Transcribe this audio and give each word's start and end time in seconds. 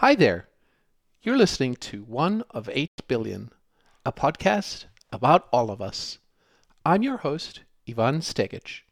Hi 0.00 0.14
there. 0.14 0.46
You're 1.22 1.36
listening 1.36 1.74
to 1.90 2.04
One 2.04 2.44
of 2.50 2.70
Eight 2.72 3.08
Billion, 3.08 3.50
a 4.06 4.12
podcast 4.12 4.84
about 5.12 5.48
all 5.52 5.72
of 5.72 5.82
us. 5.82 6.18
I'm 6.86 7.02
your 7.02 7.16
host, 7.16 7.62
Ivan 7.88 8.20
Stegic. 8.20 8.82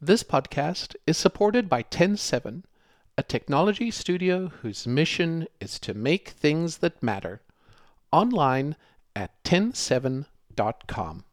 This 0.00 0.22
podcast 0.22 0.94
is 1.04 1.16
supported 1.16 1.68
by 1.68 1.82
TEN7, 1.82 2.62
a 3.18 3.22
technology 3.24 3.90
studio 3.90 4.52
whose 4.62 4.86
mission 4.86 5.48
is 5.60 5.80
to 5.80 5.94
make 5.94 6.28
things 6.28 6.78
that 6.78 7.02
matter, 7.02 7.40
online 8.12 8.76
at 9.16 9.32
TEN7.com. 9.42 11.24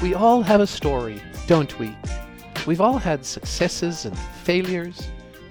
We 0.00 0.14
all 0.14 0.42
have 0.42 0.60
a 0.60 0.66
story, 0.66 1.20
don't 1.48 1.76
we? 1.80 1.96
We've 2.68 2.80
all 2.80 2.98
had 2.98 3.26
successes 3.26 4.04
and 4.04 4.16
failures, 4.44 5.08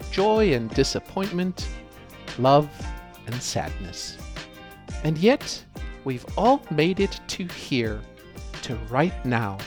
joy 0.10 0.54
and 0.54 0.70
disappointment, 0.70 1.68
love 2.40 2.70
and 3.26 3.36
sadness. 3.42 4.18
And 5.04 5.18
yet, 5.18 5.62
we've 6.06 6.26
all 6.38 6.62
made 6.72 7.02
it 7.02 7.20
to 7.28 7.46
here, 7.46 8.00
to 8.62 8.76
right 8.90 9.26
now. 9.26 9.58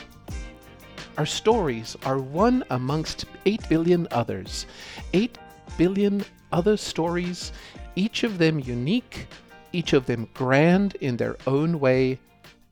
Our 1.19 1.27
stories 1.27 1.95
are 2.03 2.17
one 2.17 2.63
amongst 2.71 3.25
8 3.45 3.69
billion 3.69 4.07
others. 4.09 4.65
8 5.13 5.37
billion 5.77 6.25
other 6.51 6.75
stories, 6.75 7.51
each 7.95 8.23
of 8.23 8.39
them 8.39 8.59
unique, 8.59 9.27
each 9.73 9.93
of 9.93 10.07
them 10.07 10.27
grand 10.33 10.95
in 10.95 11.17
their 11.17 11.37
own 11.45 11.79
way, 11.79 12.17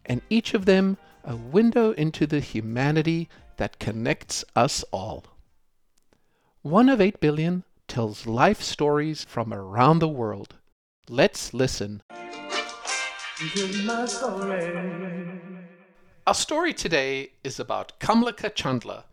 and 0.07 0.23
each 0.31 0.55
of 0.55 0.65
them 0.65 0.97
a 1.23 1.35
window 1.35 1.91
into 1.91 2.25
the 2.25 2.39
humanity 2.39 3.29
that 3.57 3.79
connects 3.79 4.45
us 4.55 4.83
all. 4.91 5.25
One 6.61 6.89
of 6.89 7.01
8 7.01 7.19
billion 7.19 7.63
tells 7.87 8.27
life 8.27 8.61
stories 8.61 9.23
from 9.25 9.53
around 9.53 9.99
the 9.99 10.07
world. 10.07 10.55
Let's 11.09 11.53
listen. 11.53 12.03
Our 16.27 16.33
story 16.33 16.73
today 16.73 17.31
is 17.43 17.59
about 17.59 17.99
Kamlika 17.99 18.51
Chandla, 18.51 19.03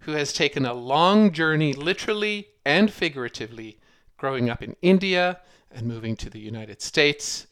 who 0.00 0.12
has 0.12 0.32
taken 0.32 0.64
a 0.64 0.74
long 0.74 1.32
journey, 1.32 1.72
literally 1.72 2.48
and 2.64 2.92
figuratively, 2.92 3.78
growing 4.16 4.48
up 4.48 4.62
in 4.62 4.76
India 4.82 5.40
and 5.70 5.86
moving 5.86 6.16
to 6.16 6.30
the 6.30 6.38
United 6.38 6.80
States, 6.82 7.46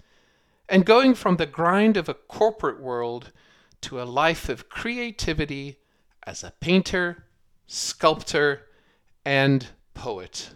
and 0.68 0.86
going 0.86 1.14
from 1.14 1.36
the 1.36 1.46
grind 1.46 1.96
of 1.96 2.08
a 2.08 2.14
corporate 2.14 2.80
world 2.80 3.32
to 3.82 4.00
a 4.00 4.04
life 4.04 4.48
of 4.48 4.68
creativity 4.68 5.78
as 6.26 6.44
a 6.44 6.52
painter, 6.60 7.24
sculptor, 7.66 8.66
and 9.24 9.68
poet. 9.94 10.50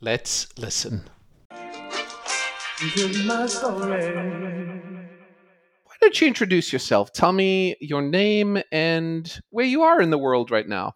Let's 0.00 0.46
listen. 0.58 1.08
Why 5.84 5.96
don't 6.00 6.20
you 6.20 6.26
introduce 6.26 6.72
yourself? 6.72 7.12
Tell 7.12 7.32
me 7.32 7.76
your 7.80 8.02
name 8.02 8.62
and 8.70 9.40
where 9.50 9.64
you 9.64 9.82
are 9.82 10.00
in 10.00 10.10
the 10.10 10.18
world 10.18 10.50
right 10.50 10.68
now. 10.68 10.92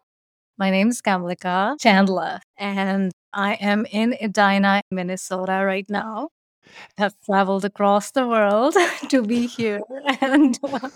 My 0.58 0.70
name 0.70 0.88
is 0.88 1.00
Kamlika 1.00 1.76
Chandla, 1.80 2.40
and 2.58 3.12
I 3.32 3.54
am 3.54 3.86
in 3.90 4.14
Edina, 4.20 4.82
Minnesota 4.90 5.62
right 5.64 5.86
now. 5.88 6.28
Have 6.98 7.14
traveled 7.24 7.64
across 7.64 8.10
the 8.10 8.26
world 8.26 8.74
to 9.08 9.22
be 9.22 9.46
here, 9.56 9.80
and 10.20 10.58
uh, 10.62 10.88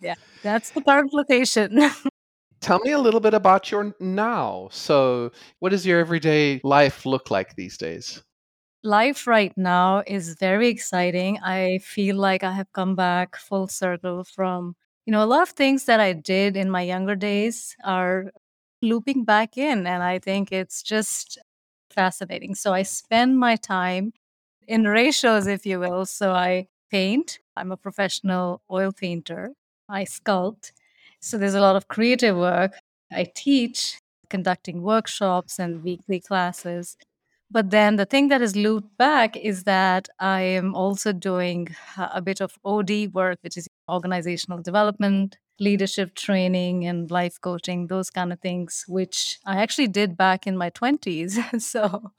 yeah, 0.00 0.14
that's 0.42 0.70
the 0.70 0.82
current 0.82 1.12
location. 1.12 1.80
Tell 2.60 2.78
me 2.80 2.92
a 2.92 2.98
little 2.98 3.20
bit 3.20 3.34
about 3.34 3.70
your 3.72 3.94
now. 3.98 4.68
So, 4.70 5.32
what 5.58 5.70
does 5.70 5.84
your 5.84 5.98
everyday 5.98 6.60
life 6.62 7.04
look 7.04 7.30
like 7.30 7.56
these 7.56 7.76
days? 7.76 8.22
Life 8.84 9.26
right 9.26 9.52
now 9.56 10.02
is 10.06 10.34
very 10.34 10.68
exciting. 10.68 11.38
I 11.42 11.78
feel 11.78 12.16
like 12.16 12.44
I 12.44 12.52
have 12.52 12.72
come 12.72 12.94
back 12.94 13.36
full 13.36 13.66
circle 13.66 14.24
from, 14.24 14.76
you 15.06 15.12
know, 15.12 15.22
a 15.22 15.26
lot 15.26 15.42
of 15.42 15.50
things 15.50 15.84
that 15.86 16.00
I 16.00 16.12
did 16.12 16.56
in 16.56 16.70
my 16.70 16.82
younger 16.82 17.14
days 17.16 17.76
are 17.84 18.32
looping 18.80 19.24
back 19.24 19.56
in. 19.56 19.86
And 19.86 20.02
I 20.02 20.18
think 20.18 20.52
it's 20.52 20.82
just 20.82 21.38
fascinating. 21.90 22.54
So 22.54 22.72
I 22.72 22.82
spend 22.82 23.38
my 23.38 23.56
time 23.56 24.12
in 24.66 24.84
ratios, 24.84 25.46
if 25.46 25.66
you 25.66 25.80
will. 25.80 26.06
So 26.06 26.32
I 26.32 26.68
paint, 26.90 27.38
I'm 27.56 27.72
a 27.72 27.76
professional 27.76 28.62
oil 28.70 28.92
painter, 28.92 29.52
I 29.88 30.04
sculpt. 30.04 30.72
So 31.20 31.38
there's 31.38 31.54
a 31.54 31.60
lot 31.60 31.76
of 31.76 31.88
creative 31.88 32.36
work. 32.36 32.72
I 33.12 33.26
teach, 33.34 33.98
conducting 34.30 34.82
workshops 34.82 35.58
and 35.58 35.82
weekly 35.84 36.20
classes. 36.20 36.96
But 37.50 37.68
then 37.70 37.96
the 37.96 38.06
thing 38.06 38.28
that 38.28 38.40
is 38.40 38.56
looped 38.56 38.96
back 38.96 39.36
is 39.36 39.64
that 39.64 40.08
I 40.18 40.40
am 40.40 40.74
also 40.74 41.12
doing 41.12 41.68
a 41.98 42.22
bit 42.22 42.40
of 42.40 42.56
OD 42.64 43.12
work, 43.12 43.38
which 43.42 43.58
is 43.58 43.68
organizational 43.90 44.62
development, 44.62 45.36
leadership 45.60 46.14
training, 46.14 46.86
and 46.86 47.10
life 47.10 47.38
coaching, 47.42 47.88
those 47.88 48.08
kind 48.08 48.32
of 48.32 48.40
things, 48.40 48.84
which 48.88 49.38
I 49.44 49.60
actually 49.62 49.88
did 49.88 50.16
back 50.16 50.46
in 50.46 50.56
my 50.56 50.70
20s. 50.70 51.60
so 51.72 52.10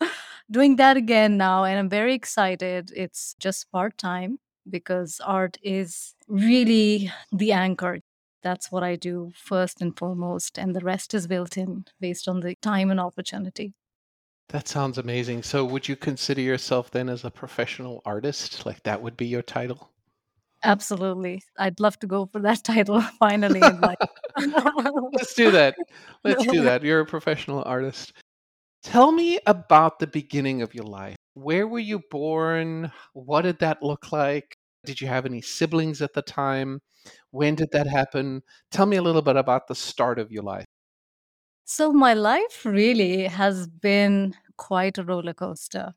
doing 0.50 0.76
that 0.78 0.98
again 0.98 1.38
now, 1.38 1.64
and 1.64 1.80
I'm 1.80 1.90
very 1.90 2.14
excited. 2.14 2.92
It's 2.96 3.36
just 3.40 3.72
part 3.72 3.98
time 3.98 4.40
because 4.70 5.20
art 5.24 5.58
is 5.64 6.16
really 6.28 7.12
the 7.31 7.52
anchor. 7.52 8.00
That's 8.42 8.72
what 8.72 8.84
I 8.84 8.96
do 8.96 9.32
first 9.36 9.82
and 9.82 9.98
foremost, 9.98 10.58
and 10.58 10.76
the 10.76 10.82
rest 10.82 11.14
is 11.14 11.28
built 11.28 11.58
in 11.58 11.86
based 12.00 12.28
on 12.28 12.42
the 12.42 12.56
time 12.62 12.92
and 12.92 13.00
opportunity. 13.00 13.74
That 14.50 14.68
sounds 14.68 14.98
amazing. 14.98 15.44
So, 15.44 15.66
would 15.66 15.88
you 15.88 15.96
consider 15.96 16.42
yourself 16.42 16.92
then 16.92 17.09
as 17.09 17.24
a 17.24 17.32
professional 17.32 18.02
artist? 18.06 18.66
Like 18.66 18.84
that 18.84 19.02
would 19.02 19.18
be 19.18 19.26
your 19.26 19.42
title? 19.42 19.90
Absolutely. 20.64 21.44
I'd 21.58 21.80
love 21.80 22.00
to 22.00 22.08
go 22.08 22.26
for 22.32 22.40
that 22.40 22.64
title 22.64 23.02
finally 23.20 23.62
in 23.62 23.82
life. 23.82 23.98
Let's 24.38 25.34
do 25.34 25.52
that. 25.52 25.76
Let's 26.24 26.46
do 26.46 26.62
that. 26.64 26.84
You're 26.84 27.02
a 27.02 27.06
professional 27.06 27.64
artist. 27.66 28.14
Tell 28.84 29.12
me 29.12 29.40
about 29.46 30.00
the 30.00 30.08
beginning 30.08 30.62
of 30.62 30.76
your 30.76 30.86
life. 30.86 31.16
Where 31.36 31.68
were 31.68 31.80
you 31.80 32.02
born? 32.12 32.92
What 33.14 33.44
did 33.44 33.60
that 33.60 33.82
look 33.82 34.12
like? 34.12 34.58
Did 34.86 35.00
you 35.02 35.08
have 35.08 35.26
any 35.26 35.42
siblings 35.42 36.02
at 36.02 36.14
the 36.14 36.22
time? 36.22 36.82
When 37.32 37.56
did 37.56 37.70
that 37.72 37.88
happen? 37.88 38.42
Tell 38.72 38.86
me 38.86 38.98
a 38.98 39.02
little 39.02 39.22
bit 39.22 39.38
about 39.38 39.68
the 39.68 39.76
start 39.76 40.20
of 40.20 40.32
your 40.32 40.44
life. 40.44 40.66
So, 41.66 41.92
my 41.94 42.14
life 42.14 42.66
really 42.66 43.24
has 43.26 43.68
been 43.68 44.36
quite 44.58 44.98
a 44.98 45.04
roller 45.04 45.34
coaster, 45.34 45.94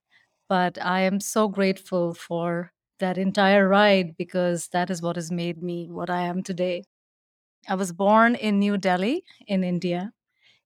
but 0.48 0.78
I 0.80 1.00
am 1.00 1.20
so 1.20 1.48
grateful 1.48 2.14
for 2.14 2.72
that 3.00 3.18
entire 3.18 3.68
ride 3.68 4.16
because 4.16 4.68
that 4.68 4.90
is 4.90 5.02
what 5.02 5.16
has 5.16 5.30
made 5.30 5.62
me 5.62 5.88
what 5.90 6.08
I 6.08 6.22
am 6.22 6.42
today. 6.42 6.84
I 7.68 7.74
was 7.76 7.92
born 7.92 8.34
in 8.34 8.58
New 8.58 8.78
Delhi 8.78 9.24
in 9.46 9.64
India, 9.64 10.12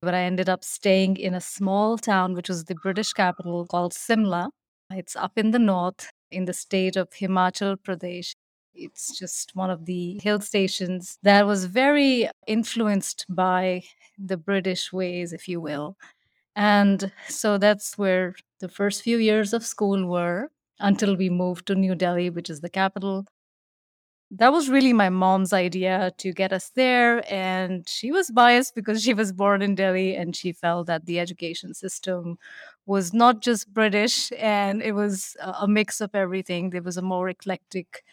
but 0.02 0.14
I 0.14 0.22
ended 0.22 0.48
up 0.48 0.64
staying 0.64 1.16
in 1.16 1.34
a 1.34 1.40
small 1.40 1.98
town, 1.98 2.34
which 2.34 2.48
was 2.48 2.64
the 2.64 2.74
British 2.74 3.12
capital 3.12 3.66
called 3.66 3.92
Simla. 3.92 4.50
It's 4.90 5.16
up 5.16 5.32
in 5.36 5.50
the 5.50 5.58
north 5.58 6.10
in 6.30 6.44
the 6.46 6.52
state 6.52 6.96
of 6.96 7.10
Himachal 7.10 7.76
Pradesh. 7.76 8.34
It's 8.74 9.18
just 9.18 9.54
one 9.54 9.70
of 9.70 9.84
the 9.86 10.18
hill 10.22 10.40
stations 10.40 11.18
that 11.22 11.46
was 11.46 11.64
very 11.66 12.28
influenced 12.46 13.26
by 13.28 13.82
the 14.18 14.36
British 14.36 14.92
ways, 14.92 15.32
if 15.32 15.48
you 15.48 15.60
will. 15.60 15.96
And 16.56 17.12
so 17.28 17.58
that's 17.58 17.98
where 17.98 18.34
the 18.60 18.68
first 18.68 19.02
few 19.02 19.18
years 19.18 19.52
of 19.52 19.64
school 19.64 20.06
were 20.06 20.50
until 20.78 21.16
we 21.16 21.30
moved 21.30 21.66
to 21.66 21.74
New 21.74 21.94
Delhi, 21.94 22.30
which 22.30 22.50
is 22.50 22.60
the 22.60 22.70
capital. 22.70 23.26
That 24.32 24.52
was 24.52 24.68
really 24.70 24.92
my 24.92 25.08
mom's 25.08 25.52
idea 25.52 26.12
to 26.18 26.32
get 26.32 26.52
us 26.52 26.70
there. 26.76 27.24
And 27.32 27.88
she 27.88 28.12
was 28.12 28.30
biased 28.30 28.76
because 28.76 29.02
she 29.02 29.12
was 29.12 29.32
born 29.32 29.60
in 29.60 29.74
Delhi 29.74 30.14
and 30.14 30.36
she 30.36 30.52
felt 30.52 30.86
that 30.86 31.06
the 31.06 31.18
education 31.18 31.74
system 31.74 32.38
was 32.86 33.12
not 33.12 33.42
just 33.42 33.74
British 33.74 34.30
and 34.38 34.82
it 34.82 34.92
was 34.92 35.36
a 35.42 35.66
mix 35.66 36.00
of 36.00 36.14
everything. 36.14 36.70
There 36.70 36.82
was 36.82 36.96
a 36.96 37.02
more 37.02 37.28
eclectic 37.28 38.04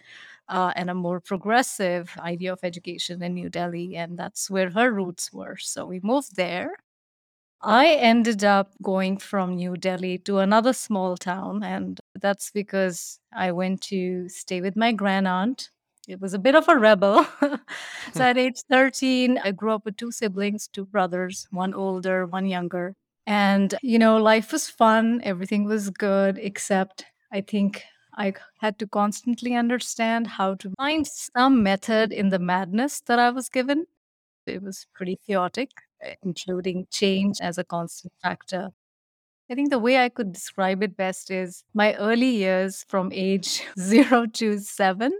uh, 0.49 0.73
and 0.75 0.89
a 0.89 0.95
more 0.95 1.19
progressive 1.21 2.11
idea 2.19 2.53
of 2.53 2.59
education 2.63 3.23
in 3.23 3.35
New 3.35 3.49
Delhi. 3.49 3.95
And 3.95 4.17
that's 4.17 4.49
where 4.49 4.71
her 4.71 4.91
roots 4.91 5.33
were. 5.33 5.57
So 5.57 5.85
we 5.85 5.99
moved 6.03 6.35
there. 6.35 6.71
I 7.61 7.87
ended 7.95 8.43
up 8.43 8.73
going 8.83 9.17
from 9.17 9.55
New 9.55 9.77
Delhi 9.77 10.17
to 10.19 10.39
another 10.39 10.73
small 10.73 11.17
town, 11.17 11.63
and 11.63 11.99
that's 12.21 12.51
because 12.51 13.19
I 13.33 13.51
went 13.53 13.81
to 13.83 14.29
stay 14.29 14.61
with 14.61 14.75
my 14.75 14.91
grand 14.93 15.27
aunt. 15.27 15.69
It 16.07 16.21
was 16.21 16.33
a 16.33 16.39
bit 16.39 16.55
of 16.55 16.69
a 16.69 16.77
rebel. 16.77 17.27
so 18.13 18.23
at 18.23 18.37
age 18.37 18.61
13, 18.69 19.39
I 19.43 19.51
grew 19.51 19.73
up 19.73 19.83
with 19.83 19.97
two 19.97 20.11
siblings, 20.11 20.67
two 20.67 20.85
brothers, 20.85 21.47
one 21.51 21.73
older, 21.73 22.25
one 22.25 22.45
younger. 22.45 22.95
And, 23.25 23.75
you 23.81 23.99
know, 23.99 24.15
life 24.15 24.53
was 24.53 24.69
fun, 24.69 25.19
everything 25.23 25.65
was 25.65 25.89
good, 25.89 26.39
except 26.41 27.05
I 27.31 27.41
think 27.41 27.83
I 28.17 28.33
had 28.61 28.79
to 28.79 28.87
constantly 28.87 29.53
understand 29.53 30.27
how 30.27 30.55
to 30.55 30.71
find 30.77 31.05
some 31.05 31.61
method 31.61 32.13
in 32.13 32.29
the 32.29 32.39
madness 32.39 33.01
that 33.01 33.19
I 33.19 33.29
was 33.31 33.49
given. 33.49 33.85
It 34.45 34.63
was 34.63 34.87
pretty 34.95 35.19
chaotic, 35.27 35.71
eh, 36.01 36.15
including 36.23 36.87
change 36.89 37.41
as 37.41 37.57
a 37.57 37.65
constant 37.65 38.13
factor. 38.23 38.69
I 39.51 39.55
think 39.55 39.71
the 39.71 39.79
way 39.79 39.97
I 39.97 40.07
could 40.07 40.31
describe 40.31 40.81
it 40.83 40.95
best 40.95 41.29
is 41.31 41.65
my 41.73 41.95
early 41.95 42.29
years 42.29 42.85
from 42.87 43.11
age 43.13 43.63
0 43.77 44.27
to 44.35 44.59
7 44.59 45.11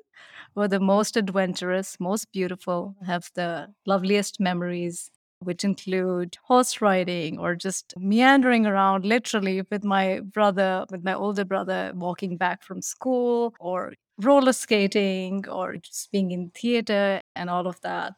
were 0.58 0.68
the 0.68 0.82
most 0.82 1.18
adventurous, 1.18 1.98
most 2.02 2.32
beautiful, 2.34 2.96
have 3.06 3.30
the 3.36 3.70
loveliest 3.86 4.42
memories, 4.42 5.12
which 5.40 5.64
include 5.64 6.38
horse 6.46 6.82
riding 6.82 7.40
or 7.40 7.56
just 7.56 7.94
meandering 7.98 8.66
around 8.66 9.06
literally 9.06 9.62
with 9.72 9.86
my 9.86 10.20
brother, 10.22 10.86
with 10.92 11.04
my 11.06 11.14
older 11.14 11.46
brother, 11.46 11.94
walking 11.96 12.38
back 12.38 12.64
from 12.64 12.82
school 12.82 13.54
or 13.60 13.94
roller 14.20 14.54
skating 14.54 15.48
or 15.48 15.78
just 15.78 16.12
being 16.12 16.32
in 16.32 16.50
theater 16.52 17.22
and 17.36 17.52
all 17.52 17.68
of 17.68 17.80
that. 17.82 18.14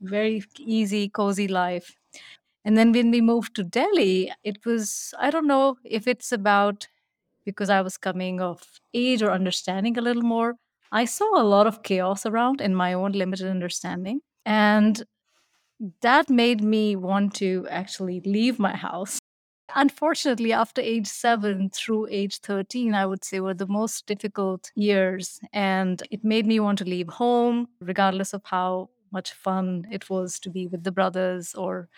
Very 0.00 0.44
easy, 0.58 1.08
cozy 1.10 1.48
life. 1.48 1.96
And 2.64 2.76
then 2.78 2.92
when 2.92 3.10
we 3.10 3.20
moved 3.20 3.56
to 3.56 3.64
Delhi, 3.64 4.32
it 4.44 4.64
was, 4.66 5.14
I 5.18 5.30
don't 5.30 5.46
know 5.46 5.76
if 5.84 6.08
it's 6.08 6.32
about 6.32 6.88
because 7.44 7.70
I 7.70 7.82
was 7.82 7.98
coming 7.98 8.40
of 8.40 8.62
age 8.94 9.22
or 9.22 9.32
understanding 9.32 9.98
a 9.98 10.02
little 10.02 10.22
more. 10.22 10.56
I 10.94 11.06
saw 11.06 11.40
a 11.40 11.42
lot 11.42 11.66
of 11.66 11.82
chaos 11.82 12.24
around 12.24 12.60
in 12.60 12.72
my 12.72 12.92
own 12.92 13.12
limited 13.12 13.48
understanding. 13.48 14.20
And 14.46 15.02
that 16.02 16.30
made 16.30 16.62
me 16.62 16.94
want 16.94 17.34
to 17.34 17.66
actually 17.68 18.20
leave 18.24 18.60
my 18.60 18.76
house. 18.76 19.18
Unfortunately, 19.74 20.52
after 20.52 20.80
age 20.80 21.08
seven 21.08 21.68
through 21.70 22.06
age 22.10 22.38
13, 22.38 22.94
I 22.94 23.06
would 23.06 23.24
say 23.24 23.40
were 23.40 23.54
the 23.54 23.66
most 23.66 24.06
difficult 24.06 24.70
years. 24.76 25.40
And 25.52 26.00
it 26.12 26.22
made 26.22 26.46
me 26.46 26.60
want 26.60 26.78
to 26.78 26.84
leave 26.84 27.08
home, 27.08 27.66
regardless 27.80 28.32
of 28.32 28.42
how 28.44 28.90
much 29.10 29.32
fun 29.32 29.86
it 29.90 30.08
was 30.08 30.38
to 30.40 30.50
be 30.50 30.68
with 30.68 30.84
the 30.84 30.92
brothers 30.92 31.54
or 31.54 31.88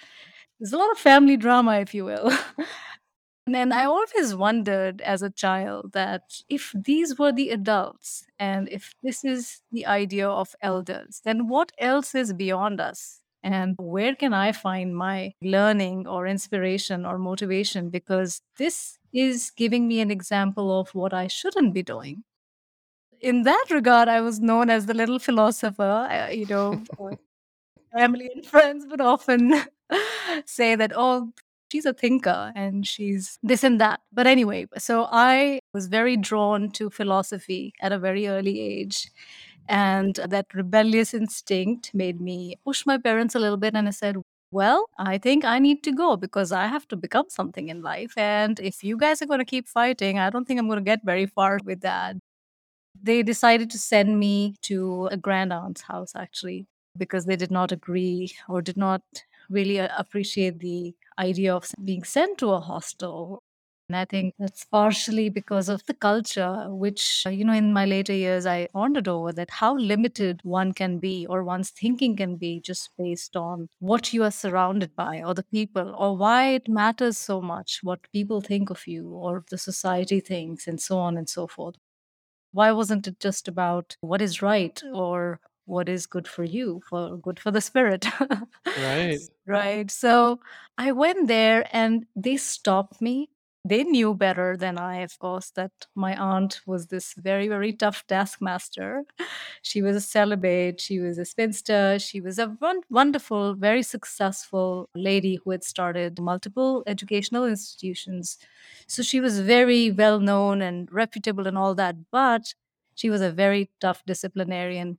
there's 0.58 0.72
a 0.72 0.78
lot 0.78 0.90
of 0.90 0.98
family 0.98 1.36
drama, 1.36 1.80
if 1.80 1.94
you 1.94 2.06
will. 2.06 2.32
and 3.54 3.72
I 3.72 3.84
always 3.84 4.34
wondered 4.34 5.00
as 5.02 5.22
a 5.22 5.30
child 5.30 5.92
that 5.92 6.42
if 6.48 6.72
these 6.74 7.18
were 7.18 7.32
the 7.32 7.50
adults 7.50 8.26
and 8.38 8.68
if 8.68 8.92
this 9.02 9.24
is 9.24 9.62
the 9.70 9.86
idea 9.86 10.28
of 10.28 10.54
elders, 10.60 11.20
then 11.24 11.48
what 11.48 11.70
else 11.78 12.14
is 12.14 12.32
beyond 12.32 12.80
us? 12.80 13.20
And 13.42 13.76
where 13.78 14.16
can 14.16 14.34
I 14.34 14.50
find 14.50 14.96
my 14.96 15.34
learning 15.40 16.08
or 16.08 16.26
inspiration 16.26 17.06
or 17.06 17.18
motivation? 17.18 17.90
Because 17.90 18.40
this 18.58 18.98
is 19.12 19.52
giving 19.56 19.86
me 19.86 20.00
an 20.00 20.10
example 20.10 20.80
of 20.80 20.92
what 20.94 21.14
I 21.14 21.28
shouldn't 21.28 21.72
be 21.72 21.84
doing. 21.84 22.24
In 23.20 23.42
that 23.44 23.66
regard, 23.70 24.08
I 24.08 24.20
was 24.20 24.40
known 24.40 24.68
as 24.68 24.86
the 24.86 24.94
little 24.94 25.20
philosopher, 25.20 26.08
uh, 26.10 26.30
you 26.30 26.46
know, 26.46 26.82
family 27.96 28.30
and 28.34 28.44
friends 28.44 28.86
would 28.90 29.00
often 29.00 29.54
say 30.44 30.74
that, 30.74 30.92
oh, 30.94 31.32
she's 31.76 31.86
a 31.86 31.92
thinker 31.92 32.52
and 32.56 32.86
she's 32.86 33.38
this 33.42 33.62
and 33.62 33.80
that. 33.80 34.00
But 34.12 34.26
anyway, 34.26 34.66
so 34.78 35.08
I 35.10 35.60
was 35.74 35.88
very 35.88 36.16
drawn 36.16 36.70
to 36.72 36.88
philosophy 36.90 37.74
at 37.82 37.92
a 37.92 37.98
very 37.98 38.26
early 38.28 38.60
age. 38.60 39.10
And 39.68 40.14
that 40.14 40.46
rebellious 40.54 41.12
instinct 41.12 41.92
made 41.92 42.20
me 42.20 42.56
push 42.64 42.86
my 42.86 42.98
parents 42.98 43.34
a 43.34 43.38
little 43.40 43.56
bit. 43.58 43.74
And 43.74 43.88
I 43.88 43.90
said, 43.90 44.16
well, 44.50 44.86
I 44.98 45.18
think 45.18 45.44
I 45.44 45.58
need 45.58 45.82
to 45.84 45.92
go 45.92 46.16
because 46.16 46.50
I 46.52 46.66
have 46.66 46.88
to 46.88 46.96
become 46.96 47.26
something 47.28 47.68
in 47.68 47.82
life. 47.82 48.14
And 48.16 48.58
if 48.60 48.82
you 48.82 48.96
guys 48.96 49.20
are 49.20 49.26
going 49.26 49.40
to 49.40 49.44
keep 49.44 49.68
fighting, 49.68 50.18
I 50.18 50.30
don't 50.30 50.46
think 50.46 50.58
I'm 50.58 50.68
going 50.68 50.78
to 50.78 50.84
get 50.84 51.00
very 51.04 51.26
far 51.26 51.58
with 51.64 51.80
that. 51.82 52.16
They 53.02 53.22
decided 53.22 53.70
to 53.70 53.78
send 53.78 54.18
me 54.18 54.56
to 54.62 55.08
a 55.10 55.16
grand 55.16 55.52
aunt's 55.52 55.82
house, 55.82 56.12
actually, 56.16 56.66
because 56.96 57.26
they 57.26 57.36
did 57.36 57.50
not 57.50 57.72
agree 57.72 58.34
or 58.48 58.62
did 58.62 58.76
not 58.76 59.02
really 59.50 59.80
uh, 59.80 59.88
appreciate 59.98 60.60
the 60.60 60.94
idea 61.18 61.54
of 61.54 61.70
being 61.84 62.04
sent 62.04 62.38
to 62.38 62.50
a 62.50 62.60
hostel. 62.60 63.42
And 63.88 63.96
I 63.96 64.04
think 64.04 64.34
that's 64.38 64.64
partially 64.64 65.28
because 65.28 65.68
of 65.68 65.84
the 65.86 65.94
culture, 65.94 66.66
which, 66.74 67.22
uh, 67.24 67.30
you 67.30 67.44
know, 67.44 67.52
in 67.52 67.72
my 67.72 67.84
later 67.84 68.12
years, 68.12 68.44
I 68.44 68.66
pondered 68.72 69.06
over 69.06 69.32
that 69.34 69.50
how 69.50 69.76
limited 69.76 70.40
one 70.42 70.72
can 70.72 70.98
be 70.98 71.24
or 71.28 71.44
one's 71.44 71.70
thinking 71.70 72.16
can 72.16 72.36
be 72.36 72.60
just 72.60 72.90
based 72.98 73.36
on 73.36 73.68
what 73.78 74.12
you 74.12 74.24
are 74.24 74.32
surrounded 74.32 74.96
by 74.96 75.22
or 75.22 75.34
the 75.34 75.44
people 75.44 75.94
or 75.96 76.16
why 76.16 76.48
it 76.54 76.68
matters 76.68 77.16
so 77.16 77.40
much 77.40 77.78
what 77.84 78.10
people 78.12 78.40
think 78.40 78.70
of 78.70 78.88
you 78.88 79.08
or 79.10 79.44
the 79.50 79.58
society 79.58 80.18
thinks 80.18 80.66
and 80.66 80.80
so 80.80 80.98
on 80.98 81.16
and 81.16 81.28
so 81.28 81.46
forth. 81.46 81.76
Why 82.52 82.72
wasn't 82.72 83.06
it 83.06 83.20
just 83.20 83.46
about 83.46 83.96
what 84.00 84.20
is 84.20 84.42
right 84.42 84.82
or 84.92 85.40
what 85.66 85.88
is 85.88 86.06
good 86.06 86.28
for 86.28 86.44
you, 86.44 86.82
for 86.88 87.16
good 87.18 87.40
for 87.40 87.50
the 87.50 87.60
spirit? 87.60 88.06
Right. 88.76 89.20
right. 89.46 89.90
So 89.90 90.40
I 90.78 90.92
went 90.92 91.28
there 91.28 91.66
and 91.72 92.06
they 92.14 92.36
stopped 92.36 93.00
me. 93.00 93.30
They 93.64 93.82
knew 93.82 94.14
better 94.14 94.56
than 94.56 94.78
I, 94.78 94.98
of 95.00 95.18
course, 95.18 95.50
that 95.56 95.72
my 95.96 96.14
aunt 96.16 96.60
was 96.66 96.86
this 96.86 97.14
very, 97.14 97.48
very 97.48 97.72
tough 97.72 98.06
taskmaster. 98.06 99.04
She 99.62 99.82
was 99.82 99.96
a 99.96 100.00
celibate, 100.00 100.80
she 100.80 101.00
was 101.00 101.18
a 101.18 101.24
spinster, 101.24 101.98
she 101.98 102.20
was 102.20 102.38
a 102.38 102.56
wonderful, 102.90 103.54
very 103.54 103.82
successful 103.82 104.88
lady 104.94 105.40
who 105.42 105.50
had 105.50 105.64
started 105.64 106.20
multiple 106.20 106.84
educational 106.86 107.44
institutions. 107.44 108.38
So 108.86 109.02
she 109.02 109.20
was 109.20 109.40
very 109.40 109.90
well 109.90 110.20
known 110.20 110.62
and 110.62 110.88
reputable 110.92 111.46
and 111.48 111.58
all 111.58 111.74
that, 111.74 111.96
but 112.12 112.54
she 112.94 113.10
was 113.10 113.20
a 113.20 113.32
very 113.32 113.70
tough 113.80 114.02
disciplinarian. 114.06 114.98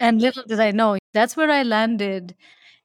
And 0.00 0.20
little 0.20 0.42
did 0.44 0.60
I 0.60 0.70
know, 0.72 0.98
that's 1.12 1.36
where 1.36 1.50
I 1.50 1.62
landed. 1.62 2.34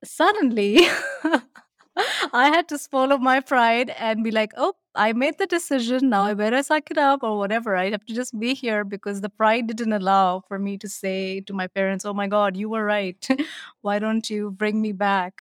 Suddenly, 0.03 0.79
I 2.33 2.49
had 2.49 2.67
to 2.69 2.77
swallow 2.77 3.17
my 3.17 3.39
pride 3.39 3.89
and 3.97 4.23
be 4.23 4.31
like, 4.31 4.51
oh, 4.57 4.73
I 4.95 5.13
made 5.13 5.37
the 5.37 5.47
decision. 5.47 6.09
Now 6.09 6.23
I 6.23 6.33
better 6.33 6.61
suck 6.63 6.91
it 6.91 6.97
up 6.97 7.23
or 7.23 7.37
whatever. 7.37 7.75
I 7.75 7.91
have 7.91 8.05
to 8.05 8.13
just 8.13 8.37
be 8.39 8.53
here 8.53 8.83
because 8.83 9.21
the 9.21 9.29
pride 9.29 9.67
didn't 9.67 9.93
allow 9.93 10.41
for 10.47 10.59
me 10.59 10.77
to 10.79 10.89
say 10.89 11.41
to 11.41 11.53
my 11.53 11.67
parents, 11.67 12.05
oh 12.05 12.13
my 12.13 12.27
God, 12.27 12.57
you 12.57 12.69
were 12.69 12.85
right. 12.85 13.27
Why 13.81 13.99
don't 13.99 14.29
you 14.29 14.51
bring 14.51 14.81
me 14.81 14.91
back? 14.93 15.41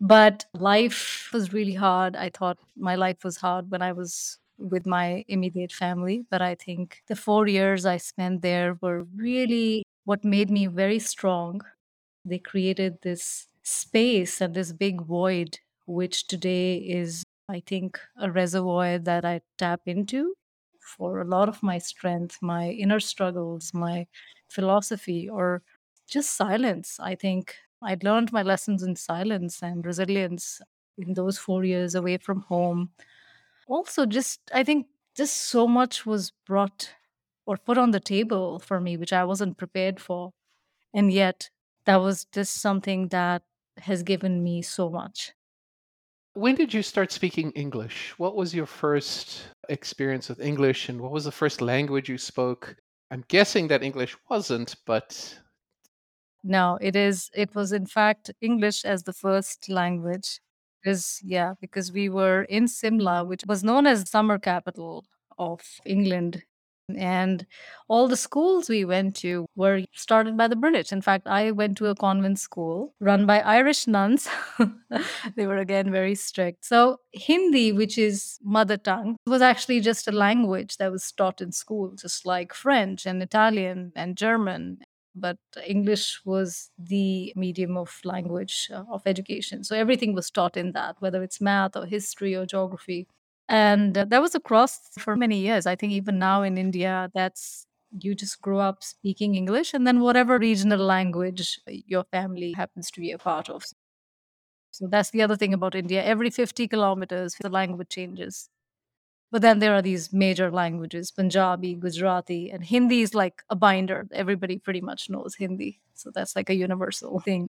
But 0.00 0.46
life 0.54 1.30
was 1.32 1.52
really 1.52 1.74
hard. 1.74 2.16
I 2.16 2.30
thought 2.30 2.58
my 2.76 2.96
life 2.96 3.24
was 3.24 3.38
hard 3.38 3.70
when 3.70 3.82
I 3.82 3.92
was 3.92 4.38
with 4.58 4.86
my 4.86 5.24
immediate 5.28 5.72
family. 5.72 6.24
But 6.30 6.42
I 6.42 6.54
think 6.56 7.02
the 7.08 7.16
four 7.16 7.48
years 7.48 7.86
I 7.86 7.98
spent 7.98 8.42
there 8.42 8.78
were 8.82 9.04
really 9.16 9.85
what 10.06 10.24
made 10.24 10.50
me 10.50 10.66
very 10.68 11.00
strong. 11.00 11.62
They 12.24 12.38
created 12.38 12.98
this 13.02 13.48
space 13.64 14.40
and 14.40 14.54
this 14.54 14.72
big 14.72 15.02
void, 15.02 15.58
which 15.86 16.26
today 16.28 16.76
is, 16.78 17.24
I 17.48 17.60
think, 17.60 18.00
a 18.20 18.30
reservoir 18.30 18.98
that 18.98 19.24
I 19.24 19.42
tap 19.58 19.82
into 19.86 20.34
for 20.80 21.20
a 21.20 21.24
lot 21.24 21.48
of 21.48 21.62
my 21.62 21.78
strength, 21.78 22.38
my 22.42 22.70
inner 22.70 23.00
struggles, 23.00 23.74
my 23.74 24.06
philosophy, 24.50 25.28
or 25.28 25.62
just 26.08 26.34
silence. 26.36 26.98
I 27.00 27.14
think 27.16 27.56
I'd 27.82 28.04
learned 28.04 28.32
my 28.32 28.42
lessons 28.42 28.82
in 28.82 28.96
silence 28.96 29.62
and 29.62 29.84
resilience 29.84 30.60
in 30.98 31.14
those 31.14 31.38
four 31.38 31.64
years 31.64 31.94
away 31.94 32.18
from 32.18 32.42
home. 32.42 32.90
Also, 33.68 34.06
just 34.06 34.40
I 34.54 34.64
think 34.64 34.86
just 35.16 35.36
so 35.36 35.66
much 35.68 36.06
was 36.06 36.32
brought 36.46 36.90
or 37.46 37.56
put 37.56 37.78
on 37.78 37.92
the 37.92 38.00
table 38.00 38.58
for 38.58 38.80
me, 38.80 38.96
which 38.96 39.12
I 39.12 39.24
wasn't 39.24 39.58
prepared 39.58 40.00
for. 40.00 40.32
And 40.94 41.12
yet, 41.12 41.50
that 41.86 41.96
was 41.98 42.26
just 42.26 42.56
something 42.60 43.08
that 43.08 43.44
has 43.78 44.02
given 44.02 44.42
me 44.44 44.62
so 44.62 44.90
much. 44.90 45.32
When 46.34 46.54
did 46.54 46.72
you 46.72 46.82
start 46.82 47.10
speaking 47.10 47.50
English? 47.52 48.16
What 48.16 48.36
was 48.36 48.54
your 48.54 48.66
first 48.66 49.48
experience 49.68 50.28
with 50.28 50.38
English 50.40 50.88
and 50.88 51.00
what 51.00 51.10
was 51.10 51.24
the 51.24 51.32
first 51.32 51.60
language 51.60 52.08
you 52.08 52.16
spoke? 52.18 52.76
I'm 53.10 53.24
guessing 53.28 53.66
that 53.68 53.82
English 53.82 54.16
wasn't, 54.28 54.76
but 54.86 55.40
No, 56.42 56.78
it 56.80 56.96
is, 56.96 57.30
it 57.34 57.54
was 57.54 57.72
in 57.72 57.86
fact 57.86 58.30
English 58.40 58.84
as 58.84 59.02
the 59.02 59.12
first 59.12 59.68
language. 59.68 60.40
Because, 60.82 61.20
yeah, 61.24 61.54
because 61.60 61.90
we 61.92 62.08
were 62.08 62.42
in 62.44 62.68
Simla, 62.68 63.24
which 63.24 63.42
was 63.46 63.64
known 63.64 63.86
as 63.86 64.08
summer 64.08 64.38
capital 64.38 65.04
of 65.38 65.80
England. 65.84 66.44
And 66.94 67.46
all 67.88 68.06
the 68.06 68.16
schools 68.16 68.68
we 68.68 68.84
went 68.84 69.16
to 69.16 69.46
were 69.56 69.82
started 69.92 70.36
by 70.36 70.46
the 70.46 70.56
British. 70.56 70.92
In 70.92 71.00
fact, 71.00 71.26
I 71.26 71.50
went 71.50 71.76
to 71.78 71.86
a 71.86 71.94
convent 71.96 72.38
school 72.38 72.94
run 73.00 73.26
by 73.26 73.40
Irish 73.40 73.86
nuns. 73.86 74.28
they 75.36 75.46
were 75.46 75.56
again 75.56 75.90
very 75.90 76.14
strict. 76.14 76.64
So, 76.64 76.98
Hindi, 77.12 77.72
which 77.72 77.98
is 77.98 78.38
mother 78.42 78.76
tongue, 78.76 79.16
was 79.26 79.42
actually 79.42 79.80
just 79.80 80.06
a 80.06 80.12
language 80.12 80.76
that 80.76 80.92
was 80.92 81.10
taught 81.10 81.40
in 81.40 81.50
school, 81.52 81.92
just 81.96 82.24
like 82.24 82.54
French 82.54 83.04
and 83.04 83.22
Italian 83.22 83.92
and 83.96 84.16
German. 84.16 84.78
But 85.14 85.38
English 85.66 86.20
was 86.24 86.70
the 86.78 87.32
medium 87.34 87.76
of 87.78 87.98
language 88.04 88.68
uh, 88.72 88.84
of 88.92 89.02
education. 89.06 89.64
So 89.64 89.74
everything 89.74 90.14
was 90.14 90.30
taught 90.30 90.56
in 90.58 90.72
that, 90.72 90.96
whether 91.00 91.22
it's 91.22 91.40
math 91.40 91.74
or 91.74 91.86
history 91.86 92.36
or 92.36 92.44
geography. 92.44 93.08
And 93.48 93.96
uh, 93.96 94.04
that 94.06 94.20
was 94.20 94.34
across 94.34 94.78
for 94.98 95.16
many 95.16 95.38
years. 95.38 95.66
I 95.66 95.76
think 95.76 95.92
even 95.92 96.18
now 96.18 96.42
in 96.42 96.58
India, 96.58 97.10
that's 97.14 97.66
you 97.98 98.14
just 98.14 98.42
grow 98.42 98.58
up 98.58 98.82
speaking 98.82 99.36
English 99.36 99.72
and 99.72 99.86
then 99.86 100.00
whatever 100.00 100.38
regional 100.38 100.80
language 100.80 101.60
your 101.66 102.04
family 102.04 102.52
happens 102.52 102.90
to 102.90 103.00
be 103.00 103.12
a 103.12 103.18
part 103.18 103.48
of. 103.48 103.64
So 104.70 104.86
that's 104.88 105.10
the 105.10 105.22
other 105.22 105.36
thing 105.36 105.54
about 105.54 105.74
India. 105.74 106.04
Every 106.04 106.30
50 106.30 106.68
kilometers, 106.68 107.34
the 107.40 107.48
language 107.48 107.88
changes. 107.88 108.48
But 109.32 109.42
then 109.42 109.58
there 109.60 109.74
are 109.74 109.82
these 109.82 110.12
major 110.12 110.50
languages 110.50 111.10
Punjabi, 111.12 111.74
Gujarati, 111.74 112.50
and 112.50 112.64
Hindi 112.64 113.02
is 113.02 113.14
like 113.14 113.42
a 113.50 113.56
binder. 113.56 114.08
Everybody 114.12 114.58
pretty 114.58 114.80
much 114.80 115.10
knows 115.10 115.36
Hindi. 115.36 115.80
So 115.94 116.10
that's 116.14 116.36
like 116.36 116.50
a 116.50 116.54
universal 116.54 117.20
thing. 117.20 117.48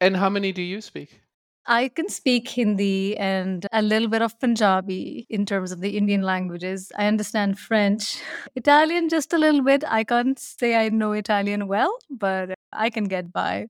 And 0.00 0.16
how 0.16 0.28
many 0.28 0.52
do 0.52 0.62
you 0.62 0.80
speak? 0.80 1.20
I 1.68 1.88
can 1.88 2.08
speak 2.08 2.48
Hindi 2.48 3.14
and 3.18 3.66
a 3.72 3.82
little 3.82 4.08
bit 4.08 4.22
of 4.22 4.38
Punjabi 4.40 5.26
in 5.28 5.44
terms 5.44 5.70
of 5.70 5.80
the 5.80 5.98
Indian 5.98 6.22
languages. 6.22 6.90
I 6.96 7.06
understand 7.06 7.58
French, 7.58 8.16
Italian 8.56 9.08
just 9.10 9.34
a 9.34 9.38
little 9.38 9.62
bit. 9.62 9.84
I 9.86 10.02
can't 10.04 10.38
say 10.38 10.74
I 10.74 10.88
know 10.88 11.12
Italian 11.12 11.68
well, 11.68 11.92
but 12.10 12.54
I 12.72 12.88
can 12.88 13.04
get 13.04 13.32
by. 13.32 13.66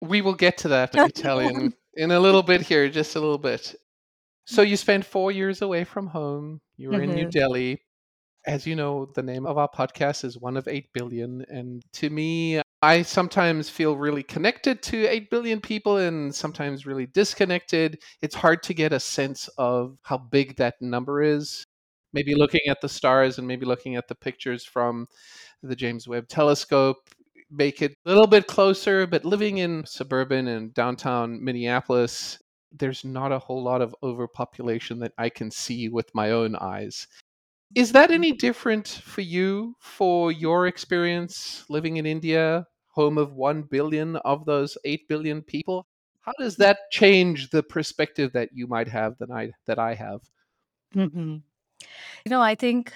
We 0.00 0.22
will 0.22 0.34
get 0.34 0.56
to 0.58 0.68
that 0.68 0.94
Italian 0.94 1.74
in 1.94 2.12
a 2.12 2.20
little 2.20 2.44
bit 2.44 2.60
here, 2.62 2.88
just 2.88 3.16
a 3.16 3.20
little 3.20 3.38
bit. 3.38 3.74
So 4.46 4.62
you 4.62 4.76
spent 4.76 5.04
four 5.04 5.32
years 5.32 5.62
away 5.62 5.84
from 5.84 6.06
home. 6.06 6.60
You 6.76 6.90
were 6.90 7.02
in 7.02 7.10
New 7.14 7.26
Mhm. 7.26 7.30
Delhi. 7.32 7.82
As 8.46 8.66
you 8.66 8.74
know, 8.74 9.06
the 9.14 9.22
name 9.22 9.46
of 9.46 9.58
our 9.58 9.68
podcast 9.68 10.24
is 10.24 10.38
One 10.38 10.56
of 10.56 10.66
8 10.66 10.92
Billion. 10.92 11.44
And 11.48 11.82
to 11.94 12.10
me, 12.10 12.60
I 12.82 13.02
sometimes 13.02 13.68
feel 13.68 13.96
really 13.96 14.24
connected 14.24 14.82
to 14.84 15.06
8 15.06 15.30
billion 15.30 15.60
people 15.60 15.98
and 15.98 16.34
sometimes 16.34 16.84
really 16.84 17.06
disconnected. 17.06 18.02
It's 18.22 18.34
hard 18.34 18.62
to 18.64 18.74
get 18.74 18.92
a 18.92 19.00
sense 19.00 19.48
of 19.56 19.98
how 20.02 20.18
big 20.18 20.56
that 20.56 20.74
number 20.80 21.22
is. 21.22 21.64
Maybe 22.12 22.34
looking 22.34 22.62
at 22.68 22.80
the 22.80 22.88
stars 22.88 23.38
and 23.38 23.46
maybe 23.46 23.64
looking 23.64 23.96
at 23.96 24.08
the 24.08 24.16
pictures 24.16 24.64
from 24.64 25.06
the 25.62 25.76
James 25.76 26.08
Webb 26.08 26.28
telescope 26.28 26.98
make 27.52 27.82
it 27.82 27.92
a 28.06 28.08
little 28.08 28.26
bit 28.26 28.46
closer, 28.46 29.06
but 29.06 29.24
living 29.24 29.58
in 29.58 29.84
suburban 29.86 30.48
and 30.48 30.72
downtown 30.74 31.42
Minneapolis, 31.44 32.38
there's 32.72 33.04
not 33.04 33.30
a 33.30 33.38
whole 33.38 33.62
lot 33.62 33.82
of 33.82 33.94
overpopulation 34.02 34.98
that 35.00 35.12
I 35.18 35.28
can 35.28 35.50
see 35.50 35.88
with 35.88 36.10
my 36.14 36.30
own 36.30 36.56
eyes. 36.56 37.06
Is 37.74 37.92
that 37.92 38.10
any 38.10 38.32
different 38.32 38.88
for 38.88 39.20
you 39.20 39.74
for 39.80 40.32
your 40.32 40.66
experience 40.66 41.64
living 41.68 41.96
in 41.98 42.06
India, 42.06 42.66
home 42.92 43.18
of 43.18 43.34
1 43.34 43.62
billion 43.64 44.16
of 44.16 44.44
those 44.46 44.78
8 44.84 45.08
billion 45.08 45.42
people? 45.42 45.86
How 46.22 46.32
does 46.38 46.56
that 46.56 46.78
change 46.92 47.50
the 47.50 47.62
perspective 47.64 48.32
that 48.34 48.50
you 48.54 48.66
might 48.68 48.88
have 48.88 49.18
that 49.18 49.30
I 49.30 49.52
that 49.66 49.78
I 49.78 49.94
have? 49.94 50.20
Mhm. 50.94 51.42
You 52.26 52.30
know, 52.30 52.42
I 52.42 52.54
think 52.54 52.92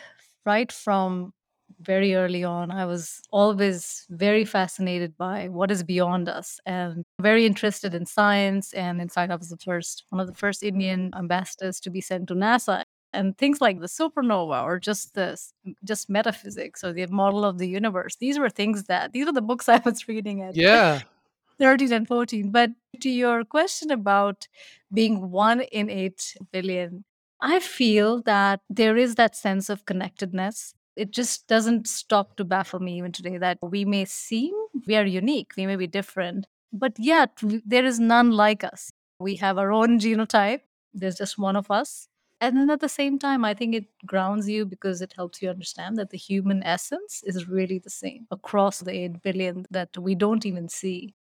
right 0.46 0.70
from 0.72 1.32
very 1.80 2.14
early 2.14 2.44
on, 2.44 2.70
I 2.70 2.86
was 2.86 3.20
always 3.32 4.06
very 4.10 4.44
fascinated 4.44 5.16
by 5.18 5.48
what 5.48 5.70
is 5.70 5.82
beyond 5.82 6.28
us 6.28 6.60
and 6.66 7.04
very 7.20 7.46
interested 7.46 7.94
in 7.94 8.06
science. 8.06 8.72
And 8.74 9.00
in 9.00 9.08
fact, 9.08 9.32
I 9.32 9.36
was 9.36 9.50
the 9.50 9.58
first, 9.58 10.04
one 10.10 10.20
of 10.20 10.26
the 10.28 10.34
first 10.34 10.62
Indian 10.62 11.12
ambassadors 11.16 11.80
to 11.80 11.90
be 11.90 12.00
sent 12.00 12.28
to 12.28 12.34
NASA. 12.34 12.84
And 13.12 13.36
things 13.38 13.60
like 13.60 13.80
the 13.80 13.86
supernova 13.86 14.62
or 14.64 14.78
just 14.78 15.14
this, 15.14 15.52
just 15.84 16.10
metaphysics 16.10 16.84
or 16.84 16.92
the 16.92 17.06
model 17.06 17.44
of 17.44 17.58
the 17.58 17.68
universe. 17.68 18.16
These 18.16 18.38
were 18.38 18.50
things 18.50 18.84
that, 18.84 19.12
these 19.12 19.26
were 19.26 19.32
the 19.32 19.40
books 19.42 19.68
I 19.76 19.80
was 19.84 20.06
reading 20.08 20.42
at 20.42 20.56
Yeah. 20.56 21.00
13 21.58 21.92
and 21.92 22.06
14. 22.06 22.50
But 22.50 22.70
to 23.00 23.08
your 23.08 23.44
question 23.44 23.90
about 23.90 24.46
being 24.92 25.30
one 25.30 25.62
in 25.62 25.88
8 25.88 26.36
billion, 26.52 27.04
I 27.40 27.60
feel 27.60 28.22
that 28.22 28.60
there 28.68 28.96
is 28.96 29.14
that 29.14 29.34
sense 29.36 29.68
of 29.70 29.86
connectedness. 29.86 30.74
It 30.96 31.10
just 31.10 31.46
doesn't 31.46 31.86
stop 31.86 32.36
to 32.36 32.44
baffle 32.44 32.80
me 32.80 32.98
even 32.98 33.12
today 33.12 33.38
that 33.38 33.58
we 33.62 33.84
may 33.84 34.04
seem 34.06 34.54
we 34.86 34.96
are 34.96 35.04
unique, 35.04 35.52
we 35.56 35.66
may 35.66 35.76
be 35.76 35.86
different, 35.86 36.46
but 36.72 36.92
yet 36.98 37.30
there 37.42 37.84
is 37.84 38.00
none 38.00 38.30
like 38.30 38.64
us. 38.64 38.90
We 39.18 39.36
have 39.36 39.58
our 39.58 39.72
own 39.72 39.98
genotype, 39.98 40.60
there's 40.94 41.16
just 41.16 41.38
one 41.38 41.56
of 41.56 41.70
us. 41.70 42.08
And 42.40 42.56
then 42.56 42.70
at 42.70 42.80
the 42.80 42.88
same 42.88 43.18
time, 43.18 43.44
I 43.44 43.54
think 43.54 43.74
it 43.74 43.86
grounds 44.04 44.48
you 44.48 44.66
because 44.66 45.00
it 45.00 45.14
helps 45.16 45.40
you 45.40 45.48
understand 45.48 45.96
that 45.96 46.10
the 46.10 46.18
human 46.18 46.62
essence 46.62 47.22
is 47.24 47.48
really 47.48 47.78
the 47.78 47.90
same 47.90 48.26
across 48.30 48.80
the 48.80 48.92
8 48.92 49.22
billion 49.22 49.64
that 49.70 49.96
we 49.98 50.14
don't 50.14 50.44
even 50.46 50.68
see 50.68 51.14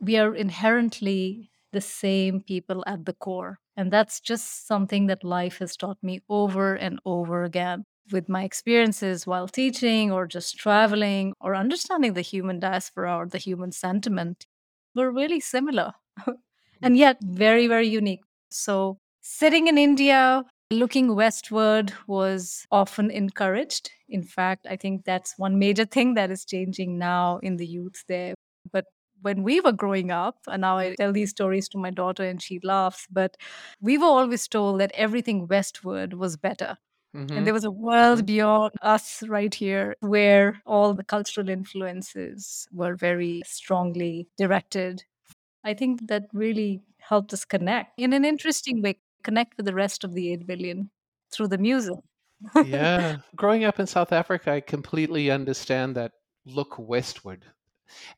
we 0.00 0.16
are 0.16 0.34
inherently 0.34 1.50
the 1.72 1.80
same 1.80 2.40
people 2.42 2.82
at 2.86 3.04
the 3.04 3.12
core. 3.14 3.58
And 3.76 3.92
that's 3.92 4.20
just 4.20 4.66
something 4.66 5.06
that 5.06 5.24
life 5.24 5.58
has 5.58 5.76
taught 5.76 5.98
me 6.02 6.20
over 6.28 6.74
and 6.74 6.98
over 7.04 7.44
again 7.44 7.84
with 8.12 8.28
my 8.28 8.44
experiences 8.44 9.26
while 9.26 9.46
teaching 9.48 10.10
or 10.10 10.26
just 10.26 10.56
traveling 10.58 11.34
or 11.40 11.54
understanding 11.54 12.14
the 12.14 12.22
human 12.22 12.58
diaspora 12.58 13.16
or 13.16 13.26
the 13.26 13.38
human 13.38 13.72
sentiment. 13.72 14.46
We're 14.94 15.10
really 15.10 15.40
similar 15.40 15.92
and 16.82 16.96
yet 16.96 17.18
very, 17.22 17.66
very 17.66 17.88
unique. 17.88 18.22
So, 18.50 18.98
sitting 19.20 19.66
in 19.66 19.78
India, 19.78 20.44
looking 20.70 21.14
westward 21.14 21.92
was 22.06 22.66
often 22.70 23.10
encouraged. 23.10 23.90
In 24.08 24.22
fact, 24.22 24.66
I 24.68 24.76
think 24.76 25.04
that's 25.04 25.34
one 25.38 25.58
major 25.58 25.84
thing 25.84 26.14
that 26.14 26.30
is 26.30 26.44
changing 26.44 26.98
now 26.98 27.38
in 27.38 27.56
the 27.56 27.66
youth 27.66 28.04
there. 28.08 28.34
But 28.72 28.86
when 29.22 29.42
we 29.42 29.60
were 29.60 29.72
growing 29.72 30.10
up, 30.10 30.38
and 30.46 30.62
now 30.62 30.78
I 30.78 30.94
tell 30.94 31.12
these 31.12 31.30
stories 31.30 31.68
to 31.70 31.78
my 31.78 31.90
daughter 31.90 32.24
and 32.24 32.40
she 32.42 32.60
laughs, 32.62 33.06
but 33.10 33.36
we 33.80 33.98
were 33.98 34.06
always 34.06 34.48
told 34.48 34.80
that 34.80 34.92
everything 34.94 35.46
westward 35.46 36.14
was 36.14 36.36
better. 36.36 36.78
And 37.34 37.44
hmm 37.44 37.48
there 37.48 37.54
was 37.54 37.64
a 37.64 37.70
world 37.70 38.26
beyond 38.26 38.72
us 38.82 39.22
right 39.28 39.54
here 39.54 39.96
where 40.00 40.62
all 40.66 40.94
the 40.94 41.04
cultural 41.04 41.48
influences 41.48 42.68
were 42.72 42.96
very 42.96 43.42
strongly 43.46 44.28
directed. 44.36 45.04
I 45.64 45.74
think 45.74 46.08
that 46.08 46.24
really 46.32 46.82
helped 47.00 47.32
us 47.32 47.44
connect 47.44 47.98
in 47.98 48.12
an 48.12 48.24
interesting 48.24 48.82
way, 48.82 48.98
connect 49.22 49.56
with 49.56 49.66
the 49.66 49.74
rest 49.74 50.04
of 50.04 50.14
the 50.14 50.32
8 50.32 50.46
billion 50.46 50.90
through 51.32 51.48
the 51.48 51.58
music. 51.58 51.98
Yeah. 52.60 53.18
Growing 53.36 53.64
up 53.64 53.80
in 53.80 53.86
South 53.86 54.12
Africa, 54.12 54.52
I 54.52 54.60
completely 54.60 55.30
understand 55.30 55.96
that 55.96 56.12
look 56.46 56.78
westward. 56.78 57.44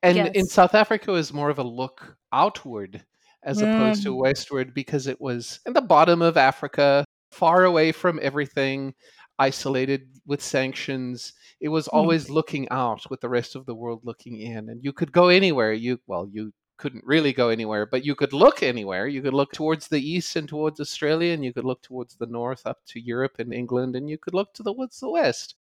And 0.02 0.28
in. 0.34 0.46
South 0.46 0.74
Africa, 0.74 1.10
it 1.10 1.14
was 1.14 1.32
more 1.32 1.50
of 1.50 1.58
a 1.58 1.62
look 1.62 2.16
outward 2.32 3.04
as 3.44 3.62
opposed 3.62 4.02
to 4.04 4.10
Mm, 4.10 4.16
westward 4.16 4.74
because 4.74 5.06
it 5.06 5.20
was 5.20 5.60
in 5.66 5.72
the 5.72 5.80
bottom 5.80 6.22
of 6.22 6.36
Africa, 6.36 7.04
far 7.30 7.64
away 7.64 7.92
from 7.92 8.20
everything, 8.22 8.94
isolated 9.38 10.02
with 10.26 10.42
sanctions. 10.42 11.32
It 11.60 11.68
was 11.68 11.88
mm, 11.88 11.94
always 11.94 12.30
looking 12.30 12.68
out 12.70 13.08
with 13.10 13.20
the 13.20 13.28
rest 13.28 13.56
of 13.56 13.66
the 13.66 13.74
world 13.74 14.00
looking 14.04 14.38
in. 14.38 14.68
And 14.68 14.84
you 14.84 14.92
could 14.92 15.12
go 15.12 15.28
anywhere. 15.28 15.72
You, 15.72 15.98
well, 16.06 16.28
you 16.30 16.52
couldn't 16.82 17.06
really 17.06 17.32
go 17.32 17.48
anywhere, 17.48 17.86
but 17.86 18.04
you 18.04 18.16
could 18.16 18.32
look 18.32 18.60
anywhere. 18.60 19.06
You 19.06 19.22
could 19.22 19.34
look 19.34 19.52
towards 19.52 19.86
the 19.86 20.00
east 20.00 20.34
and 20.34 20.48
towards 20.48 20.80
Australia, 20.80 21.32
and 21.32 21.44
you 21.44 21.52
could 21.52 21.64
look 21.64 21.80
towards 21.80 22.16
the 22.16 22.26
north 22.26 22.66
up 22.66 22.80
to 22.86 23.00
Europe 23.00 23.36
and 23.38 23.54
England, 23.54 23.94
and 23.94 24.10
you 24.10 24.18
could 24.18 24.34
look 24.34 24.52
to 24.54 24.64
the 24.64 24.72
woods, 24.72 24.98
the 24.98 25.08
west. 25.08 25.54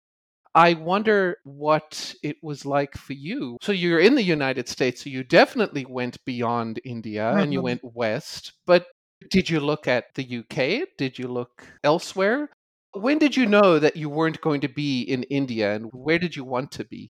I 0.54 0.72
wonder 0.72 1.36
what 1.44 2.14
it 2.22 2.38
was 2.42 2.64
like 2.64 2.96
for 2.96 3.12
you. 3.12 3.58
So 3.60 3.70
you're 3.72 4.00
in 4.00 4.14
the 4.14 4.22
United 4.22 4.66
States, 4.66 5.04
so 5.04 5.10
you 5.10 5.22
definitely 5.22 5.84
went 5.84 6.24
beyond 6.24 6.80
India 6.86 7.30
and 7.36 7.52
you 7.52 7.60
mhm. 7.60 7.64
went 7.64 7.84
west. 7.84 8.54
But 8.66 8.86
did 9.30 9.50
you 9.50 9.60
look 9.60 9.86
at 9.86 10.14
the 10.14 10.38
UK? 10.38 10.88
Did 10.96 11.18
you 11.18 11.28
look 11.28 11.66
elsewhere? 11.84 12.48
When 12.94 13.18
did 13.18 13.36
you 13.36 13.44
know 13.44 13.78
that 13.78 13.96
you 13.96 14.08
weren't 14.08 14.40
going 14.40 14.62
to 14.62 14.68
be 14.68 15.02
in 15.02 15.22
India 15.24 15.72
and 15.76 15.84
where 15.92 16.18
did 16.18 16.34
you 16.34 16.44
want 16.44 16.72
to 16.72 16.84
be? 16.84 17.10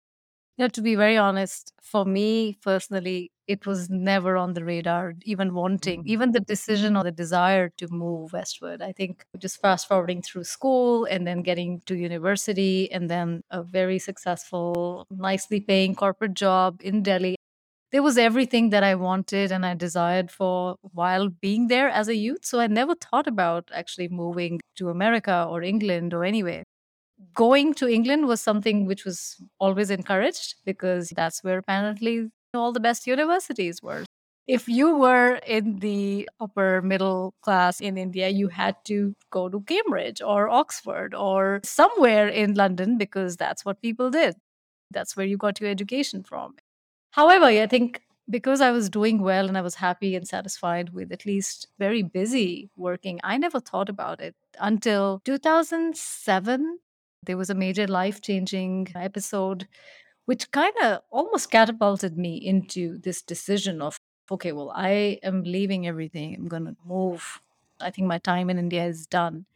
Yeah, 0.57 0.69
to 0.69 0.83
be 0.83 0.95
very 0.95 1.17
honest, 1.17 1.73
for 1.83 2.05
me 2.05 2.59
personally, 2.63 3.33
it 3.49 3.67
was 3.67 3.91
never 3.91 4.37
on 4.37 4.55
the 4.55 4.65
radar, 4.65 5.15
even 5.25 5.53
wanting, 5.53 6.03
Mm, 6.05 6.07
even 6.07 6.31
the 6.33 6.41
decision 6.41 6.97
or 6.97 7.03
the 7.03 7.11
desire 7.13 7.71
to 7.79 7.89
move 7.89 8.33
westward. 8.33 8.81
I 8.81 8.93
think 8.93 9.25
just 9.39 9.61
fast 9.61 9.89
forwarding 9.89 10.23
through 10.23 10.45
school 10.45 11.05
and 11.07 11.27
then 11.27 11.43
getting 11.43 11.81
to 11.87 11.97
university 11.97 12.91
and 12.93 13.11
then 13.11 13.43
a 13.51 13.63
very 13.65 13.99
successful, 13.99 15.07
nicely 15.11 15.61
paying 15.61 15.95
corporate 15.97 16.35
job 16.35 16.81
in 16.83 17.03
Delhi. 17.03 17.35
There 17.93 18.03
was 18.03 18.19
everything 18.19 18.71
that 18.71 18.85
I 18.85 18.95
wanted 18.97 19.53
and 19.53 19.67
I 19.67 19.75
desired 19.75 20.31
for 20.31 20.77
while 20.83 21.29
being 21.31 21.69
there 21.69 21.89
as 21.91 22.09
a 22.09 22.17
youth. 22.17 22.45
So 22.45 22.61
I 22.61 22.67
never 22.69 22.95
thought 22.97 23.27
about 23.29 23.71
actually 23.75 24.09
moving 24.09 24.61
to 24.77 24.91
America 24.91 25.47
or 25.51 25.63
England 25.63 26.15
or 26.15 26.25
anywhere 26.25 26.65
going 27.35 27.75
to 27.75 27.89
England 27.89 28.27
was 28.27 28.41
something 28.41 28.87
which 28.87 29.05
was 29.05 29.37
always 29.59 29.91
encouraged 29.91 30.57
because 30.65 31.11
that's 31.11 31.43
where 31.43 31.59
apparently 31.59 32.31
all 32.55 32.73
the 32.73 32.81
best 32.81 33.07
universities 33.07 33.83
were. 33.83 34.05
If 34.47 34.69
you 34.69 34.97
were 34.97 35.37
in 35.47 35.79
the 35.79 36.29
upper 36.39 36.83
middle 36.83 37.35
class 37.41 37.81
in 37.81 37.97
India, 37.97 38.29
you 38.29 38.49
had 38.49 38.77
to 38.85 39.15
go 39.31 39.49
to 39.49 39.61
Cambridge 39.63 40.21
or 40.21 40.51
Oxford 40.51 41.15
or 41.15 41.61
somewhere 41.65 42.29
in 42.29 42.55
London 42.55 42.99
because 42.99 43.37
that's 43.37 43.65
what 43.65 43.81
people 43.81 44.11
did. 44.11 44.37
That's 44.91 45.17
where 45.17 45.25
you 45.25 45.39
got 45.39 45.61
your 45.61 45.71
education 45.71 46.23
from. 46.23 46.57
However, 47.13 47.47
I 47.47 47.67
think 47.67 48.03
because 48.29 48.61
I 48.61 48.71
was 48.71 48.91
doing 48.91 49.23
well 49.23 49.49
and 49.49 49.57
I 49.57 49.63
was 49.63 49.75
happy 49.77 50.15
and 50.15 50.27
satisfied 50.27 50.91
with 50.91 51.13
at 51.13 51.27
least 51.27 51.69
very 51.79 52.03
busy 52.03 52.71
working, 52.77 53.21
I 53.23 53.39
never 53.39 53.61
thought 53.61 53.89
about 53.89 54.21
it 54.21 54.35
until 54.61 55.21
2007. 55.25 56.79
There 57.27 57.37
was 57.37 57.51
a 57.51 57.55
major 57.55 57.87
life 57.87 58.21
changing 58.21 58.89
episode, 58.95 59.69
which 60.27 60.51
kind 60.51 60.75
of 60.83 61.01
almost 61.11 61.51
catapulted 61.51 62.17
me 62.19 62.37
into 62.37 62.99
this 62.99 63.23
decision 63.23 63.83
of, 63.83 63.97
okay, 64.31 64.53
well, 64.53 64.73
I 64.75 65.19
am 65.23 65.43
leaving 65.43 65.87
everything. 65.87 66.35
I'm 66.35 66.49
going 66.49 66.65
to 66.67 66.77
move. 66.85 67.41
I 67.81 67.91
think 67.91 68.07
my 68.09 68.19
time 68.19 68.51
in 68.51 68.59
India 68.59 68.85
is 68.85 69.07
done. 69.07 69.47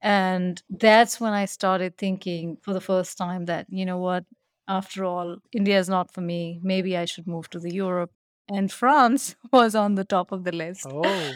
And 0.00 0.62
that's 0.70 1.20
when 1.20 1.32
I 1.32 1.46
started 1.46 1.96
thinking 1.96 2.58
for 2.62 2.72
the 2.72 2.80
first 2.80 3.18
time 3.18 3.46
that, 3.46 3.66
you 3.70 3.84
know 3.84 3.98
what, 3.98 4.24
after 4.68 5.04
all, 5.04 5.38
India 5.52 5.78
is 5.78 5.88
not 5.88 6.12
for 6.12 6.20
me. 6.20 6.60
Maybe 6.62 6.96
I 6.96 7.04
should 7.04 7.26
move 7.26 7.48
to 7.50 7.58
the 7.58 7.72
Europe. 7.72 8.12
And 8.48 8.70
France 8.70 9.36
was 9.52 9.74
on 9.74 9.94
the 9.94 10.04
top 10.04 10.32
of 10.32 10.44
the 10.44 10.52
list. 10.52 10.86
Oh, 10.88 11.32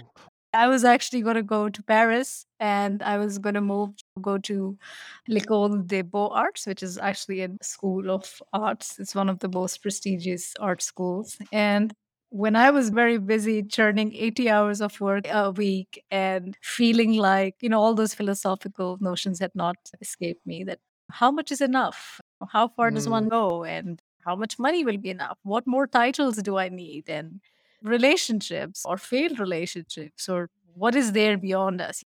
I 0.53 0.67
was 0.69 0.85
actually 0.85 1.23
going 1.23 1.37
to 1.37 1.43
go 1.43 1.69
to 1.69 1.83
Paris 1.83 2.45
and 2.59 3.03
I 3.03 3.19
was 3.19 3.39
going 3.39 3.55
to 3.55 3.61
move, 3.61 3.91
go 4.21 4.39
to 4.39 4.77
l'École 5.29 5.87
des 5.87 6.03
Beaux-Arts, 6.03 6.67
which 6.67 6.83
is 6.83 6.99
actually 6.99 7.43
a 7.43 7.51
school 7.63 8.11
of 8.11 8.43
arts. 8.53 8.99
It's 8.99 9.15
one 9.15 9.29
of 9.29 9.39
the 9.39 9.49
most 9.49 9.81
prestigious 9.81 10.55
art 10.59 10.83
schools. 10.83 11.39
And 11.53 11.95
when 12.31 12.57
I 12.57 12.71
was 12.71 12.91
very 12.91 13.19
busy 13.19 13.63
churning 13.63 14.13
80 14.15 14.51
hours 14.51 14.81
of 14.81 15.01
work 15.01 15.27
a 15.29 15.51
week 15.53 16.03
and 16.11 16.57
feeling 16.63 17.15
like, 17.15 17.57
you 17.61 17.69
know, 17.69 17.81
all 17.81 17.95
those 17.95 18.15
philosophical 18.15 18.99
notions 19.01 19.39
had 19.39 19.53
not 19.55 19.77
escaped 20.01 20.45
me 20.47 20.65
that 20.65 20.81
how 21.11 21.31
much 21.31 21.51
is 21.53 21.61
enough? 21.61 22.21
How 22.49 22.69
far 22.69 22.91
does 22.91 23.09
one 23.09 23.27
mm, 23.27 23.31
go? 23.31 23.65
And 23.65 24.01
how 24.25 24.37
much 24.37 24.59
money 24.59 24.85
will 24.85 24.99
be 24.99 25.11
enough? 25.11 25.39
What 25.43 25.67
more 25.67 25.87
titles 25.87 26.37
do 26.37 26.57
I 26.57 26.69
need? 26.69 27.09
And 27.09 27.41
relationships 27.83 28.83
or 28.85 28.97
failed 28.99 29.39
relationships 29.39 30.29
or 30.29 30.51
what 30.75 30.95
is 30.95 31.13
there 31.13 31.37
beyond 31.39 31.81
us? 31.81 32.03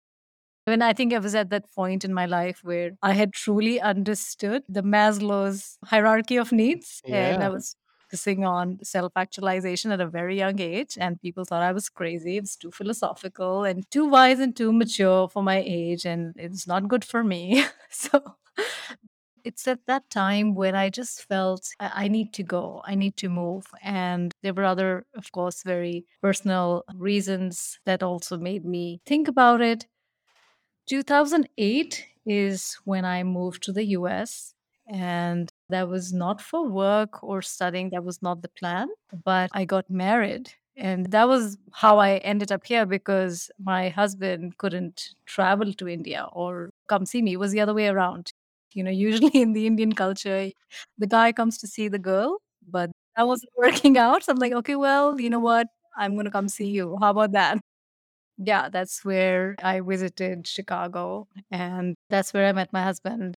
When 0.65 0.81
I 0.83 0.93
think 0.93 1.13
I 1.13 1.19
was 1.19 1.33
at 1.35 1.49
that 1.49 1.71
point 1.73 2.05
in 2.05 2.13
my 2.13 2.25
life 2.27 2.61
where 2.63 2.91
I 3.01 3.13
had 3.13 3.33
truly 3.33 3.81
understood 3.81 4.63
the 4.69 4.83
Maslow's 4.83 5.77
hierarchy 5.85 6.37
of 6.37 6.51
needs 6.51 7.01
and 7.07 7.41
I 7.43 7.49
was 7.49 7.75
focusing 8.03 8.45
on 8.45 8.79
self 8.83 9.13
actualization 9.15 9.91
at 9.91 10.01
a 10.01 10.07
very 10.07 10.37
young 10.37 10.59
age. 10.59 10.97
And 10.99 11.19
people 11.21 11.45
thought 11.45 11.63
I 11.63 11.71
was 11.71 11.89
crazy. 11.89 12.37
It 12.37 12.41
was 12.41 12.55
too 12.55 12.71
philosophical 12.71 13.63
and 13.63 13.89
too 13.89 14.07
wise 14.07 14.39
and 14.39 14.55
too 14.55 14.71
mature 14.71 15.27
for 15.27 15.41
my 15.43 15.63
age. 15.65 16.05
And 16.05 16.35
it's 16.37 16.67
not 16.67 16.87
good 16.87 17.03
for 17.03 17.23
me. 17.23 17.65
so 17.89 18.35
it's 19.49 19.67
at 19.67 19.87
that 19.87 20.07
time 20.11 20.53
when 20.53 20.75
I 20.75 20.91
just 20.91 21.27
felt 21.27 21.63
I, 21.79 22.07
need 22.07 22.33
to 22.33 22.43
go, 22.43 22.83
I 22.85 22.93
need 22.93 23.17
to 23.17 23.29
move. 23.29 23.65
And 23.81 24.31
there 24.43 24.53
were 24.53 24.63
other, 24.63 25.07
of 25.15 25.31
course, 25.31 25.63
very 25.63 26.05
personal 26.21 26.83
reasons 26.93 27.79
that 27.85 28.03
also 28.03 28.37
made 28.37 28.63
me 28.63 29.01
think 29.07 29.27
about 29.27 29.59
it. 29.59 29.87
2008 30.87 32.05
is 32.27 32.77
when 32.85 33.05
I 33.05 33.23
moved 33.23 33.63
to 33.63 33.71
the 33.73 33.85
US, 33.97 34.53
and 34.87 35.51
that 35.69 35.89
was 35.89 36.13
not 36.13 36.41
for 36.41 36.61
work 36.69 37.23
or 37.23 37.41
studying, 37.41 37.89
that 37.89 38.03
was 38.03 38.21
not 38.21 38.43
the 38.43 38.49
plan, 38.49 38.87
but 39.23 39.49
I 39.53 39.65
got 39.65 39.89
married. 39.89 40.51
And 40.77 41.07
that 41.11 41.27
was 41.27 41.57
how 41.73 41.97
I 41.97 42.17
ended 42.17 42.51
up 42.51 42.65
here 42.65 42.85
because 42.85 43.49
my 43.59 43.89
husband 43.89 44.57
couldn't 44.59 45.15
travel 45.25 45.73
to 45.73 45.87
India 45.87 46.27
or 46.33 46.69
come 46.87 47.05
see 47.05 47.21
me. 47.23 47.33
It 47.33 47.39
was 47.39 47.51
the 47.51 47.61
other 47.61 47.73
way 47.73 47.87
around. 47.87 48.31
You 48.73 48.83
know, 48.83 48.91
usually 48.91 49.31
in 49.41 49.53
the 49.53 49.67
Indian 49.67 49.93
culture, 49.93 50.49
the 50.97 51.07
guy 51.07 51.31
comes 51.31 51.57
to 51.59 51.67
see 51.67 51.87
the 51.87 51.99
girl, 51.99 52.39
but 52.67 52.91
that 53.15 53.27
wasn't 53.27 53.51
working 53.57 53.97
out. 53.97 54.23
So 54.23 54.31
I'm 54.33 54.39
like, 54.39 54.53
okay, 54.53 54.75
well, 54.75 55.19
you 55.19 55.29
know 55.29 55.39
what? 55.39 55.67
I'm 55.97 56.13
going 56.13 56.25
to 56.25 56.31
come 56.31 56.49
see 56.49 56.67
you. 56.69 56.97
How 57.01 57.11
about 57.11 57.31
that? 57.33 57.57
Yeah, 58.37 58.69
that's 58.69 59.03
where 59.03 59.55
I 59.61 59.81
visited 59.81 60.47
Chicago, 60.47 61.27
and 61.51 61.95
that's 62.09 62.33
where 62.33 62.47
I 62.47 62.53
met 62.53 62.71
my 62.71 62.83
husband. 62.83 63.35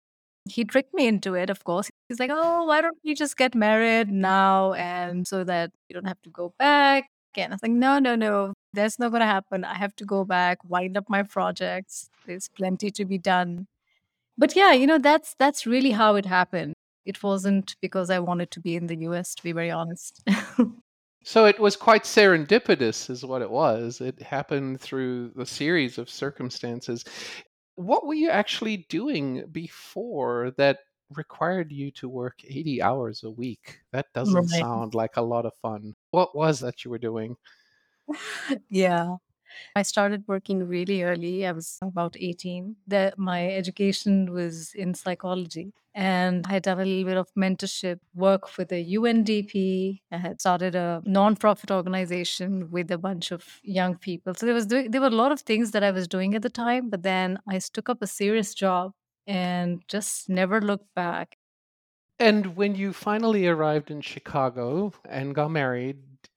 He 0.49 0.65
tricked 0.65 0.93
me 0.95 1.07
into 1.07 1.35
it, 1.35 1.49
of 1.51 1.65
course. 1.65 1.91
He's 2.09 2.19
like, 2.21 2.31
"Oh, 2.33 2.65
why 2.67 2.81
don't 2.83 2.99
you 3.03 3.15
just 3.15 3.37
get 3.37 3.55
married 3.55 4.11
now 4.11 4.75
and 4.75 5.27
so 5.27 5.45
that 5.45 5.71
you 5.89 5.95
don't 5.95 6.07
have 6.07 6.21
to 6.23 6.31
go 6.31 6.53
back?" 6.59 7.09
And 7.37 7.53
I 7.53 7.55
was 7.55 7.63
like, 7.63 7.73
"No, 7.73 7.99
no, 7.99 8.15
no. 8.17 8.53
That's 8.75 8.99
not 8.99 9.13
gonna 9.13 9.27
happen. 9.27 9.65
I 9.65 9.75
have 9.75 9.97
to 9.97 10.05
go 10.05 10.25
back, 10.25 10.59
wind 10.65 10.97
up 10.99 11.09
my 11.09 11.23
projects. 11.23 12.11
There's 12.27 12.49
plenty 12.49 12.91
to 12.93 13.05
be 13.07 13.19
done." 13.19 13.67
But 14.41 14.57
yeah, 14.57 14.73
you 14.73 14.89
know, 14.89 14.99
that's 14.99 15.35
that's 15.39 15.67
really 15.69 15.93
how 15.93 16.17
it 16.17 16.27
happened. 16.27 16.75
It 17.07 17.23
wasn't 17.23 17.77
because 17.83 18.11
I 18.11 18.19
wanted 18.21 18.51
to 18.53 18.61
be 18.61 18.77
in 18.77 18.89
the 18.89 18.97
US, 19.09 19.35
to 19.37 19.43
be 19.45 19.53
very 19.53 19.71
honest. 19.71 20.23
So 21.25 21.47
it 21.47 21.59
was 21.59 21.77
quite 21.77 22.05
serendipitous, 22.05 23.09
is 23.11 23.25
what 23.25 23.43
it 23.43 23.51
was. 23.51 24.01
It 24.01 24.21
happened 24.23 24.81
through 24.81 25.31
the 25.31 25.47
series 25.47 25.99
of 25.99 26.09
circumstances. 26.11 27.05
What 27.77 28.07
were 28.07 28.15
you 28.15 28.31
actually 28.31 28.87
doing 28.89 29.47
before 29.53 30.53
that 30.59 30.81
required 31.11 31.73
you 31.73 31.91
to 31.93 32.09
work 32.09 32.41
80 32.45 32.83
hours 32.83 33.23
a 33.25 33.31
week? 33.31 33.81
That 33.93 34.13
doesn't 34.15 34.49
Right. 34.51 34.51
sound 34.51 34.95
like 34.95 35.17
a 35.17 35.23
lot 35.23 35.47
of 35.47 35.55
fun. 35.63 35.95
What 36.11 36.35
was 36.37 36.61
that 36.61 36.85
you 36.85 36.91
were 36.91 36.99
doing? 36.99 37.37
Yeah. 38.69 39.17
I 39.77 39.83
started 39.83 40.25
working 40.27 40.67
really 40.67 41.03
early. 41.03 41.47
I 41.47 41.53
was 41.53 41.79
about 41.83 42.17
18. 42.19 42.77
That 42.87 43.19
my 43.19 43.49
education 43.49 44.33
was 44.33 44.73
in 44.75 44.95
psychology. 44.95 45.73
And 45.93 46.47
I 46.47 46.53
had 46.53 46.63
done 46.63 46.79
a 46.79 46.85
little 46.85 47.05
bit 47.05 47.17
of 47.17 47.29
mentorship 47.37 47.99
work 48.15 48.57
with 48.57 48.69
the 48.69 48.95
UNDP. 48.95 50.01
I 50.13 50.19
had 50.19 50.41
started 50.41 50.77
a 50.77 51.03
nonprofit 51.05 51.75
organization 51.75 52.71
with 52.71 52.93
a 52.93 52.99
bunch 52.99 53.33
of 53.33 53.45
young 53.65 53.97
people. 53.97 54.35
So 54.35 54.47
there 54.47 54.55
was 54.55 54.69
there 54.69 55.01
were 55.01 55.09
a 55.09 55.11
lot 55.11 55.33
of 55.33 55.41
things 55.41 55.73
that 55.73 55.83
I 55.83 55.91
was 55.91 56.07
doing 56.07 56.35
at 56.37 56.43
the 56.43 56.51
time, 56.51 56.91
but 56.91 57.03
then 57.03 57.39
I 57.49 57.59
took 57.59 57.89
up 57.89 58.03
a 58.03 58.07
serious 58.07 58.55
job 58.55 58.93
and 59.27 59.83
just 59.89 60.29
never 60.29 60.61
looked 60.61 60.95
back. 60.95 61.37
And 62.21 62.55
when 62.55 62.75
you 62.75 62.93
finally 62.93 63.47
arrived 63.49 63.91
in 63.91 64.01
Chicago 64.01 64.93
and 65.09 65.35
got 65.35 65.51
married, 65.51 65.97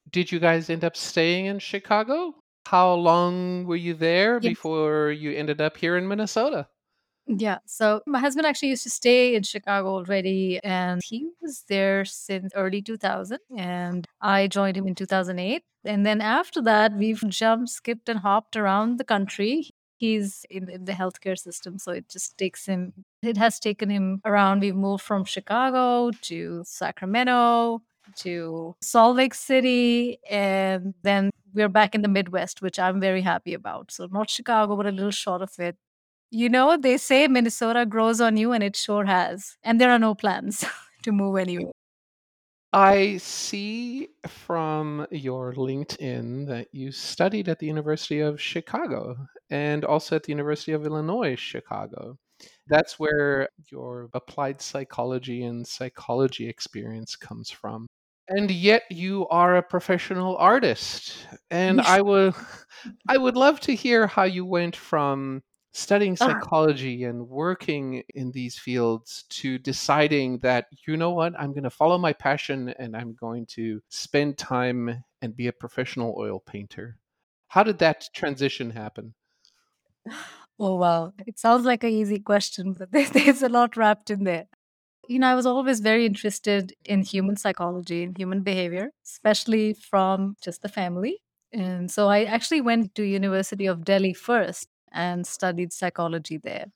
did 0.09 0.31
you 0.31 0.39
guys 0.39 0.69
end 0.69 0.83
up 0.83 0.95
staying 0.95 1.45
in 1.45 1.59
Chicago? 1.59 2.35
How 2.65 2.93
long 2.93 3.65
were 3.65 3.75
you 3.75 3.93
there 3.93 4.39
Yes. 4.41 4.51
before 4.51 5.11
you 5.11 5.31
ended 5.33 5.61
up 5.61 5.77
here 5.77 5.97
in 5.97 6.07
Minnesota? 6.07 6.67
Yeah. 7.27 7.59
So 7.65 8.01
my 8.05 8.19
husband 8.19 8.45
actually 8.45 8.69
used 8.69 8.83
to 8.83 8.89
stay 8.89 9.35
in 9.35 9.43
Chicago 9.43 9.89
already, 9.89 10.59
and 10.63 11.01
he 11.03 11.29
was 11.41 11.63
there 11.69 12.03
since 12.05 12.51
early 12.55 12.81
2000. 12.81 13.39
And 13.57 14.05
I 14.21 14.47
joined 14.47 14.75
him 14.75 14.87
in 14.87 14.95
2008. 14.95 15.63
And 15.85 16.05
then 16.05 16.19
after 16.21 16.61
that, 16.63 16.93
we've 16.95 17.23
jumped, 17.29 17.69
skipped, 17.69 18.09
and 18.09 18.19
hopped 18.19 18.55
around 18.57 18.97
the 18.97 19.03
country. 19.05 19.69
He's 19.97 20.45
in, 20.49 20.69
in 20.69 20.83
the 20.85 20.91
healthcare 20.91 21.37
system, 21.37 21.79
so 21.79 21.93
it 21.93 22.09
just 22.09 22.37
takes 22.37 22.65
him, 22.65 22.91
it 23.21 23.37
has 23.37 23.57
taken 23.59 23.89
him 23.89 24.19
around. 24.25 24.59
We've 24.59 24.75
moved 24.75 25.03
from 25.03 25.23
Chicago 25.23 26.11
to 26.23 26.61
Sacramento 26.65 27.81
to 28.17 28.75
Salt 28.81 29.15
Lake 29.15 29.33
City, 29.33 30.17
and 30.29 30.93
then 31.03 31.29
we're 31.53 31.69
back 31.69 31.95
in 31.95 32.01
the 32.01 32.07
Midwest, 32.07 32.61
which 32.61 32.79
I'm 32.79 32.99
very 32.99 33.21
happy 33.21 33.53
about. 33.53 33.91
So, 33.91 34.07
not 34.11 34.29
Chicago, 34.29 34.75
but 34.75 34.85
a 34.87 34.91
little 34.91 35.11
short 35.11 35.41
of 35.41 35.51
it. 35.59 35.77
You 36.31 36.49
know, 36.49 36.77
they 36.77 36.97
say 36.97 37.27
Minnesota 37.27 37.85
grows 37.85 38.19
on 38.19 38.37
you, 38.37 38.51
and 38.51 38.63
it 38.63 38.75
sure 38.75 39.05
has. 39.05 39.57
And 39.63 39.79
there 39.79 39.91
are 39.91 39.99
no 39.99 40.15
plans 40.15 40.65
to 41.03 41.11
move 41.11 41.37
anywhere. 41.37 41.71
I 42.73 43.17
see 43.17 44.07
from 44.27 45.05
your 45.11 45.53
LinkedIn 45.53 46.47
that 46.47 46.69
you 46.71 46.91
studied 46.91 47.47
at 47.47 47.59
the 47.59 47.67
University 47.67 48.19
of 48.19 48.41
Chicago 48.41 49.15
and 49.51 49.85
also 49.85 50.15
at 50.15 50.23
the 50.23 50.31
University 50.31 50.71
of 50.71 50.83
Illinois 50.83 51.35
Chicago. 51.35 52.17
That's 52.65 52.97
where 52.97 53.47
your 53.71 54.09
applied 54.15 54.59
psychology 54.59 55.43
and 55.43 55.67
psychology 55.67 56.49
experience 56.49 57.15
comes 57.15 57.51
from. 57.51 57.85
And 58.27 58.49
yet 58.49 58.83
you 58.89 59.27
are 59.27 59.57
a 59.57 59.63
professional 59.63 60.37
artist. 60.37 61.27
And 61.51 61.81
I 61.81 62.01
would 62.01 62.33
I 63.07 63.17
would 63.17 63.35
love 63.35 63.59
to 63.61 63.75
hear 63.75 64.07
how 64.07 64.23
you 64.23 64.45
went 64.45 64.75
from 64.75 65.43
studying 65.73 66.15
Ah, 66.21 66.27
psychology 66.27 67.03
and 67.03 67.27
working 67.27 68.03
in 68.13 68.31
these 68.31 68.57
fields 68.57 69.23
to 69.29 69.57
deciding 69.57 70.37
that 70.39 70.67
you 70.87 70.95
know 70.97 71.11
what 71.11 71.33
I'm 71.39 71.51
going 71.51 71.63
to 71.63 71.69
follow 71.69 71.97
my 71.97 72.13
passion 72.13 72.69
and 72.77 72.95
I'm 72.95 73.13
going 73.13 73.47
to 73.57 73.81
spend 73.89 74.37
time 74.37 75.03
and 75.21 75.35
be 75.35 75.47
a 75.47 75.53
professional 75.53 76.15
oil 76.17 76.39
painter. 76.39 76.97
How 77.47 77.63
did 77.63 77.79
that 77.79 78.09
transition 78.13 78.71
happen? 78.71 79.15
oh, 80.59 80.75
wow. 80.75 81.13
It 81.25 81.39
sounds 81.39 81.65
like 81.65 81.83
an 81.83 81.89
easy 81.91 82.19
question, 82.19 82.73
but 82.73 82.91
there's, 82.91 83.09
there's 83.11 83.41
a 83.43 83.49
lot 83.49 83.75
wrapped 83.77 84.09
in 84.09 84.23
there. 84.23 84.47
You 85.07 85.19
know, 85.19 85.27
I 85.27 85.35
was 85.35 85.45
always 85.45 85.81
very 85.81 86.05
interested 86.05 86.73
in 86.85 87.03
human 87.03 87.35
psychology 87.35 88.03
and 88.03 88.17
human 88.17 88.41
behavior, 88.41 88.91
especially 89.05 89.73
from 89.73 90.35
just 90.41 90.61
the 90.61 90.69
family. 90.69 91.19
And 91.51 91.91
so 91.91 92.07
I 92.07 92.23
actually 92.23 92.61
went 92.61 92.95
to 92.95 93.03
University 93.03 93.65
of 93.65 93.83
Delhi 93.83 94.13
first 94.13 94.69
and 94.91 95.27
studied 95.27 95.73
psychology 95.73 96.37
there. 96.37 96.67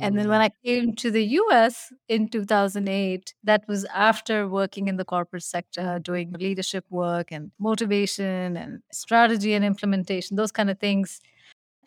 And 0.00 0.18
then 0.18 0.28
when 0.28 0.40
Mm. 0.40 0.44
I 0.44 0.50
came 0.64 0.94
to 0.96 1.10
the 1.10 1.24
US 1.40 1.92
in 2.08 2.28
2008, 2.28 3.34
that 3.44 3.66
was 3.68 3.84
after 3.86 4.48
working 4.48 4.88
in 4.88 4.96
the 4.96 5.04
corporate 5.04 5.42
sector, 5.44 5.98
doing 6.00 6.32
leadership 6.38 6.84
work 6.90 7.32
and 7.32 7.52
motivation 7.58 8.56
and 8.56 8.82
strategy 8.92 9.54
and 9.54 9.64
implementation, 9.64 10.36
those 10.36 10.52
kind 10.52 10.70
of 10.70 10.78
things. 10.78 11.20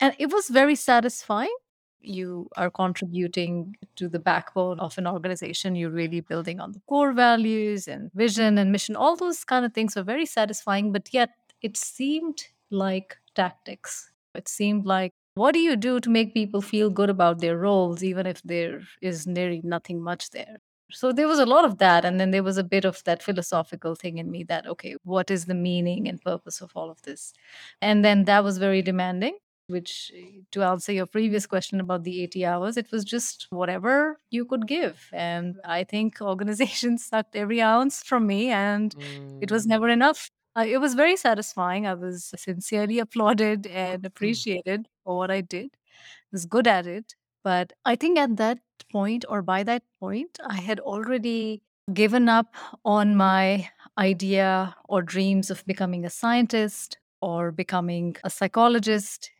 And 0.00 0.14
it 0.18 0.32
was 0.32 0.48
very 0.48 0.76
satisfying. 0.76 1.54
You 2.02 2.48
are 2.56 2.70
contributing 2.70 3.76
to 3.96 4.08
the 4.08 4.18
backbone 4.18 4.80
of 4.80 4.96
an 4.98 5.06
organization. 5.06 5.74
You're 5.74 5.90
really 5.90 6.20
building 6.20 6.60
on 6.60 6.72
the 6.72 6.80
core 6.86 7.12
values 7.12 7.88
and 7.88 8.10
vision 8.14 8.58
and 8.58 8.72
mission. 8.72 8.96
All 8.96 9.16
those 9.16 9.44
kind 9.44 9.64
of 9.64 9.74
things 9.74 9.96
were 9.96 10.02
very 10.02 10.26
satisfying, 10.26 10.92
but 10.92 11.12
yet 11.12 11.30
it 11.62 11.76
seemed 11.76 12.44
like 12.70 13.18
tactics. 13.34 14.10
It 14.34 14.48
seemed 14.48 14.86
like 14.86 15.12
what 15.34 15.52
do 15.52 15.60
you 15.60 15.76
do 15.76 16.00
to 16.00 16.10
make 16.10 16.34
people 16.34 16.60
feel 16.60 16.90
good 16.90 17.10
about 17.10 17.40
their 17.40 17.56
roles, 17.56 18.02
even 18.02 18.26
if 18.26 18.42
there 18.42 18.82
is 19.00 19.26
nearly 19.26 19.60
nothing 19.62 20.02
much 20.02 20.30
there? 20.30 20.56
So 20.90 21.12
there 21.12 21.28
was 21.28 21.38
a 21.38 21.46
lot 21.46 21.64
of 21.64 21.78
that. 21.78 22.04
And 22.04 22.18
then 22.18 22.30
there 22.30 22.42
was 22.42 22.58
a 22.58 22.64
bit 22.64 22.84
of 22.84 23.02
that 23.04 23.22
philosophical 23.22 23.94
thing 23.94 24.18
in 24.18 24.30
me 24.30 24.42
that, 24.44 24.66
okay, 24.66 24.96
what 25.04 25.30
is 25.30 25.46
the 25.46 25.54
meaning 25.54 26.08
and 26.08 26.20
purpose 26.20 26.60
of 26.60 26.72
all 26.74 26.90
of 26.90 27.02
this? 27.02 27.32
And 27.80 28.04
then 28.04 28.24
that 28.24 28.42
was 28.42 28.58
very 28.58 28.82
demanding, 28.82 29.38
which, 29.70 30.12
eh, 30.14 30.40
to 30.52 30.62
answer 30.62 30.92
your 30.92 31.06
previous 31.06 31.46
question 31.46 31.80
about 31.80 32.04
the 32.04 32.22
80 32.22 32.44
hours, 32.46 32.76
it 32.76 32.90
was 32.92 33.04
just 33.04 33.46
whatever 33.50 34.20
you 34.30 34.44
could 34.44 34.66
give. 34.66 35.08
And 35.12 35.60
I 35.64 35.84
think 35.84 36.20
organizations 36.22 37.06
sucked 37.06 37.36
every 37.36 37.60
ounce 37.62 38.02
from 38.02 38.26
me, 38.26 38.48
and 38.50 38.94
it 39.40 39.50
was 39.50 39.66
Mm. 39.66 39.70
never 39.70 39.88
enough. 39.88 40.30
Uh, 40.56 40.64
it 40.68 40.78
was 40.78 40.94
very 40.94 41.16
satisfying. 41.16 41.86
I 41.86 41.94
was 41.94 42.32
sincerely 42.36 42.98
applauded 42.98 43.66
and 43.66 44.02
Mm. 44.02 44.06
appreciated 44.06 44.88
for 45.04 45.16
what 45.18 45.30
I 45.30 45.40
did 45.42 45.70
I 45.74 46.26
was 46.32 46.46
good 46.46 46.66
at 46.66 46.86
it. 46.86 47.14
But 47.42 47.72
I 47.84 47.96
think 47.96 48.18
at 48.18 48.36
that 48.36 48.58
point, 48.92 49.24
or 49.28 49.42
by 49.42 49.62
that 49.64 49.82
point, 50.00 50.38
I 50.44 50.56
had 50.60 50.80
already 50.80 51.62
given 51.92 52.28
up 52.28 52.54
on 52.84 53.16
my 53.16 53.68
idea 53.98 54.76
or 54.88 55.02
dreams 55.02 55.50
of 55.50 55.64
becoming 55.66 56.04
a 56.04 56.10
scientist 56.10 56.98
or 57.20 57.50
becoming 57.52 58.16
a 58.24 58.30
psychologist. 58.30 59.30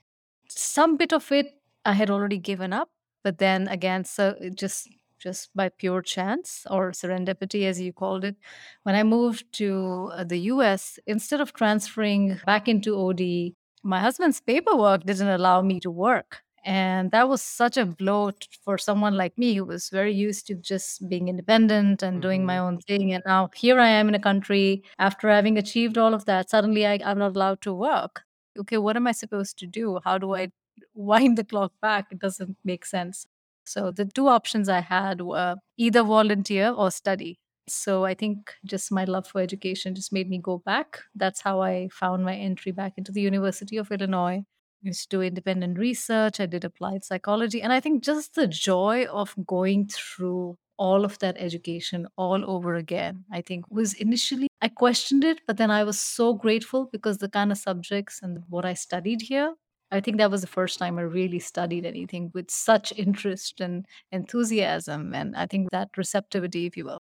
Some 0.50 0.96
bit 0.96 1.12
of 1.12 1.30
it 1.32 1.60
I 1.84 1.92
had 1.92 2.10
already 2.10 2.38
given 2.38 2.72
up, 2.72 2.90
but 3.24 3.38
then 3.38 3.68
again, 3.68 4.04
so 4.04 4.36
it 4.40 4.56
just 4.56 4.88
just 5.18 5.54
by 5.54 5.68
pure 5.68 6.00
chance 6.02 6.66
or 6.70 6.92
serendipity, 6.92 7.64
as 7.66 7.78
you 7.80 7.92
called 7.92 8.24
it, 8.24 8.36
when 8.84 8.94
I 8.94 9.02
moved 9.02 9.52
to 9.54 10.10
uh, 10.14 10.24
the 10.24 10.38
US, 10.52 10.98
instead 11.06 11.40
of 11.42 11.52
transferring 11.52 12.40
back 12.46 12.68
into 12.68 12.96
OD, 12.96 13.54
my 13.82 14.00
husband's 14.00 14.40
paperwork 14.40 15.04
didn't 15.04 15.28
allow 15.28 15.60
me 15.62 15.78
to 15.80 15.90
work. 15.90 16.42
And 16.64 17.10
that 17.12 17.28
was 17.28 17.42
such 17.42 17.76
a 17.76 17.86
blow 17.86 18.32
for 18.64 18.76
someone 18.78 19.14
like 19.16 19.36
me 19.38 19.54
who 19.54 19.64
was 19.64 19.88
very 19.90 20.12
used 20.14 20.46
to 20.48 20.54
just 20.54 21.06
being 21.08 21.28
independent 21.28 22.02
and 22.02 22.20
doing 22.22 22.44
my 22.46 22.56
Mhm. 22.56 22.60
own 22.66 22.78
thing. 22.78 23.12
And 23.14 23.22
now 23.26 23.50
here 23.54 23.78
I 23.80 23.88
am 23.88 24.08
in 24.08 24.14
a 24.14 24.18
country 24.20 24.82
after 24.98 25.28
having 25.30 25.56
achieved 25.58 25.96
all 25.98 26.12
of 26.14 26.24
that. 26.26 26.50
Suddenly 26.50 26.86
I, 26.86 26.98
I'm 27.04 27.18
not 27.18 27.36
allowed 27.36 27.60
to 27.62 27.72
work. 27.74 28.24
Okay, 28.58 28.78
what 28.78 28.96
am 28.96 29.06
I 29.06 29.12
supposed 29.12 29.58
to 29.58 29.66
do? 29.66 30.00
How 30.04 30.18
do 30.18 30.34
I 30.34 30.50
wind 30.94 31.38
the 31.38 31.44
clock 31.44 31.72
back? 31.80 32.06
It 32.10 32.18
doesn't 32.18 32.56
make 32.64 32.84
sense. 32.84 33.26
So 33.64 33.90
the 33.90 34.04
two 34.06 34.28
options 34.28 34.68
I 34.68 34.80
had 34.80 35.20
were 35.20 35.56
either 35.76 36.02
volunteer 36.02 36.70
or 36.70 36.90
study. 36.90 37.38
So 37.68 38.04
I 38.04 38.14
think 38.14 38.52
just 38.64 38.90
my 38.90 39.04
love 39.04 39.28
for 39.28 39.40
education 39.40 39.94
just 39.94 40.12
made 40.12 40.28
me 40.28 40.38
go 40.38 40.58
back. 40.58 41.00
That's 41.14 41.40
how 41.40 41.60
I 41.60 41.88
found 41.92 42.24
my 42.24 42.34
entry 42.34 42.72
back 42.72 42.94
into 42.96 43.12
the 43.12 43.20
University 43.20 43.76
of 43.76 43.92
Illinois. 43.92 44.42
I 44.84 44.88
used 44.88 45.10
to 45.10 45.18
do 45.18 45.22
independent 45.22 45.78
research. 45.78 46.40
I 46.40 46.46
did 46.46 46.64
applied 46.64 47.04
psychology. 47.04 47.62
And 47.62 47.72
I 47.72 47.80
think 47.80 48.02
just 48.02 48.34
the 48.34 48.48
joy 48.48 49.04
of 49.06 49.34
going 49.46 49.86
through 49.88 50.56
all 50.78 51.04
of 51.04 51.18
that 51.20 51.36
education 51.38 52.08
all 52.16 52.42
over 52.50 52.74
again, 52.74 53.24
I 53.30 53.42
think 53.42 53.66
was 53.70 53.92
initially, 53.94 54.48
I 54.62 54.68
questioned 54.68 55.24
it, 55.24 55.40
but 55.46 55.56
then 55.56 55.70
I 55.70 55.84
was 55.84 55.98
so 55.98 56.34
grateful 56.34 56.86
because 56.92 57.18
the 57.18 57.28
kind 57.28 57.50
of 57.50 57.58
subjects 57.58 58.20
and 58.22 58.44
what 58.48 58.64
I 58.64 58.74
studied 58.74 59.22
here, 59.22 59.54
I 59.90 60.00
think 60.00 60.18
that 60.18 60.30
was 60.30 60.42
the 60.42 60.46
first 60.46 60.78
time 60.78 60.98
I 60.98 61.02
really 61.02 61.38
studied 61.38 61.86
anything 61.86 62.30
with 62.34 62.50
such 62.50 62.92
interest 62.96 63.60
and 63.60 63.86
enthusiasm. 64.12 65.14
And 65.14 65.34
I 65.34 65.46
think 65.46 65.70
that 65.70 65.88
receptivity, 65.96 66.66
if 66.66 66.76
you 66.76 66.84
will. 66.84 66.98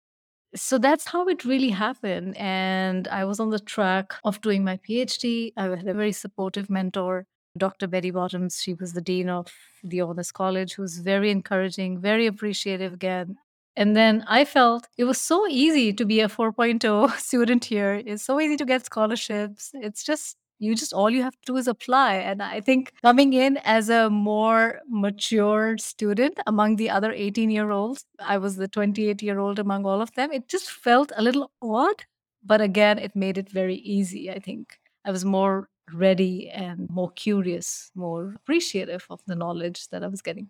So 0.55 0.77
that's 0.77 1.07
how 1.07 1.27
it 1.27 1.45
really 1.45 1.69
happened. 1.69 2.37
And 2.37 3.07
I 3.09 3.25
was 3.25 3.39
on 3.39 3.49
the 3.49 3.59
track 3.59 4.13
of 4.23 4.39
doing 4.41 4.63
my 4.63 4.77
PhD. 4.77 5.51
I 5.57 5.63
had 5.63 5.87
a 5.87 5.93
very 5.93 6.13
supportive 6.13 6.69
mentor, 6.69 7.25
Dr. 7.57 7.87
Betty 7.87 8.11
Bottoms. 8.11 8.61
She 8.61 8.73
was 8.75 8.93
the 8.93 9.01
dean 9.01 9.29
of 9.29 9.51
the 9.83 10.01
Honors 10.01 10.31
College, 10.31 10.75
who 10.75 10.83
was 10.83 10.99
very 10.99 11.31
encouraging, 11.31 11.99
very 11.99 12.27
appreciative 12.27 12.93
again. 12.93 13.37
And 13.77 13.95
then 13.95 14.25
I 14.27 14.43
felt 14.43 14.87
it 14.97 15.03
was 15.03 15.21
so 15.21 15.47
easy 15.47 15.93
to 15.93 16.03
be 16.03 16.19
a 16.19 16.27
4.0 16.27 17.11
student 17.19 17.63
here. 17.65 18.01
It's 18.05 18.23
so 18.23 18.41
easy 18.41 18.57
to 18.57 18.65
get 18.65 18.83
scholarships. 18.85 19.71
It's 19.75 20.03
just, 20.03 20.35
you 20.57 20.73
just, 20.73 20.93
all 20.93 21.11
you 21.11 21.21
have 21.21 21.33
to 21.33 21.45
do 21.45 21.57
is 21.57 21.67
apply. 21.67 22.15
And 22.15 22.41
I 22.41 22.59
think 22.59 22.91
coming 23.03 23.33
in 23.33 23.57
as 23.57 23.89
a 23.89 24.09
more 24.09 24.81
mature 24.89 25.77
student 25.77 26.39
among 26.47 26.77
the 26.77 26.89
other 26.89 27.11
18 27.11 27.51
year 27.51 27.69
olds, 27.69 28.03
I 28.19 28.39
was 28.39 28.55
the 28.55 28.67
28 28.67 29.21
year 29.21 29.37
old 29.37 29.59
among 29.59 29.85
all 29.85 30.01
of 30.01 30.11
them. 30.15 30.31
It 30.31 30.47
just 30.47 30.71
felt 30.71 31.11
a 31.15 31.21
little 31.21 31.51
odd. 31.61 32.03
But 32.43 32.61
again, 32.61 32.97
it 32.97 33.15
made 33.15 33.37
it 33.37 33.51
very 33.51 33.75
easy. 33.75 34.31
I 34.31 34.39
think 34.39 34.79
I 35.05 35.11
was 35.11 35.23
more 35.23 35.69
ready 35.93 36.49
and 36.49 36.89
more 36.89 37.11
curious, 37.11 37.91
more 37.93 38.33
appreciative 38.35 39.05
of 39.11 39.21
the 39.27 39.35
knowledge 39.35 39.87
that 39.89 40.03
I 40.03 40.07
was 40.07 40.21
getting. 40.23 40.49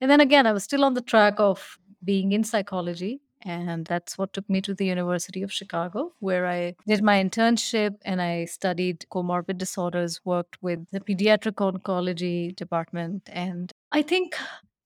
And 0.00 0.10
then 0.10 0.20
again, 0.20 0.46
I 0.46 0.52
was 0.52 0.64
still 0.64 0.84
on 0.84 0.94
the 0.94 1.00
track 1.00 1.34
of 1.38 1.78
being 2.04 2.32
in 2.32 2.44
psychology. 2.44 3.20
And 3.46 3.84
that's 3.84 4.16
what 4.16 4.32
took 4.32 4.48
me 4.48 4.62
to 4.62 4.74
the 4.74 4.86
University 4.86 5.42
of 5.42 5.52
Chicago, 5.52 6.14
where 6.20 6.46
I 6.46 6.76
did 6.86 7.02
my 7.02 7.22
internship 7.22 7.96
and 8.02 8.22
I 8.22 8.46
studied 8.46 9.04
comorbid 9.12 9.58
disorders, 9.58 10.24
worked 10.24 10.62
with 10.62 10.86
the 10.92 11.00
pediatric 11.00 11.56
oncology 11.56 12.56
department. 12.56 13.28
And 13.30 13.70
I 13.92 14.00
think 14.00 14.34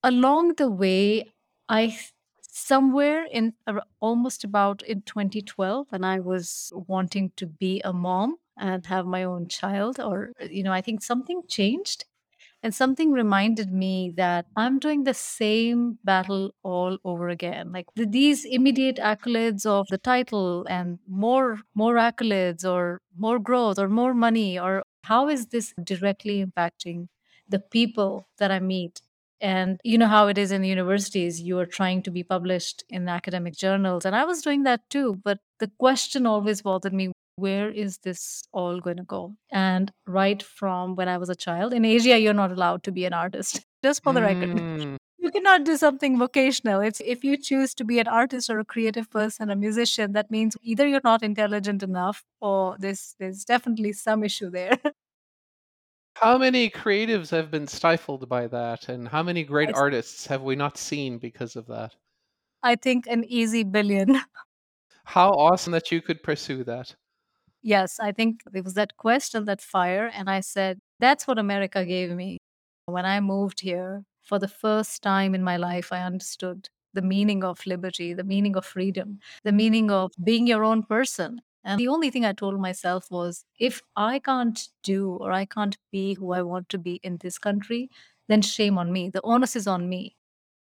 along 0.03 0.55
the 0.55 0.69
way, 0.69 1.31
I 1.69 1.97
somewhere 2.41 3.25
in 3.31 3.53
almost 4.01 4.43
about 4.43 4.81
in 4.83 5.01
2012 5.03 5.87
when 5.91 6.03
i 6.03 6.19
was 6.19 6.71
wanting 6.75 7.31
to 7.37 7.45
be 7.45 7.79
a 7.85 7.93
mom 7.93 8.35
and 8.57 8.85
have 8.87 9.05
my 9.05 9.23
own 9.23 9.47
child 9.47 9.99
or 9.99 10.31
you 10.49 10.63
know 10.63 10.71
i 10.73 10.81
think 10.81 11.01
something 11.01 11.41
changed 11.47 12.05
and 12.61 12.75
something 12.75 13.11
reminded 13.11 13.71
me 13.71 14.13
that 14.17 14.45
I'm 14.55 14.79
doing 14.79 15.03
the 15.03 15.13
same 15.13 15.99
battle 16.03 16.53
all 16.63 16.97
over 17.05 17.29
again. 17.29 17.71
Like 17.71 17.87
th- 17.95 18.09
these 18.11 18.45
immediate 18.45 18.97
accolades 18.97 19.65
of 19.65 19.87
the 19.89 19.97
title 19.97 20.65
and 20.69 20.99
more 21.07 21.59
more 21.73 21.95
accolades 21.95 22.63
or 22.69 23.01
more 23.17 23.39
growth 23.39 23.79
or 23.79 23.87
more 23.89 24.13
money 24.13 24.59
or 24.59 24.83
how 25.03 25.29
is 25.29 25.47
this 25.47 25.73
directly 25.83 26.43
impacting 26.45 27.07
the 27.47 27.59
people 27.59 28.27
that 28.37 28.51
I 28.51 28.59
meet? 28.59 29.01
And 29.41 29.79
you 29.85 29.97
know 29.97 30.07
how 30.07 30.27
it 30.27 30.37
is 30.37 30.51
in 30.51 30.63
universities, 30.65 31.41
you 31.41 31.57
are 31.59 31.65
trying 31.65 32.03
to 32.03 32.11
be 32.11 32.23
published 32.23 32.83
in 32.89 33.07
academic 33.07 33.55
journals. 33.55 34.05
And 34.05 34.15
I 34.15 34.25
was 34.25 34.41
doing 34.41 34.63
that 34.63 34.81
too. 34.89 35.21
But 35.23 35.39
the 35.59 35.71
question 35.79 36.25
always 36.25 36.61
bothered 36.61 36.93
me 36.93 37.13
where 37.39 37.69
is 37.69 37.97
this 37.99 38.43
all 38.51 38.79
going 38.79 38.97
to 38.97 39.03
go? 39.03 39.35
And 39.51 39.91
right 40.05 40.41
from 40.41 40.95
when 40.95 41.07
I 41.07 41.17
was 41.17 41.29
a 41.29 41.35
child, 41.35 41.73
in 41.73 41.85
Asia, 41.85 42.19
you're 42.19 42.33
not 42.33 42.51
allowed 42.51 42.83
to 42.83 42.91
be 42.91 43.05
an 43.05 43.13
artist. 43.13 43.65
Just 43.83 44.03
for 44.03 44.13
the 44.13 44.21
record, 44.21 44.49
Mm. 44.49 44.97
you 45.19 45.31
cannot 45.31 45.63
do 45.63 45.77
something 45.77 46.17
vocational. 46.17 46.81
It's 46.81 47.01
if 47.05 47.23
you 47.23 47.37
choose 47.37 47.73
to 47.75 47.85
be 47.85 47.99
an 47.99 48.07
artist 48.07 48.49
or 48.49 48.59
a 48.59 48.65
creative 48.65 49.09
person, 49.09 49.49
a 49.49 49.55
musician, 49.55 50.13
that 50.13 50.29
means 50.31 50.57
either 50.61 50.87
you're 50.87 51.01
not 51.03 51.23
intelligent 51.23 51.83
enough 51.83 52.23
or 52.41 52.75
there's 52.79 53.15
there's 53.19 53.45
definitely 53.45 53.93
some 53.93 54.23
issue 54.23 54.49
there. 54.49 54.77
How 56.15 56.37
many 56.37 56.69
creatives 56.69 57.29
have 57.31 57.49
been 57.49 57.67
stifled 57.67 58.27
by 58.27 58.47
that, 58.47 58.89
and 58.89 59.07
how 59.07 59.23
many 59.23 59.45
great 59.45 59.73
artists 59.73 60.27
have 60.27 60.41
we 60.41 60.53
not 60.57 60.77
seen 60.77 61.17
because 61.17 61.55
of 61.55 61.65
that? 61.67 61.95
I 62.61 62.75
think 62.75 63.07
an 63.07 63.23
easy 63.23 63.63
billion. 63.63 64.19
How 65.05 65.29
awesome 65.29 65.71
that 65.71 65.91
you 65.91 66.01
could 66.01 66.21
pursue 66.21 66.63
that. 66.65 66.95
Yes, 67.61 67.99
I 67.99 68.11
think 68.11 68.41
it 68.53 68.63
was 68.63 68.73
that 68.75 68.95
question 68.97 69.45
that 69.45 69.61
fire. 69.61 70.07
And 70.13 70.29
I 70.29 70.39
said, 70.39 70.79
that's 70.99 71.27
what 71.27 71.37
America 71.39 71.85
gave 71.85 72.11
me. 72.11 72.37
When 72.85 73.05
I 73.05 73.19
moved 73.19 73.61
here, 73.61 74.03
for 74.23 74.39
the 74.39 74.47
first 74.47 75.01
time 75.01 75.33
in 75.35 75.43
my 75.43 75.57
life, 75.57 75.91
I 75.91 76.01
understood 76.03 76.69
the 76.93 77.01
meaning 77.01 77.43
of 77.43 77.65
liberty, 77.65 78.13
the 78.13 78.23
meaning 78.23 78.55
of 78.55 78.65
freedom, 78.65 79.19
the 79.43 79.51
meaning 79.51 79.91
of 79.91 80.11
being 80.23 80.47
your 80.47 80.63
own 80.63 80.83
person. 80.83 81.41
And 81.63 81.79
the 81.79 81.87
only 81.87 82.09
thing 82.09 82.25
I 82.25 82.33
told 82.33 82.59
myself 82.59 83.11
was 83.11 83.43
if 83.59 83.81
I 83.95 84.19
can't 84.19 84.67
do 84.83 85.11
or 85.11 85.31
I 85.31 85.45
can't 85.45 85.77
be 85.91 86.13
who 86.13 86.31
I 86.31 86.41
want 86.41 86.69
to 86.69 86.77
be 86.77 86.95
in 87.03 87.17
this 87.17 87.37
country, 87.37 87.89
then 88.27 88.41
shame 88.41 88.77
on 88.77 88.91
me. 88.91 89.09
The 89.09 89.21
onus 89.23 89.55
is 89.55 89.67
on 89.67 89.89
me. 89.89 90.15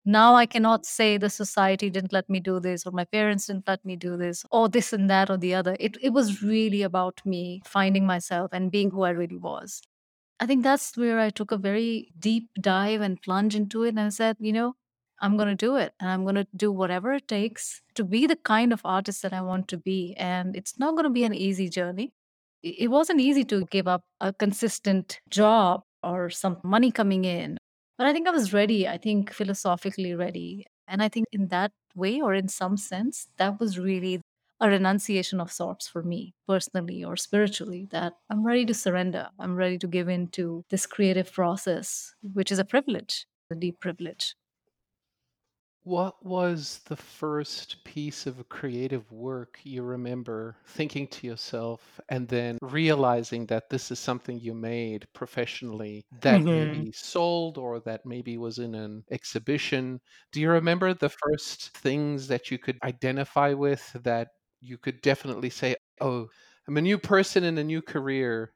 Now 0.05 0.35
I 0.35 0.47
cannot 0.47 0.85
say 0.85 1.17
the 1.17 1.31
society 1.31 1.89
didn't 1.89 2.13
let 2.13 2.29
me 2.29 2.41
do 2.41 2.59
this 2.61 2.87
or 2.87 2.91
my 2.93 3.05
parents 3.05 3.47
didn't 3.47 3.69
let 3.69 3.85
me 3.85 3.95
do 3.97 4.17
this 4.17 4.45
or 4.51 4.69
this 4.69 4.93
and 4.93 5.09
that 5.11 5.31
or 5.31 5.37
the 5.37 5.55
other. 5.55 5.77
It 5.79 5.97
it 6.01 6.11
was 6.11 6.43
really 6.43 6.83
about 6.83 7.21
me 7.25 7.63
finding 7.65 8.05
myself 8.07 8.51
and 8.53 8.71
being 8.71 8.91
who 8.91 9.03
I 9.03 9.11
really 9.11 9.37
was. 9.37 9.81
I 10.41 10.47
think 10.47 10.63
that's 10.65 10.97
where 10.97 11.21
I 11.21 11.31
took 11.31 11.53
a 11.53 11.59
very 11.59 12.13
deep 12.19 12.51
dive 12.61 13.01
and 13.01 13.23
plunge 13.23 13.55
into 13.57 13.85
it 13.85 13.91
and 13.91 14.01
I 14.01 14.09
said, 14.11 14.37
you 14.41 14.53
know, 14.53 14.75
I'm 15.21 15.37
going 15.37 15.49
to 15.49 15.55
do 15.57 15.77
it 15.77 15.95
and 16.01 16.11
I'm 16.11 16.25
going 16.25 16.37
to 16.37 16.47
do 16.57 16.73
whatever 16.73 17.13
it 17.15 17.29
takes 17.29 17.83
to 17.95 18.05
be 18.05 18.27
the 18.27 18.37
kind 18.37 18.73
of 18.73 18.83
artist 18.85 19.23
that 19.23 19.33
I 19.33 19.43
want 19.43 19.69
to 19.69 19.77
be. 19.79 20.15
And 20.19 20.57
it's 20.57 20.79
not 20.79 20.93
going 20.93 21.05
to 21.05 21.11
be 21.11 21.25
an 21.25 21.35
easy 21.35 21.69
journey. 21.69 22.13
It 22.63 22.91
wasn't 22.91 23.21
easy 23.21 23.45
to 23.47 23.67
give 23.67 23.89
up 23.89 24.05
a 24.21 24.33
consistent 24.33 25.21
job 25.31 25.83
or 26.03 26.31
some 26.31 26.59
money 26.65 26.91
coming 26.93 27.25
in. 27.25 27.59
But 28.03 28.09
I 28.09 28.13
think 28.15 28.27
I 28.27 28.33
was 28.33 28.53
ready. 28.53 28.89
I 28.89 28.99
think 28.99 29.33
philosophically 29.33 30.13
ready. 30.13 30.67
And 30.89 31.01
I 31.01 31.09
think 31.09 31.27
in 31.31 31.47
that 31.51 31.71
way, 31.95 32.21
or 32.21 32.35
in 32.35 32.49
some 32.49 32.77
sense, 32.77 33.29
that 33.37 33.61
was 33.61 33.79
really 33.79 34.21
a 34.59 34.69
renunciation 34.69 35.41
of 35.41 35.53
sorts 35.53 35.87
for 35.87 36.03
me 36.03 36.35
personally 36.49 37.05
or 37.05 37.17
spiritually 37.17 37.87
that 37.93 38.15
I'm 38.29 38.45
ready 38.45 38.67
to 38.67 38.75
surrender. 38.75 39.29
I'm 39.39 39.55
ready 39.55 39.79
to 39.79 39.87
give 39.87 40.09
in 40.09 40.27
to 40.31 40.65
this 40.69 40.85
creative 40.85 41.33
process, 41.33 42.13
which 42.25 42.51
is 42.51 42.59
a 42.59 42.65
privilege, 42.65 43.25
a 43.53 43.55
deep 43.55 43.79
privilege. 43.79 44.35
What 45.85 46.25
was 46.25 46.79
the 46.85 46.97
first 46.97 47.83
piece 47.85 48.27
of 48.27 48.49
creative 48.49 49.11
work 49.11 49.61
you 49.65 49.83
remember 49.83 50.57
thinking 50.65 51.09
to 51.09 51.27
yourself 51.27 51.99
and 52.09 52.29
then 52.29 52.59
realizing 52.63 53.47
that 53.47 53.69
this 53.71 53.91
is 53.91 53.99
something 53.99 54.39
you 54.39 54.55
made 54.55 55.07
professionally 55.13 56.05
that 56.21 56.45
hmm 56.45 56.53
maybe 56.53 56.93
sold 56.93 57.59
or 57.59 57.81
that 57.81 58.07
maybe 58.07 58.39
was 58.39 58.59
in 58.61 58.75
an 58.77 59.05
exhibition? 59.11 60.01
Do 60.31 60.41
you 60.41 60.51
remember 60.51 60.95
the 60.95 61.09
first 61.11 61.77
things 61.77 62.29
that 62.29 62.51
you 62.51 62.59
could 62.59 62.79
identify 62.85 63.53
with 63.53 63.93
that 64.05 64.29
you 64.61 64.79
could 64.79 65.01
definitely 65.03 65.51
say, 65.51 65.75
oh, 66.01 66.29
I'm 66.69 66.77
a 66.77 66.83
new 66.83 66.97
person 66.99 67.43
in 67.45 67.59
a 67.59 67.65
new 67.65 67.83
career? 67.83 68.55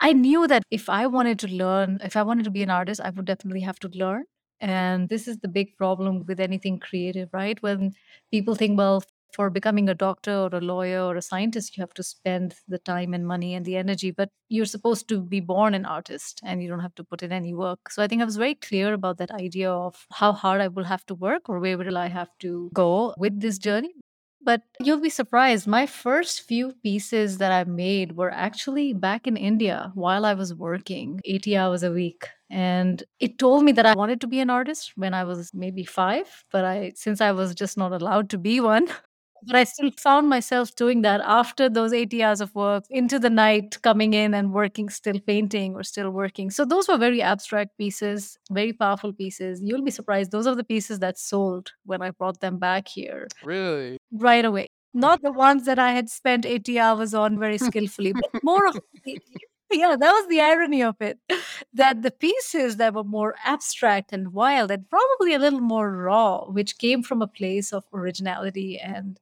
I 0.00 0.12
knew 0.12 0.48
that 0.48 0.64
if 0.70 0.88
I 0.88 1.06
wanted 1.06 1.38
to 1.40 1.46
learn, 1.48 2.00
if 2.02 2.16
I 2.16 2.22
wanted 2.24 2.42
to 2.44 2.50
be 2.50 2.62
an 2.64 2.70
artist, 2.70 3.00
I 3.00 3.10
would 3.10 3.24
definitely 3.24 3.60
have 3.60 3.78
to 3.80 3.88
learn. 3.88 4.24
And 4.60 5.08
this 5.08 5.26
is 5.26 5.38
the 5.38 5.48
big 5.48 5.76
problem 5.76 6.24
with 6.26 6.40
anything 6.40 6.78
creative, 6.78 7.28
right? 7.32 7.60
When 7.62 7.92
people 8.30 8.54
think, 8.54 8.78
well, 8.78 9.02
for 9.32 9.48
becoming 9.48 9.88
a 9.88 9.94
doctor 9.94 10.32
or 10.32 10.48
a 10.52 10.60
lawyer 10.60 11.02
or 11.02 11.14
a 11.16 11.22
scientist, 11.22 11.76
you 11.76 11.82
have 11.82 11.94
to 11.94 12.02
spend 12.02 12.56
the 12.68 12.78
time 12.78 13.14
and 13.14 13.26
money 13.26 13.54
and 13.54 13.64
the 13.64 13.76
energy, 13.76 14.10
but 14.10 14.30
you're 14.48 14.64
supposed 14.64 15.08
to 15.08 15.20
be 15.22 15.40
born 15.40 15.72
an 15.72 15.84
artist 15.86 16.40
and 16.44 16.62
you 16.62 16.68
don't 16.68 16.80
have 16.80 16.94
to 16.96 17.04
put 17.04 17.22
in 17.22 17.32
any 17.32 17.54
work. 17.54 17.90
So 17.90 18.02
I 18.02 18.08
think 18.08 18.22
I 18.22 18.24
was 18.24 18.36
very 18.36 18.56
clear 18.56 18.92
about 18.92 19.18
that 19.18 19.30
idea 19.30 19.70
of 19.70 20.04
how 20.12 20.32
hard 20.32 20.60
I 20.60 20.68
will 20.68 20.84
have 20.84 21.06
to 21.06 21.14
work 21.14 21.48
or 21.48 21.60
where 21.60 21.78
will 21.78 21.96
I 21.96 22.08
have 22.08 22.30
to 22.40 22.70
go 22.74 23.14
with 23.16 23.40
this 23.40 23.58
journey. 23.58 23.94
But 24.42 24.62
you'll 24.80 25.00
be 25.00 25.10
surprised. 25.10 25.66
My 25.66 25.86
first 25.86 26.42
few 26.42 26.72
pieces 26.82 27.38
that 27.38 27.52
I 27.52 27.64
made 27.64 28.16
were 28.16 28.30
actually 28.30 28.94
back 28.94 29.26
in 29.26 29.36
India 29.36 29.92
while 29.94 30.24
I 30.24 30.32
was 30.34 30.54
working 30.54 31.20
80 31.24 31.56
hours 31.56 31.82
a 31.82 31.92
week. 31.92 32.26
And 32.48 33.02
it 33.20 33.38
told 33.38 33.64
me 33.64 33.72
that 33.72 33.86
I 33.86 33.94
wanted 33.94 34.20
to 34.22 34.26
be 34.26 34.40
an 34.40 34.50
artist 34.50 34.92
when 34.96 35.12
I 35.14 35.24
was 35.24 35.52
maybe 35.52 35.84
five, 35.84 36.44
but 36.50 36.64
I, 36.64 36.92
since 36.96 37.20
I 37.20 37.32
was 37.32 37.54
just 37.54 37.76
not 37.76 37.92
allowed 37.92 38.30
to 38.30 38.38
be 38.38 38.60
one, 38.60 38.88
but 39.46 39.56
I 39.56 39.64
still 39.64 39.90
found 39.98 40.28
myself 40.28 40.74
doing 40.74 41.02
that 41.02 41.20
after 41.22 41.68
those 41.68 41.92
80 41.92 42.22
hours 42.22 42.40
of 42.40 42.54
work, 42.54 42.84
into 42.90 43.18
the 43.18 43.30
night, 43.30 43.80
coming 43.82 44.14
in 44.14 44.34
and 44.34 44.52
working, 44.52 44.88
still 44.88 45.18
painting 45.20 45.74
or 45.74 45.82
still 45.82 46.10
working. 46.10 46.50
So 46.50 46.64
those 46.64 46.88
were 46.88 46.98
very 46.98 47.22
abstract 47.22 47.76
pieces, 47.78 48.38
very 48.50 48.72
powerful 48.72 49.12
pieces. 49.12 49.60
You'll 49.62 49.82
be 49.84 49.90
surprised. 49.90 50.30
Those 50.32 50.46
are 50.46 50.54
the 50.54 50.64
pieces 50.64 50.98
that 51.00 51.18
sold 51.18 51.72
when 51.84 52.02
I 52.02 52.10
brought 52.10 52.40
them 52.40 52.58
back 52.58 52.88
here 52.88 53.28
Really? 53.42 53.98
right 54.12 54.44
away. 54.44 54.66
Not 54.92 55.22
the 55.22 55.32
ones 55.32 55.66
that 55.66 55.78
I 55.78 55.92
had 55.92 56.10
spent 56.10 56.44
80 56.46 56.78
hours 56.78 57.14
on 57.14 57.38
very 57.38 57.58
skillfully, 57.68 58.12
but 58.12 58.30
more 58.42 58.66
of 58.66 58.76
the 59.04 59.18
yeah, 59.70 59.96
that 59.96 60.12
was 60.12 60.28
the 60.28 60.40
irony 60.40 60.82
of 60.82 60.96
it. 61.00 61.18
That 61.72 62.02
the 62.02 62.10
pieces 62.10 62.76
that 62.76 62.94
were 62.94 63.04
more 63.04 63.34
abstract 63.44 64.12
and 64.12 64.32
wild 64.32 64.70
and 64.70 64.88
probably 64.90 65.34
a 65.34 65.38
little 65.38 65.60
more 65.60 65.90
raw, 65.90 66.44
which 66.46 66.78
came 66.78 67.02
from 67.02 67.22
a 67.22 67.26
place 67.28 67.72
of 67.72 67.84
originality 67.92 68.78
and 68.78 69.18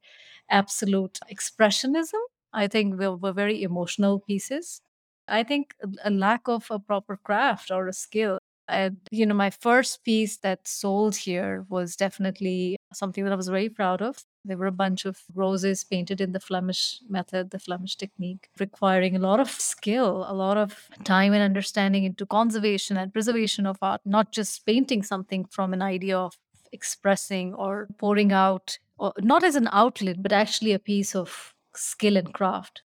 absolute 0.50 1.18
expressionism, 1.32 2.20
I 2.52 2.68
think 2.68 2.98
were, 2.98 3.32
very 3.32 3.62
emotional 3.62 4.20
pieces. 4.20 4.80
I 5.28 5.42
think 5.42 5.74
a 6.04 6.10
lack 6.10 6.48
of 6.48 6.66
a 6.70 6.78
proper 6.78 7.16
craft 7.16 7.70
or 7.70 7.86
a 7.88 7.92
skill. 7.92 8.38
And, 8.68 8.98
you 9.10 9.24
know, 9.24 9.34
my 9.34 9.50
first 9.50 10.04
piece 10.04 10.36
that 10.38 10.68
sold 10.68 11.16
here 11.16 11.64
was 11.70 11.96
definitely 11.96 12.76
something 12.92 13.24
that 13.24 13.32
I 13.32 13.36
was 13.36 13.48
very 13.48 13.68
proud 13.70 14.02
of. 14.02 14.24
There 14.44 14.58
were 14.58 14.66
a 14.66 14.72
bunch 14.72 15.06
of 15.06 15.22
roses 15.34 15.84
painted 15.84 16.20
in 16.20 16.32
the 16.32 16.40
Flemish 16.40 17.00
method, 17.08 17.50
the 17.50 17.58
Flemish 17.58 17.96
technique, 17.96 18.48
requiring 18.60 19.16
a 19.16 19.20
lot 19.20 19.40
of 19.40 19.50
skill, 19.50 20.24
a 20.28 20.34
lot 20.34 20.58
of 20.58 20.88
time 21.04 21.32
and 21.32 21.42
understanding 21.42 22.04
into 22.04 22.26
conservation 22.26 22.96
and 22.98 23.12
preservation 23.12 23.66
of 23.66 23.78
art, 23.82 24.02
not 24.04 24.32
just 24.32 24.66
painting 24.66 25.02
something 25.02 25.44
from 25.46 25.72
an 25.72 25.82
idea 25.82 26.18
of 26.18 26.34
expressing 26.72 27.54
or 27.54 27.88
pouring 27.98 28.32
out, 28.32 28.78
or 28.98 29.12
not 29.18 29.44
as 29.44 29.56
an 29.56 29.68
outlet, 29.72 30.22
but 30.22 30.32
actually 30.32 30.72
a 30.72 30.78
piece 30.78 31.14
of 31.14 31.54
skill 31.74 32.16
and 32.16 32.34
craft. 32.34 32.82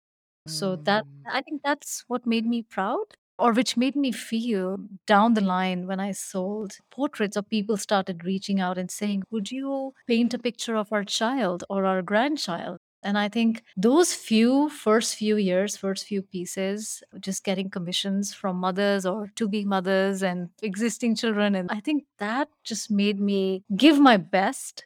So 0.47 0.75
that 0.85 1.05
Mm. 1.05 1.25
I 1.25 1.41
think 1.41 1.61
that's 1.63 2.03
what 2.07 2.25
made 2.27 2.45
me 2.45 2.63
proud 2.63 3.15
or 3.41 3.53
which 3.53 3.77
made 3.77 3.95
me 3.95 4.11
feel 4.11 4.77
down 5.07 5.33
the 5.33 5.41
line 5.41 5.87
when 5.87 5.99
I 5.99 6.11
sold 6.13 6.77
portraits 6.91 7.35
of 7.37 7.49
people 7.49 7.77
started 7.77 8.23
reaching 8.25 8.59
out 8.61 8.77
and 8.77 8.91
saying, 8.91 9.23
"Would 9.31 9.51
you 9.51 9.93
paint 10.07 10.33
a 10.35 10.39
picture 10.39 10.75
of 10.77 10.93
our 10.93 11.03
child 11.03 11.63
or 11.69 11.85
our 11.85 12.01
grandchild?" 12.03 12.79
And 13.03 13.17
I 13.17 13.29
think 13.29 13.63
those 13.75 14.13
few 14.13 14.69
first 14.69 15.15
few 15.15 15.35
years, 15.35 15.75
first 15.75 16.05
few 16.05 16.21
pieces, 16.21 17.01
just 17.19 17.43
getting 17.43 17.69
commissions 17.71 18.33
from 18.33 18.57
mothers 18.57 19.05
or 19.07 19.31
to 19.37 19.47
be 19.49 19.65
mothers 19.65 20.21
and 20.23 20.49
existing 20.61 21.15
children. 21.15 21.55
And 21.55 21.69
I 21.71 21.79
think 21.81 22.05
that 22.19 22.49
just 22.63 22.91
made 22.91 23.19
me 23.19 23.63
give 23.75 23.99
my 23.99 24.17
best 24.17 24.85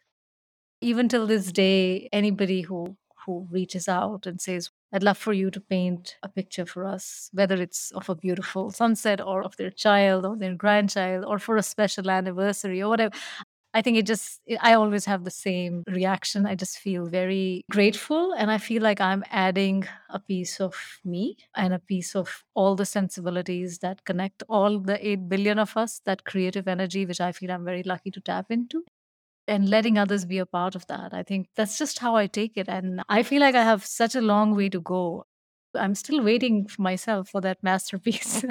even 0.81 1.09
till 1.09 1.27
this 1.27 1.51
day, 1.51 2.09
anybody 2.13 2.61
who 2.61 2.95
who 3.25 3.47
reaches 3.51 3.87
out 3.87 4.25
and 4.27 4.39
says, 4.41 4.69
"I'd 4.93 5.03
love 5.03 5.17
for 5.17 5.33
you 5.33 5.51
to 5.51 5.59
paint 5.61 6.17
a 6.23 6.29
picture 6.29 6.65
for 6.65 6.85
us," 6.85 7.29
whether 7.33 7.61
it's 7.61 7.91
of 7.91 8.09
a 8.09 8.15
beautiful 8.15 8.71
sunset 8.71 9.19
or 9.21 9.43
of 9.43 9.57
their 9.57 9.71
child 9.71 10.25
or 10.25 10.37
their 10.37 10.55
grandchild 10.55 11.25
or 11.25 11.39
for 11.39 11.57
a 11.57 11.63
special 11.63 12.09
anniversary 12.09 12.81
or 12.81 12.89
whatever. 12.89 13.15
I 13.73 13.81
think 13.81 13.97
it 13.97 14.05
just 14.05 14.39
I 14.61 14.73
always 14.73 15.03
have 15.05 15.25
the 15.25 15.31
same 15.31 15.83
reaction. 15.87 16.45
I 16.45 16.55
just 16.55 16.77
feel 16.79 17.07
very 17.07 17.63
grateful 17.69 18.31
and 18.33 18.49
I 18.49 18.57
feel 18.57 18.81
like 18.81 19.01
I'm 19.01 19.23
adding 19.29 19.85
a 20.09 20.19
piece 20.19 20.61
of 20.61 20.75
me 21.03 21.35
and 21.55 21.73
a 21.73 21.79
piece 21.79 22.15
of 22.15 22.45
all 22.53 22.75
the 22.77 22.85
sensibilities 22.85 23.79
that 23.79 24.05
connect 24.05 24.43
all 24.47 24.79
the 24.79 24.97
8 25.05 25.27
billion 25.27 25.59
of 25.59 25.75
us, 25.75 25.99
that 26.05 26.23
creative 26.23 26.67
energy, 26.69 27.05
which 27.05 27.19
I 27.19 27.33
feel 27.33 27.51
I'm 27.51 27.65
very 27.65 27.83
lucky 27.83 28.11
to 28.11 28.21
tap 28.21 28.45
into 28.49 28.85
and 29.47 29.69
letting 29.69 29.97
others 29.97 30.25
be 30.25 30.37
a 30.39 30.45
part 30.45 30.75
of 30.75 30.87
that. 30.87 31.13
I 31.13 31.23
think 31.23 31.49
that's 31.55 31.77
just 31.77 31.99
how 31.99 32.15
I 32.15 32.27
take 32.27 32.57
it. 32.57 32.67
And 32.69 33.03
I 33.09 33.23
feel 33.23 33.41
like 33.41 33.55
I 33.55 33.63
have 33.63 33.85
such 33.85 34.15
a 34.15 34.21
long 34.21 34.55
way 34.55 34.69
to 34.69 34.81
go. 34.81 35.25
I'm 35.75 35.95
still 35.95 36.23
waiting 36.23 36.67
for 36.67 36.81
myself 36.81 37.29
for 37.29 37.41
that 37.41 37.61
masterpiece. 37.63 38.43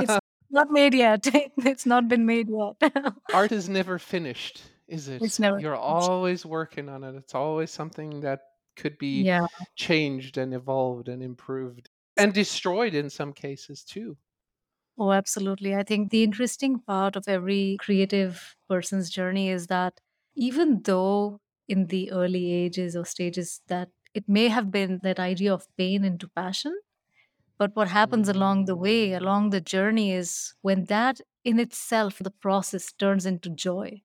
it's 0.00 0.18
not 0.50 0.70
made 0.70 0.94
yet. 0.94 1.26
It's 1.58 1.86
not 1.86 2.08
been 2.08 2.26
made 2.26 2.48
yet. 2.50 2.92
Art 3.34 3.52
is 3.52 3.68
never 3.68 3.98
finished, 3.98 4.62
is 4.88 5.08
it? 5.08 5.16
it's 5.20 5.38
it? 5.38 5.38
never 5.38 5.60
You're 5.60 5.76
finished. 5.86 6.10
always 6.16 6.46
working 6.46 6.88
on 6.88 7.04
it. 7.04 7.14
It's 7.14 7.34
always 7.34 7.70
something 7.70 8.20
that 8.20 8.40
could 8.76 8.96
be 8.96 9.28
Yeah. 9.28 9.46
changed 9.76 10.38
and 10.38 10.54
evolved 10.54 11.08
and 11.10 11.22
improved 11.22 11.90
and 12.16 12.32
destroyed 12.32 12.94
in 12.94 13.10
some 13.10 13.34
cases 13.34 13.84
too. 13.84 14.16
Oh, 14.96 15.12
absolutely. 15.12 15.74
I 15.74 15.82
think 15.82 16.10
the 16.10 16.22
interesting 16.22 16.78
part 16.80 17.16
of 17.16 17.26
every 17.28 17.76
creative 17.80 18.56
person's 18.68 19.10
journey 19.10 19.48
is 19.48 19.66
that 19.66 20.00
even 20.36 20.82
though 20.82 21.38
in 21.68 21.86
the 21.86 22.10
early 22.12 22.52
ages 22.52 22.96
or 22.96 23.04
stages 23.04 23.60
that 23.68 23.88
it 24.14 24.28
may 24.28 24.48
have 24.48 24.70
been 24.70 25.00
that 25.02 25.18
idea 25.18 25.52
of 25.52 25.66
pain 25.76 26.04
into 26.04 26.28
passion, 26.28 26.78
But 27.58 27.76
what 27.76 27.88
happens 27.88 28.28
along 28.28 28.66
the 28.66 28.76
way, 28.76 29.10
Mm. 29.10 29.20
along 29.20 29.50
the 29.50 29.60
journey 29.60 30.12
is 30.12 30.54
when 30.62 30.84
that 30.86 31.20
in 31.44 31.58
itself, 31.60 32.18
the 32.18 32.30
process 32.30 32.92
turns 32.92 33.26
into 33.26 33.50
joy 33.50 34.02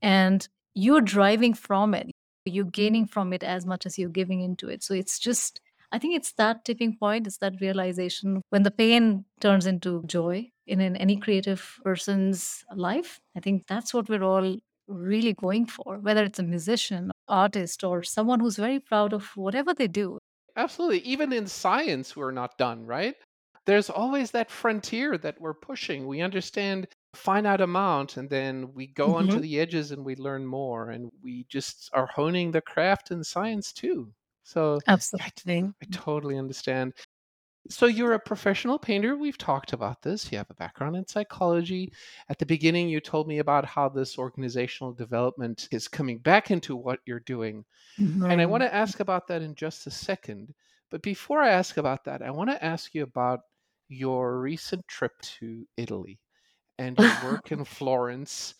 and 0.00 0.48
you're 0.74 1.00
driving 1.00 1.54
from 1.54 1.94
it, 1.94 2.10
you're 2.44 2.64
gaining 2.64 3.06
from 3.06 3.32
it 3.32 3.42
as 3.42 3.66
much 3.66 3.86
as 3.86 3.98
you're 3.98 4.08
giving 4.10 4.40
into 4.40 4.68
it. 4.68 4.82
So 4.82 4.94
it's 4.94 5.18
just, 5.18 5.60
I 5.90 5.98
think 5.98 6.14
it's 6.16 6.32
that 6.34 6.64
tipping 6.64 6.96
point, 6.98 7.26
it's 7.26 7.38
that 7.38 7.60
realization 7.60 8.42
when 8.50 8.62
the 8.62 8.70
pain 8.70 9.24
turns 9.40 9.66
into 9.66 10.02
joy 10.06 10.50
in 10.66 10.80
an, 10.80 10.96
any 10.96 11.16
creative 11.16 11.78
person's 11.84 12.64
life. 12.74 13.20
I 13.36 13.40
think 13.40 13.66
that's 13.66 13.92
what 13.94 14.08
we're 14.08 14.24
all 14.24 14.58
really 14.92 15.34
going 15.34 15.66
for, 15.66 15.98
whether 15.98 16.24
it's 16.24 16.38
a 16.38 16.42
musician, 16.42 17.10
artist, 17.28 17.84
or 17.84 18.02
someone 18.02 18.40
who's 18.40 18.56
very 18.56 18.80
proud 18.80 19.12
of 19.12 19.36
whatever 19.36 19.74
they 19.74 19.88
do. 19.88 20.18
Absolutely. 20.56 21.00
Even 21.00 21.32
in 21.32 21.46
science, 21.46 22.16
we're 22.16 22.30
not 22.30 22.58
done, 22.58 22.84
right? 22.86 23.16
There's 23.64 23.88
always 23.90 24.32
that 24.32 24.50
frontier 24.50 25.16
that 25.18 25.40
we're 25.40 25.54
pushing. 25.54 26.06
We 26.06 26.20
understand 26.20 26.88
a 27.14 27.16
finite 27.16 27.60
amount, 27.60 28.16
and 28.16 28.28
then 28.28 28.72
we 28.74 28.86
go 28.88 29.14
onto 29.14 29.40
Mhm. 29.40 29.42
the 29.42 29.60
edges 29.60 29.92
and 29.92 30.04
we 30.04 30.16
learn 30.16 30.44
more, 30.46 30.90
and 30.90 31.10
we 31.22 31.44
just 31.48 31.90
are 31.92 32.06
honing 32.06 32.50
the 32.50 32.60
craft 32.60 33.10
in 33.10 33.22
science 33.24 33.72
too. 33.72 34.12
So, 34.44 34.80
yeah, 34.90 35.00
I, 35.20 35.26
Absolutely. 35.26 35.72
I 35.82 35.86
totally 35.90 36.36
understand. 36.38 36.94
So 37.68 37.86
you're 37.86 38.14
a 38.14 38.18
professional 38.18 38.78
painter. 38.78 39.16
We've 39.16 39.38
talked 39.38 39.72
about 39.72 40.02
this. 40.02 40.30
You 40.32 40.38
have 40.38 40.50
a 40.50 40.54
background 40.54 40.96
in 40.96 41.06
psychology. 41.06 41.92
At 42.28 42.38
the 42.38 42.46
beginning, 42.46 42.88
you 42.88 43.00
told 43.00 43.28
me 43.28 43.38
about 43.38 43.64
how 43.64 43.88
this 43.88 44.18
organizational 44.18 44.92
development 44.92 45.68
is 45.70 45.86
coming 45.86 46.18
back 46.18 46.50
into 46.50 46.74
what 46.74 46.98
you're 47.06 47.20
doing. 47.20 47.64
And 48.30 48.40
I 48.40 48.46
want 48.46 48.62
to 48.64 48.74
ask 48.74 48.98
about 49.00 49.28
that 49.28 49.42
in 49.42 49.54
just 49.54 49.86
a 49.86 49.90
second. 49.90 50.52
But 50.90 51.02
before 51.02 51.40
I 51.40 51.50
ask 51.50 51.76
about 51.76 52.04
that, 52.04 52.20
I 52.20 52.30
want 52.30 52.50
to 52.50 52.64
ask 52.64 52.94
you 52.94 53.04
about 53.04 53.40
your 53.88 54.40
recent 54.40 54.86
trip 54.88 55.12
to 55.20 55.66
Italy 55.76 56.18
and 56.78 56.98
your 56.98 57.12
work 57.24 57.52
in 57.52 57.64
Florence. 57.64 58.54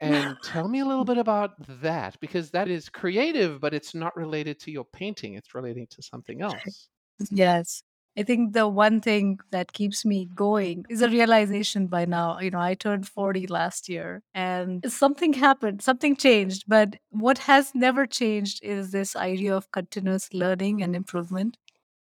And 0.00 0.36
tell 0.42 0.68
me 0.68 0.80
a 0.80 0.86
little 0.86 1.04
bit 1.12 1.18
about 1.18 1.52
that 1.80 2.18
because 2.20 2.50
that 2.50 2.68
is 2.68 2.88
creative, 2.88 3.60
but 3.60 3.72
it's 3.72 3.94
not 3.94 4.16
related 4.16 4.58
to 4.60 4.70
your 4.70 4.84
painting, 4.84 5.34
it's 5.34 5.54
relating 5.54 5.86
to 5.90 6.02
something 6.02 6.42
else. 6.42 6.88
Yes. 7.30 7.82
I 8.18 8.24
think 8.24 8.52
the 8.52 8.66
one 8.68 9.00
thing 9.00 9.38
that 9.52 9.72
keeps 9.72 10.04
me 10.04 10.28
going 10.34 10.84
is 10.88 11.02
a 11.02 11.08
realization 11.08 11.86
by 11.86 12.04
now. 12.04 12.40
You 12.40 12.50
know, 12.50 12.58
I 12.60 12.74
turned 12.74 13.06
40 13.06 13.46
last 13.46 13.88
year 13.88 14.22
and 14.34 14.84
something 14.90 15.34
happened, 15.34 15.82
something 15.82 16.16
changed. 16.16 16.64
But 16.66 16.96
what 17.10 17.38
has 17.38 17.72
never 17.76 18.06
changed 18.06 18.60
is 18.64 18.90
this 18.90 19.14
idea 19.14 19.54
of 19.54 19.70
continuous 19.70 20.34
learning 20.34 20.82
and 20.82 20.96
improvement. 20.96 21.58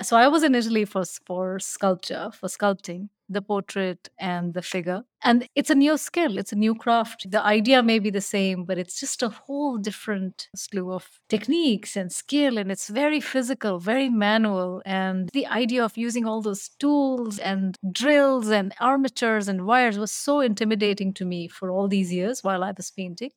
So 0.02 0.16
I 0.16 0.28
was 0.28 0.42
in 0.42 0.54
Italy 0.54 0.84
for 0.84 1.04
for 1.26 1.58
sculpture, 1.58 2.30
for 2.32 2.48
sculpting 2.48 3.08
the 3.28 3.42
portrait 3.42 4.08
and 4.18 4.54
the 4.54 4.62
figure. 4.62 5.02
And 5.22 5.48
it's 5.54 5.70
a 5.70 5.74
new 5.74 5.96
skill, 5.96 6.36
it's 6.36 6.52
a 6.52 6.56
new 6.56 6.74
craft. 6.74 7.30
The 7.30 7.42
idea 7.42 7.82
may 7.82 7.98
be 7.98 8.10
the 8.10 8.20
same, 8.20 8.64
but 8.64 8.76
it's 8.78 9.00
just 9.00 9.22
a 9.22 9.30
whole 9.30 9.78
different 9.78 10.48
slew 10.54 10.92
of 10.92 11.08
techniques 11.28 11.96
and 11.96 12.12
skill 12.12 12.58
and 12.58 12.70
it's 12.70 12.88
very 12.88 13.20
physical, 13.20 13.78
very 13.78 14.08
manual 14.10 14.82
and 14.84 15.30
the 15.32 15.46
idea 15.46 15.84
of 15.84 15.96
using 15.96 16.26
all 16.26 16.42
those 16.42 16.68
tools 16.78 17.38
and 17.38 17.78
drills 17.92 18.48
and 18.50 18.74
armatures 18.80 19.48
and 19.48 19.66
wires 19.66 19.98
was 19.98 20.10
so 20.12 20.40
intimidating 20.40 21.12
to 21.14 21.24
me 21.24 21.48
for 21.48 21.70
all 21.70 21.88
these 21.88 22.12
years 22.12 22.42
while 22.44 22.62
I 22.62 22.72
was 22.76 22.90
painting. 22.90 23.30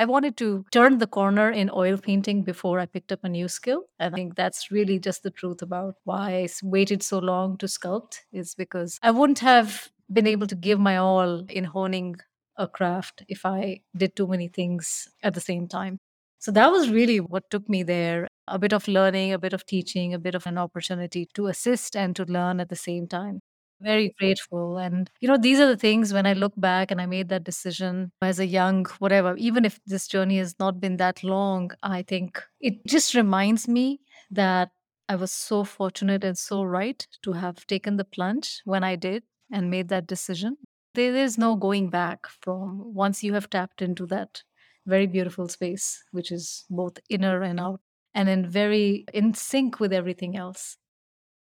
I 0.00 0.06
wanted 0.06 0.38
to 0.38 0.64
turn 0.72 0.96
the 0.96 1.06
corner 1.06 1.50
in 1.50 1.70
oil 1.74 1.98
painting 1.98 2.42
before 2.42 2.80
I 2.80 2.86
picked 2.86 3.12
up 3.12 3.22
a 3.22 3.28
new 3.28 3.48
skill. 3.48 3.82
And 3.98 4.14
I 4.14 4.16
think 4.16 4.34
that's 4.34 4.70
really 4.70 4.98
just 4.98 5.22
the 5.22 5.30
truth 5.30 5.60
about 5.60 5.96
why 6.04 6.36
I 6.36 6.48
waited 6.62 7.02
so 7.02 7.18
long 7.18 7.58
to 7.58 7.66
sculpt, 7.66 8.20
is 8.32 8.54
because 8.54 8.98
I 9.02 9.10
wouldn't 9.10 9.40
have 9.40 9.90
been 10.10 10.26
able 10.26 10.46
to 10.46 10.54
give 10.54 10.80
my 10.80 10.96
all 10.96 11.44
in 11.50 11.64
honing 11.64 12.16
a 12.56 12.66
craft 12.66 13.24
if 13.28 13.44
I 13.44 13.82
did 13.94 14.16
too 14.16 14.26
many 14.26 14.48
things 14.48 15.06
at 15.22 15.34
the 15.34 15.40
same 15.42 15.68
time. 15.68 15.98
So 16.38 16.50
that 16.52 16.72
was 16.72 16.88
really 16.88 17.20
what 17.20 17.50
took 17.50 17.68
me 17.68 17.82
there 17.82 18.26
a 18.48 18.58
bit 18.58 18.72
of 18.72 18.88
learning, 18.88 19.34
a 19.34 19.38
bit 19.38 19.52
of 19.52 19.66
teaching, 19.66 20.14
a 20.14 20.18
bit 20.18 20.34
of 20.34 20.46
an 20.46 20.56
opportunity 20.56 21.28
to 21.34 21.48
assist 21.48 21.94
and 21.94 22.16
to 22.16 22.24
learn 22.24 22.58
at 22.58 22.70
the 22.70 22.74
same 22.88 23.06
time. 23.06 23.40
Very 23.82 24.14
grateful. 24.18 24.76
And, 24.76 25.10
you 25.20 25.28
know, 25.28 25.38
these 25.38 25.58
are 25.58 25.66
the 25.66 25.76
things 25.76 26.12
when 26.12 26.26
I 26.26 26.34
look 26.34 26.52
back 26.56 26.90
and 26.90 27.00
I 27.00 27.06
made 27.06 27.30
that 27.30 27.44
decision 27.44 28.12
as 28.20 28.38
a 28.38 28.46
young, 28.46 28.84
whatever, 28.98 29.34
even 29.38 29.64
if 29.64 29.80
this 29.86 30.06
journey 30.06 30.36
has 30.36 30.58
not 30.58 30.80
been 30.80 30.98
that 30.98 31.24
long, 31.24 31.70
I 31.82 32.02
think 32.02 32.42
it 32.60 32.84
just 32.86 33.14
reminds 33.14 33.66
me 33.68 34.00
that 34.30 34.70
I 35.08 35.16
was 35.16 35.32
so 35.32 35.64
fortunate 35.64 36.24
and 36.24 36.36
so 36.36 36.62
right 36.62 37.06
to 37.22 37.32
have 37.32 37.66
taken 37.66 37.96
the 37.96 38.04
plunge 38.04 38.60
when 38.64 38.84
I 38.84 38.96
did 38.96 39.22
and 39.50 39.70
made 39.70 39.88
that 39.88 40.06
decision. 40.06 40.58
There 40.94 41.16
is 41.16 41.38
no 41.38 41.56
going 41.56 41.88
back 41.88 42.26
from 42.42 42.92
once 42.92 43.22
you 43.24 43.32
have 43.32 43.48
tapped 43.48 43.80
into 43.80 44.04
that 44.06 44.42
very 44.86 45.06
beautiful 45.06 45.48
space, 45.48 46.04
which 46.10 46.30
is 46.30 46.64
both 46.68 46.98
inner 47.08 47.40
and 47.42 47.58
out, 47.58 47.80
and 48.14 48.28
in 48.28 48.48
very 48.50 49.06
in 49.14 49.32
sync 49.34 49.80
with 49.80 49.92
everything 49.92 50.36
else. 50.36 50.76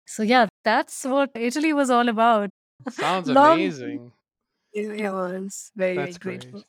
So 0.06 0.22
yeah, 0.22 0.46
that's 0.64 1.04
what 1.04 1.30
Italy 1.34 1.72
was 1.72 1.90
all 1.90 2.08
about. 2.08 2.50
Sounds 2.88 3.28
Long 3.28 3.68
amazing. 3.68 4.14
it 4.72 5.00
it 5.00 5.10
was 5.12 5.72
very, 5.76 5.96
That's 5.96 6.18
great. 6.18 6.54
grateful. 6.54 6.64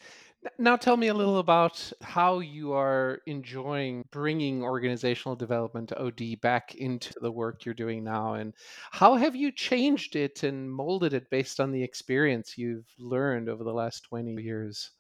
Now 0.60 0.78
tell 0.78 0.98
me 0.98 1.08
a 1.08 1.14
little 1.14 1.40
about 1.40 1.92
how 2.02 2.40
you 2.40 2.74
are 2.74 3.22
enjoying 3.28 4.06
bringing 4.12 4.64
organizational 4.64 5.36
development 5.36 5.92
OD 5.98 6.36
back 6.36 6.76
into 6.76 7.14
the 7.20 7.32
work 7.32 7.66
you're 7.66 7.76
doing 7.76 8.04
now 8.04 8.34
and 8.36 8.54
how 8.92 9.16
have 9.16 9.36
you 9.36 9.52
changed 9.52 10.16
it 10.16 10.44
and 10.44 10.72
molded 10.72 11.14
it 11.14 11.30
based 11.30 11.60
on 11.60 11.72
the 11.72 11.84
experience 11.84 12.58
you've 12.58 12.88
learned 12.98 13.50
over 13.50 13.64
the 13.64 13.74
last 13.74 14.02
20 14.06 14.34
years? 14.42 14.92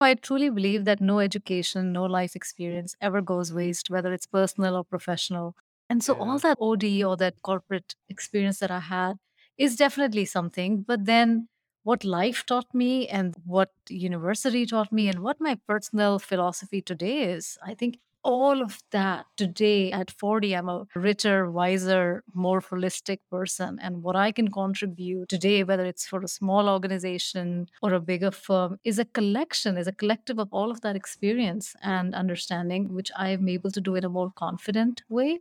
I 0.00 0.14
truly 0.14 0.50
believe 0.50 0.84
that 0.84 1.00
no 1.00 1.20
education, 1.20 1.90
no 1.92 2.04
life 2.04 2.36
experience 2.36 2.94
ever 3.00 3.22
goes 3.22 3.50
waste, 3.52 3.88
whether 3.88 4.12
it's 4.12 4.26
personal 4.26 4.76
or 4.76 4.84
professional. 4.84 5.54
And 5.90 6.02
so 6.04 6.14
all 6.14 6.38
Yeah. 6.38 6.40
that 6.40 6.56
OD 6.60 7.04
or 7.04 7.16
that 7.18 7.42
corporate 7.42 7.96
experience 8.08 8.60
that 8.60 8.70
I 8.70 8.80
had 8.80 9.18
is 9.58 9.76
definitely 9.76 10.24
something. 10.24 10.82
But 10.82 11.04
then 11.04 11.48
what 11.82 12.04
life 12.04 12.44
taught 12.46 12.72
me 12.74 13.08
and 13.08 13.34
what 13.44 13.72
university 13.88 14.66
taught 14.66 14.92
me 14.92 15.08
and 15.08 15.20
what 15.20 15.40
my 15.40 15.56
personal 15.66 16.18
philosophy 16.18 16.82
today 16.82 17.32
is, 17.32 17.58
I 17.62 17.74
think 17.74 17.98
all 18.22 18.60
of 18.62 18.80
that 18.90 19.24
today 19.38 19.90
at 19.90 20.10
40, 20.10 20.54
I'm 20.54 20.68
a 20.68 20.86
richer, 20.94 21.50
wiser, 21.50 22.22
more 22.34 22.60
holistic 22.60 23.20
person. 23.30 23.78
And 23.80 24.02
what 24.02 24.14
I 24.14 24.30
can 24.30 24.48
contribute 24.50 25.30
today, 25.30 25.64
whether 25.64 25.86
it's 25.86 26.06
for 26.06 26.20
a 26.20 26.28
small 26.28 26.68
organization 26.68 27.66
or 27.82 27.94
a 27.94 28.00
bigger 28.00 28.30
firm, 28.30 28.78
is 28.84 28.98
a 28.98 29.06
collection, 29.06 29.78
is 29.78 29.86
a 29.86 29.92
collective 29.92 30.38
of 30.38 30.48
all 30.52 30.70
of 30.70 30.82
that 30.82 30.96
experience 30.96 31.74
and 31.82 32.14
understanding, 32.14 32.92
which 32.92 33.10
I 33.16 33.30
am 33.30 33.48
able 33.48 33.70
to 33.70 33.80
do 33.80 33.94
in 33.96 34.04
a 34.04 34.10
more 34.10 34.30
confident 34.36 35.02
way. 35.08 35.40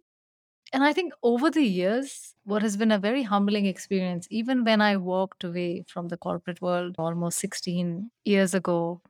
And 0.72 0.84
I 0.84 0.94
think 0.94 1.14
over 1.24 1.50
the 1.50 1.64
years, 1.64 2.36
what 2.44 2.62
has 2.62 2.78
been 2.78 2.92
a 2.92 3.00
very 3.00 3.24
humbling 3.24 3.66
experience, 3.66 4.28
even 4.30 4.64
when 4.64 4.82
I 4.82 4.98
walked 4.98 5.44
away 5.44 5.84
from 5.88 6.10
the 6.10 6.18
corporate 6.18 6.62
world 6.62 6.96
almost 7.00 7.40
16 7.40 8.12
years 8.26 8.54
ago, 8.54 9.02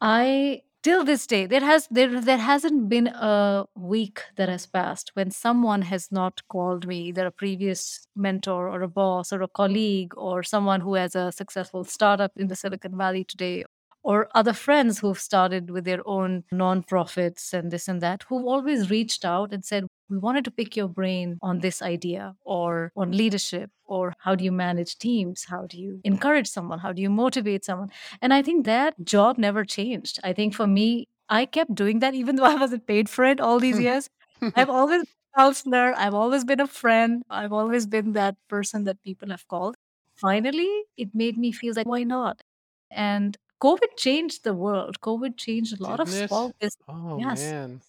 I 0.00 0.62
till 0.82 1.04
this 1.04 1.26
day 1.26 1.46
there 1.46 1.60
has 1.62 1.88
there 1.90 2.20
there 2.20 2.38
hasn't 2.38 2.88
been 2.88 3.08
a 3.08 3.66
week 3.76 4.22
that 4.36 4.48
has 4.48 4.66
passed 4.66 5.10
when 5.14 5.30
someone 5.32 5.82
has 5.82 6.12
not 6.12 6.42
called 6.48 6.86
me 6.88 7.00
either 7.08 7.26
a 7.26 7.32
previous 7.32 8.08
mentor 8.16 8.68
or 8.70 8.82
a 8.82 8.88
boss 8.88 9.32
or 9.32 9.42
a 9.42 9.48
colleague 9.48 10.14
or 10.16 10.42
someone 10.44 10.80
who 10.82 10.94
has 10.94 11.16
a 11.16 11.32
successful 11.32 11.84
startup 11.84 12.32
in 12.36 12.48
the 12.48 12.56
Silicon 12.56 12.96
Valley 12.98 13.24
today 13.24 13.65
or 14.10 14.28
other 14.40 14.52
friends 14.52 14.98
who've 15.00 15.18
started 15.30 15.70
with 15.70 15.84
their 15.84 16.02
own 16.16 16.44
nonprofits 16.52 17.52
and 17.52 17.70
this 17.70 17.88
and 17.88 18.00
that 18.00 18.24
who've 18.28 18.50
always 18.54 18.90
reached 18.90 19.24
out 19.24 19.52
and 19.52 19.64
said 19.64 19.86
we 20.08 20.18
wanted 20.26 20.44
to 20.44 20.50
pick 20.58 20.76
your 20.76 20.88
brain 20.88 21.36
on 21.42 21.58
this 21.58 21.82
idea 21.82 22.34
or 22.44 22.92
on 22.96 23.10
leadership 23.10 23.68
or 23.84 24.14
how 24.18 24.34
do 24.36 24.44
you 24.44 24.52
manage 24.52 24.96
teams 25.06 25.46
how 25.54 25.62
do 25.66 25.76
you 25.84 26.00
encourage 26.04 26.48
someone 26.48 26.78
how 26.78 26.92
do 26.92 27.02
you 27.02 27.10
motivate 27.10 27.64
someone 27.64 27.90
and 28.22 28.32
I 28.32 28.42
think 28.42 28.66
that 28.66 28.94
job 29.04 29.38
never 29.38 29.64
changed. 29.64 30.18
I 30.24 30.32
think 30.32 30.54
for 30.54 30.66
me, 30.66 31.08
I 31.28 31.46
kept 31.46 31.74
doing 31.74 32.00
that 32.00 32.14
even 32.14 32.36
though 32.36 32.44
I 32.44 32.54
wasn't 32.54 32.86
paid 32.86 33.08
for 33.08 33.24
it 33.24 33.40
all 33.40 33.58
these 33.60 33.76
hmm. 33.76 33.82
years. 33.82 34.10
I've 34.54 34.70
always 34.70 35.02
been 35.02 35.14
a 35.34 35.38
counselor, 35.38 35.94
I've 35.96 36.14
always 36.14 36.44
been 36.44 36.60
a 36.60 36.66
friend, 36.66 37.22
I've 37.30 37.52
always 37.52 37.86
been 37.86 38.12
that 38.12 38.36
person 38.48 38.84
that 38.84 39.02
people 39.02 39.30
have 39.30 39.48
called. 39.48 39.76
Finally, 40.14 40.70
it 40.96 41.14
made 41.14 41.36
me 41.38 41.52
feel 41.52 41.74
like, 41.74 41.86
why 41.86 42.02
not? 42.02 42.42
And 42.90 43.36
COVID 43.62 43.96
changed 43.96 44.44
the 44.44 44.54
world. 44.54 45.00
COVID 45.00 45.36
changed 45.36 45.78
a 45.80 45.82
lot 45.82 46.00
of 46.00 46.08
Didn't 46.08 46.14
it? 46.14 46.30
small 46.30 46.54
business. 46.60 46.84
Oh 46.88 47.18
Yes, 47.18 47.54
man. 47.58 47.80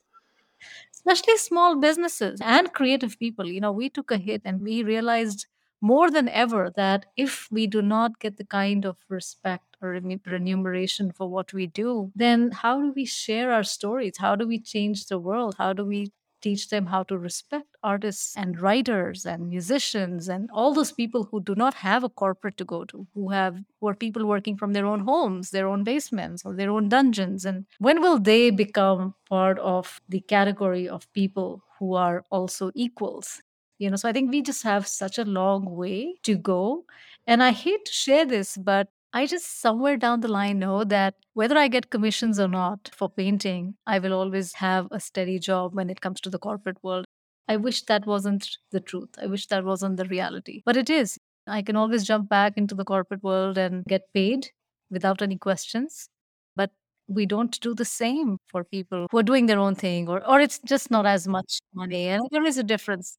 especially 0.93 1.38
small 1.38 1.75
businesses 1.80 2.39
and 2.41 2.73
creative 2.73 3.17
people. 3.19 3.45
You 3.47 3.62
know, 3.62 3.71
we 3.71 3.89
took 3.89 4.12
a 4.12 4.17
hit 4.17 4.41
and 4.45 4.62
we 4.62 4.84
realized 4.84 5.45
more 5.80 6.10
than 6.10 6.27
ever 6.30 6.71
that 6.75 7.06
if 7.15 7.47
we 7.51 7.67
do 7.67 7.82
not 7.82 8.19
get 8.19 8.38
the 8.38 8.45
kind 8.45 8.86
of 8.86 8.97
respect 9.10 9.77
or 9.82 9.93
remu- 9.93 10.25
remuneration 10.25 11.12
for 11.12 11.30
what 11.30 11.53
we 11.53 11.67
do, 11.67 12.12
then 12.15 12.51
how 12.51 12.82
do 12.82 12.91
we 12.95 13.06
share 13.06 13.51
our 13.51 13.63
stories? 13.63 14.17
How 14.17 14.36
do 14.36 14.47
we 14.47 14.60
change 14.60 15.06
the 15.06 15.19
world? 15.19 15.56
How 15.58 15.73
do 15.73 15.86
we 15.86 16.12
teach 16.41 16.69
them 16.69 16.86
how 16.88 17.04
to 17.04 17.17
respect 17.17 17.67
artists 17.84 18.36
and 18.38 18.60
writers 18.60 19.26
and 19.26 19.50
musicians 19.50 20.28
and 20.30 20.50
all 20.52 20.73
those 20.73 20.91
people 20.91 21.26
who 21.26 21.41
do 21.41 21.56
not 21.56 21.73
have 21.76 22.04
a 22.04 22.10
corporate 22.10 22.58
to 22.58 22.65
go 22.65 22.86
to, 22.86 23.08
who 23.13 23.30
have 23.30 23.63
who 23.80 23.88
are 23.88 23.95
people 23.95 24.26
working 24.26 24.58
from 24.58 24.73
their 24.73 24.86
own 24.86 25.02
homes, 25.02 25.52
their 25.52 25.67
own 25.67 25.84
basements, 25.84 26.43
or 26.45 26.54
their 26.56 26.71
own 26.71 26.89
dungeons. 26.89 27.45
And 27.45 27.65
when 27.80 28.02
will 28.02 28.19
they 28.19 28.50
become 28.52 29.15
part 29.30 29.60
of 29.60 30.02
the 30.10 30.21
category 30.21 30.88
of 30.88 31.12
people 31.13 31.63
who 31.80 31.93
are 31.95 32.26
also 32.32 32.71
equals? 32.76 33.41
You 33.80 33.89
know, 33.91 33.95
so 33.95 34.10
I 34.10 34.13
think 34.13 34.32
we 34.32 34.41
just 34.41 34.63
have 34.63 34.88
such 34.88 35.17
a 35.19 35.26
long 35.26 35.65
way 35.76 36.15
to 36.23 36.36
go. 36.36 36.86
And 37.28 37.43
I 37.43 37.52
hate 37.52 37.86
to 37.86 37.91
share 37.93 38.26
this, 38.26 38.58
but 38.58 38.89
I 39.17 39.25
just 39.25 39.60
somewhere 39.60 39.97
down 39.97 40.19
the 40.19 40.27
line 40.27 40.60
know 40.60 40.84
that 40.84 41.15
whether 41.34 41.58
I 41.58 41.69
get 41.69 41.89
commissions 41.89 42.39
or 42.39 42.48
not 42.48 42.91
for 42.94 43.10
painting, 43.10 43.75
I 43.87 43.98
will 43.98 44.13
always 44.13 44.54
have 44.54 44.87
a 44.91 45.00
steady 45.00 45.39
job 45.39 45.73
when 45.73 45.89
it 45.89 46.02
comes 46.02 46.21
to 46.21 46.29
the 46.29 46.37
corporate 46.37 46.77
world. 46.83 47.06
I 47.48 47.56
wish 47.58 47.81
that 47.85 48.06
wasn't 48.06 48.48
the 48.71 48.79
truth. 48.79 49.10
I 49.19 49.25
wish 49.25 49.48
that 49.48 49.65
wasn't 49.65 49.98
the 49.98 50.06
reality. 50.06 50.62
But 50.65 50.77
it 50.77 50.91
is. 50.91 51.17
I 51.48 51.63
can 51.63 51.75
always 51.75 52.06
jump 52.06 52.29
back 52.29 52.58
into 52.58 52.75
the 52.75 52.85
corporate 52.85 53.23
world 53.23 53.58
and 53.58 53.83
get 53.85 54.04
paid 54.13 54.52
without 54.91 55.23
any 55.23 55.37
questions. 55.39 56.10
But 56.56 56.69
we 57.08 57.25
don't 57.25 57.60
do 57.60 57.73
the 57.73 57.85
same 57.85 58.37
for 58.46 58.63
people 58.63 59.08
who 59.10 59.17
are 59.17 59.23
doing 59.23 59.48
their 59.48 59.60
own 59.60 59.73
thing 59.73 60.08
or 60.08 60.23
or 60.29 60.39
it's 60.39 60.60
just 60.60 60.91
not 60.91 61.08
as 61.08 61.27
much 61.27 61.60
money. 61.73 62.08
And 62.08 62.27
there 62.29 62.46
is 62.46 62.60
a 62.60 62.63
difference. 62.63 63.17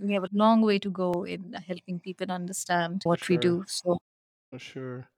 we 0.00 0.14
have 0.14 0.24
a 0.24 0.30
long 0.32 0.62
way 0.62 0.80
to 0.80 0.90
go 0.90 1.24
in 1.24 1.52
helping 1.52 2.00
people 2.00 2.32
understand 2.32 3.02
what 3.04 3.28
we 3.28 3.36
do. 3.36 3.64
So, 3.68 3.98
For 4.50 4.58
sure. 4.58 5.08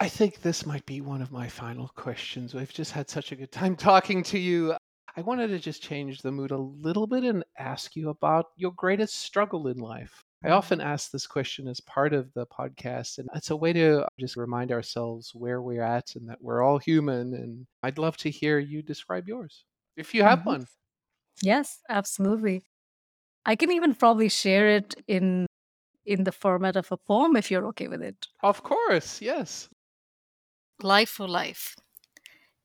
I 0.00 0.08
think 0.08 0.40
this 0.42 0.66
might 0.66 0.84
be 0.86 1.00
one 1.00 1.22
of 1.22 1.30
my 1.32 1.48
final 1.48 1.88
questions. 1.88 2.52
We've 2.54 2.72
just 2.72 2.92
had 2.92 3.08
such 3.08 3.32
a 3.32 3.36
good 3.36 3.52
time 3.52 3.76
talking 3.76 4.22
to 4.24 4.38
you. 4.38 4.74
I 5.16 5.20
wanted 5.22 5.48
to 5.48 5.58
just 5.58 5.82
change 5.82 6.20
the 6.20 6.32
mood 6.32 6.50
a 6.50 6.58
little 6.58 7.06
bit 7.06 7.22
and 7.24 7.44
ask 7.58 7.94
you 7.94 8.10
about 8.10 8.46
your 8.56 8.72
greatest 8.72 9.14
struggle 9.14 9.68
in 9.68 9.78
life. 9.78 10.20
I 10.44 10.50
often 10.50 10.80
ask 10.80 11.10
this 11.10 11.26
question 11.26 11.68
as 11.68 11.80
part 11.80 12.12
of 12.12 12.30
the 12.34 12.46
podcast, 12.46 13.18
and 13.18 13.28
it's 13.34 13.50
a 13.50 13.56
way 13.56 13.72
to 13.72 14.06
just 14.20 14.36
remind 14.36 14.72
ourselves 14.72 15.30
where 15.34 15.62
we're 15.62 15.82
at 15.82 16.16
and 16.16 16.28
that 16.28 16.42
we're 16.42 16.60
all 16.62 16.78
human. 16.78 17.32
And 17.34 17.66
I'd 17.82 17.96
love 17.98 18.16
to 18.18 18.30
hear 18.30 18.58
you 18.58 18.82
describe 18.82 19.26
yours, 19.28 19.64
if 19.96 20.12
you 20.12 20.22
have 20.24 20.40
Mhm. 20.40 20.44
one. 20.44 20.66
yes, 21.42 21.80
absolutely. 21.88 22.64
I 23.46 23.56
can 23.56 23.72
even 23.72 23.94
probably 23.94 24.28
share 24.30 24.68
it 24.70 24.94
in 25.08 25.46
in 26.04 26.24
the 26.24 26.32
format 26.32 26.76
of 26.76 26.90
a 26.92 26.96
poem 26.96 27.36
if 27.36 27.50
you're 27.50 27.66
okay 27.68 27.88
with 27.88 28.02
it. 28.02 28.28
Of 28.42 28.62
course, 28.62 29.20
yes. 29.20 29.68
Life 30.84 31.10
for 31.10 31.26
life. 31.26 31.74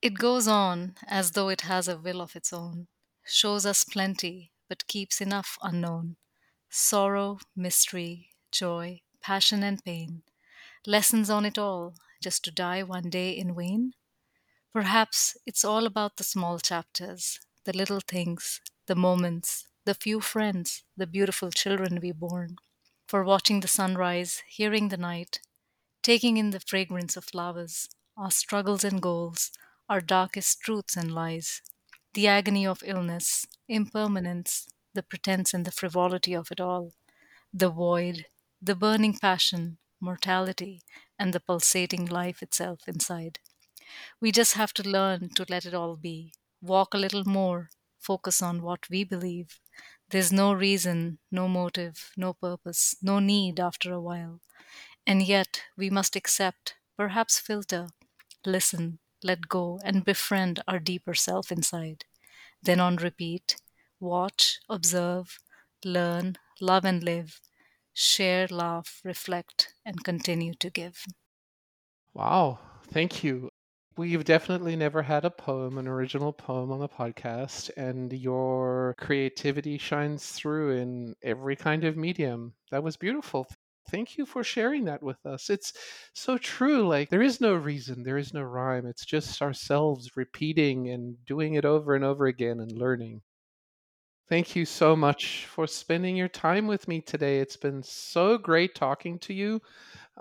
It 0.02 0.16
goes 0.16 0.48
on 0.48 0.96
as 1.08 1.32
though 1.32 1.50
it 1.50 1.62
has 1.62 1.88
a 1.88 1.98
will 1.98 2.22
of 2.22 2.36
its 2.36 2.54
own, 2.54 2.88
shows 3.26 3.66
us 3.66 3.84
plenty, 3.86 4.52
but 4.68 4.88
keeps 4.88 5.22
enough 5.22 5.58
unknown. 5.62 6.18
Sorrow, 6.70 7.40
mystery, 7.56 8.32
joy, 8.52 9.02
passion, 9.22 9.64
and 9.64 9.84
pain. 9.84 10.24
Lessons 10.86 11.30
on 11.30 11.46
it 11.46 11.58
all, 11.58 11.96
just 12.22 12.44
to 12.46 12.52
die 12.52 12.84
one 12.84 13.10
day 13.10 13.32
in 13.32 13.56
vain? 13.56 13.94
Perhaps 14.74 15.38
it's 15.46 15.66
all 15.66 15.86
about 15.86 16.18
the 16.18 16.24
small 16.24 16.60
chapters, 16.60 17.40
the 17.66 17.74
little 17.74 18.02
things, 18.02 18.62
the 18.88 18.96
moments, 18.96 19.68
the 19.86 19.96
few 19.96 20.22
friends, 20.22 20.84
the 20.98 21.08
beautiful 21.08 21.52
children 21.52 22.00
we 22.02 22.12
born. 22.12 22.58
For 23.10 23.24
watching 23.24 23.62
the 23.62 23.68
sunrise, 23.68 24.44
hearing 24.48 24.90
the 24.90 24.96
night, 24.96 25.40
taking 26.04 26.38
in 26.38 26.52
the 26.52 26.60
fragrance 26.60 27.18
of 27.18 27.26
flowers, 27.26 27.90
our 28.16 28.30
struggles 28.30 28.84
and 28.84 29.02
goals, 29.02 29.52
our 29.90 30.00
darkest 30.00 30.62
truths 30.62 30.96
and 30.96 31.12
lies, 31.12 31.64
the 32.14 32.28
agony 32.28 32.68
of 32.68 32.84
illness, 32.86 33.48
impermanence, 33.68 34.68
the 34.94 35.02
pretense 35.02 35.56
and 35.56 35.66
the 35.66 35.72
frivolity 35.72 36.36
of 36.36 36.52
it 36.52 36.62
all, 36.62 36.94
the 37.52 37.72
void, 37.72 38.28
the 38.62 38.76
burning 38.76 39.18
passion, 39.18 39.80
mortality, 40.00 40.84
and 41.18 41.34
the 41.34 41.40
pulsating 41.40 42.06
life 42.06 42.44
itself 42.44 42.88
inside. 42.88 43.40
We 44.22 44.32
just 44.32 44.54
have 44.54 44.72
to 44.76 44.88
learn 44.88 45.30
to 45.34 45.48
let 45.50 45.66
it 45.66 45.74
all 45.74 45.96
be, 45.96 46.34
walk 46.62 46.94
a 46.94 47.00
little 47.00 47.26
more, 47.26 47.72
focus 47.98 48.44
on 48.44 48.62
what 48.62 48.88
we 48.88 49.04
believe. 49.04 49.60
There's 50.10 50.32
no 50.34 50.54
reason, 50.54 51.20
no 51.32 51.48
motive, 51.48 52.12
no 52.18 52.34
purpose, 52.34 52.96
no 53.02 53.20
need 53.20 53.60
after 53.60 53.94
a 53.94 54.02
while. 54.02 54.42
And 55.08 55.24
yet 55.24 55.64
we 55.78 55.90
must 55.90 56.16
accept, 56.16 56.76
perhaps 56.98 57.40
filter, 57.40 57.90
listen, 58.46 59.00
let 59.24 59.50
go, 59.50 59.80
and 59.84 60.06
befriend 60.06 60.62
our 60.68 60.80
deeper 60.80 61.14
self 61.16 61.52
inside. 61.52 62.06
Then 62.62 62.80
on 62.80 62.98
repeat, 62.98 63.58
watch, 64.00 64.60
observe, 64.70 65.40
learn, 65.86 66.38
love, 66.62 66.86
and 66.86 67.04
live, 67.04 67.42
share, 67.94 68.48
laugh, 68.48 69.02
reflect, 69.04 69.76
and 69.86 70.04
continue 70.04 70.54
to 70.56 70.70
give. 70.72 71.06
Wow, 72.14 72.60
thank 72.84 73.24
you. 73.24 73.50
We've 73.98 74.24
definitely 74.24 74.76
never 74.76 75.04
had 75.04 75.26
a 75.26 75.30
poem, 75.30 75.78
an 75.78 75.88
original 75.88 76.34
poem 76.34 76.72
on 76.72 76.80
the 76.80 76.90
podcast, 76.90 77.70
and 77.78 78.12
your 78.12 78.96
creativity 78.98 79.78
shines 79.78 80.32
through 80.32 80.72
in 80.78 81.16
every 81.22 81.56
kind 81.56 81.84
of 81.84 81.96
medium. 81.96 82.56
That 82.72 82.82
was 82.82 82.98
beautiful. 82.98 83.46
Thank 83.92 84.18
you 84.18 84.26
for 84.26 84.44
sharing 84.44 84.86
that 84.86 85.04
with 85.04 85.24
us. 85.24 85.52
It's 85.52 85.74
so 86.14 86.40
true. 86.40 86.88
Like, 86.88 87.10
there 87.12 87.22
is 87.22 87.40
no 87.40 87.54
reason, 87.54 88.02
there 88.02 88.18
is 88.18 88.34
no 88.34 88.42
rhyme. 88.42 88.88
It's 88.88 89.06
just 89.06 89.40
ourselves 89.40 90.16
repeating 90.18 90.90
and 90.90 91.24
doing 91.26 91.54
it 91.54 91.64
over 91.66 91.94
and 91.94 92.04
over 92.04 92.26
again 92.26 92.60
and 92.60 92.72
learning. 92.72 93.22
Thank 94.30 94.56
you 94.56 94.64
so 94.66 94.96
much 94.96 95.46
for 95.48 95.66
spending 95.68 96.16
your 96.16 96.28
time 96.30 96.68
with 96.68 96.88
me 96.88 97.02
today. 97.02 97.40
It's 97.40 97.58
been 97.58 97.82
so 97.84 98.38
great 98.38 98.76
talking 98.76 99.18
to 99.20 99.34
you. 99.34 99.60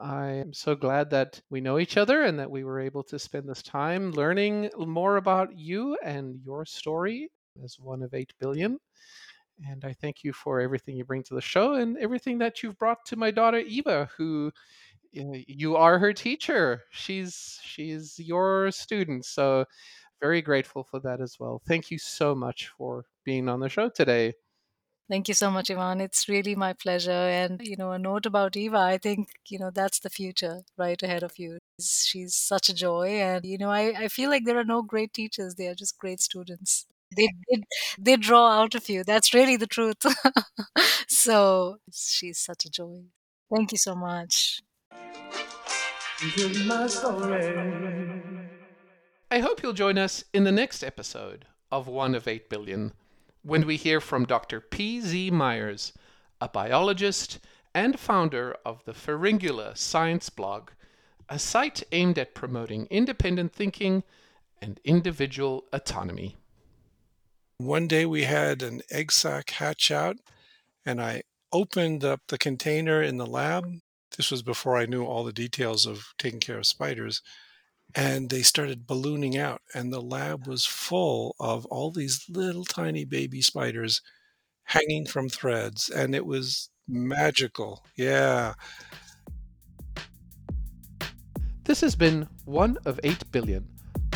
I 0.01 0.31
am 0.31 0.53
so 0.53 0.77
glad 0.77 1.11
that 1.11 1.41
we 1.51 1.61
know 1.61 1.79
each 1.79 1.97
other 1.97 2.23
and 2.23 2.39
that 2.39 2.51
we 2.51 2.65
were 2.65 2.81
able 2.81 3.03
to 3.05 3.19
spend 3.19 3.49
this 3.49 3.63
time 3.63 4.13
learning 4.13 4.71
more 4.79 5.17
about 5.17 5.57
you 5.59 5.97
and 6.05 6.41
your 6.45 6.65
story 6.65 7.31
as 7.65 7.79
one 7.81 8.03
of 8.03 8.15
8 8.15 8.33
billion. 8.39 8.79
And 9.69 9.85
I 9.85 9.93
thank 9.93 10.23
you 10.23 10.33
for 10.33 10.61
everything 10.61 10.97
you 10.97 11.05
bring 11.05 11.25
to 11.25 11.35
the 11.35 11.41
show 11.41 11.75
and 11.75 11.99
everything 11.99 12.39
that 12.39 12.63
you've 12.63 12.79
brought 12.79 13.05
to 13.07 13.17
my 13.17 13.33
daughter 13.33 13.59
Eva, 13.59 14.09
who 14.17 14.53
eh, 15.17 15.43
you 15.49 15.77
are 15.77 15.99
her 15.99 16.13
teacher. 16.13 16.85
She's 16.91 17.59
she's 17.63 18.19
your 18.21 18.71
student. 18.71 19.25
So 19.25 19.65
very 20.21 20.43
grateful 20.43 20.85
for 20.85 21.01
that 21.01 21.21
as 21.21 21.37
well. 21.41 21.61
Thank 21.67 21.91
you 21.91 21.99
so 21.99 22.35
much 22.35 22.69
for 22.79 23.07
being 23.25 23.49
on 23.49 23.61
the 23.61 23.69
show 23.69 23.89
today. 23.89 24.35
Thank 25.11 25.29
you 25.29 25.35
so 25.35 25.51
much, 25.51 25.71
Ivan. 25.71 26.03
It's 26.03 26.29
really 26.29 26.55
my 26.55 26.75
pleasure. 26.75 27.11
And, 27.11 27.61
you 27.65 27.77
know, 27.77 27.93
a 27.93 27.99
note 27.99 28.27
about 28.27 28.57
Eva, 28.57 28.77
I 28.79 28.99
think, 28.99 29.31
you 29.49 29.59
know, 29.59 29.71
that's 29.71 30.01
the 30.01 30.11
future 30.11 30.63
right 30.77 31.03
ahead 31.03 31.23
of 31.23 31.39
you. 31.39 31.59
She's 31.81 32.35
such 32.35 32.69
a 32.69 32.75
joy. 32.75 33.09
And, 33.21 33.47
you 33.47 33.57
know, 33.57 33.71
I, 33.71 33.95
I 34.05 34.09
feel 34.09 34.29
like 34.29 34.45
there 34.45 34.59
are 34.59 34.65
no 34.65 34.83
great 34.83 35.15
teachers, 35.15 35.55
they 35.55 35.67
are 35.69 35.75
just 35.75 35.99
great 35.99 36.21
students. 36.21 36.87
They, 37.17 37.29
they, 37.51 37.63
they 37.99 38.17
draw 38.17 38.61
out 38.61 38.75
of 38.75 38.91
you. 38.91 39.03
That's 39.03 39.33
really 39.33 39.57
the 39.57 39.67
truth. 39.67 39.97
so 41.09 41.79
she's 41.91 42.39
such 42.39 42.67
a 42.67 42.71
joy. 42.71 43.05
Thank 43.51 43.73
you 43.73 43.79
so 43.79 43.95
much. 43.95 44.61
I 49.31 49.39
hope 49.39 49.63
you'll 49.63 49.73
join 49.73 49.97
us 49.97 50.25
in 50.35 50.45
the 50.45 50.53
next 50.53 50.83
episode 50.83 51.47
of 51.73 51.87
One 51.89 52.15
of 52.15 52.29
8 52.29 52.51
Billion 52.51 52.93
when 53.49 53.67
we 53.67 53.77
hear 53.77 53.99
from 53.99 54.27
Dr. 54.27 54.61
P.Z. 54.61 55.31
Myers, 55.31 55.95
a 56.39 56.51
biologist 56.51 57.39
and 57.75 57.99
founder 57.99 58.55
of 58.63 58.85
the 58.85 58.93
Pharyngula 58.93 59.75
Science 59.75 60.29
Blog, 60.29 60.71
a 61.31 61.39
site 61.39 61.83
aimed 61.91 62.19
at 62.19 62.35
promoting 62.35 62.87
independent 62.91 63.55
thinking 63.55 64.05
and 64.61 64.79
individual 64.85 65.65
autonomy. 65.73 66.37
One 67.57 67.89
day 67.89 68.05
we 68.05 68.25
had 68.25 68.63
an 68.63 68.83
egg 68.91 69.11
sac 69.11 69.49
hatch 69.51 69.91
out, 69.91 70.19
and 70.85 71.01
I 71.01 71.23
opened 71.51 72.05
up 72.05 72.21
the 72.29 72.37
container 72.37 73.03
in 73.03 73.17
the 73.17 73.27
lab. 73.27 73.81
This 74.19 74.31
was 74.31 74.43
before 74.43 74.77
I 74.77 74.85
knew 74.85 75.07
all 75.07 75.25
the 75.25 75.33
details 75.33 75.87
of 75.87 76.13
taking 76.19 76.41
care 76.41 76.59
of 76.59 76.67
spiders. 76.67 77.23
And 77.95 78.31
they 78.31 78.43
started 78.43 78.87
ballooning 78.87 79.39
out, 79.39 79.63
and 79.75 79.93
the 79.93 80.03
lab 80.03 80.47
was 80.47 80.65
full 80.67 81.35
of 81.41 81.67
all 81.67 81.91
these 81.91 82.25
little 82.29 82.65
tiny 82.65 83.05
baby 83.05 83.41
spiders 83.41 84.03
hanging 84.65 85.07
from 85.07 85.29
threads, 85.29 85.89
and 85.89 86.15
it 86.15 86.27
was 86.27 86.69
magical. 86.87 87.85
Yeah. 87.97 88.55
This 91.65 91.81
has 91.81 91.97
been 91.97 92.29
One 92.45 92.77
of 92.85 93.01
8 93.03 93.33
Billion, 93.33 93.67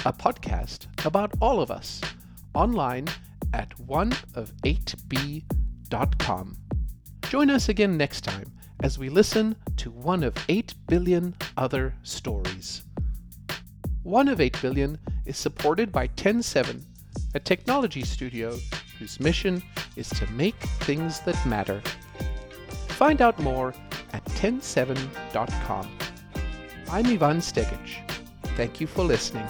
a 0.04 0.12
podcast 0.12 0.86
about 1.06 1.32
all 1.40 1.60
of 1.60 1.70
us, 1.70 2.00
online 2.54 3.08
at 3.54 3.70
oneof8b.com. 3.78 6.56
Join 7.28 7.50
us 7.50 7.68
again 7.68 7.96
next 7.96 8.22
time 8.22 8.52
as 8.82 8.98
we 8.98 9.08
listen 9.08 9.56
to 9.76 9.90
one 9.90 10.22
of 10.22 10.34
8 10.48 10.74
billion 10.86 11.34
other 11.56 11.94
stories. 12.02 12.82
One 14.02 14.26
of 14.26 14.40
8 14.40 14.60
billion 14.60 14.98
is 15.26 15.36
supported 15.36 15.92
by 15.92 16.08
TEN7, 16.08 16.82
a 17.34 17.40
technology 17.40 18.02
studio 18.02 18.58
whose 18.98 19.20
mission 19.20 19.62
is 19.94 20.08
to 20.10 20.26
make 20.32 20.56
things 20.80 21.20
that 21.20 21.46
matter. 21.46 21.80
Find 22.88 23.22
out 23.22 23.38
more 23.38 23.72
at 24.12 24.24
TEN7.com. 24.24 25.88
I'm 26.90 27.06
Ivan 27.06 27.38
Stegic. 27.38 28.10
Thank 28.56 28.80
you 28.80 28.88
for 28.88 29.04
listening. 29.04 29.46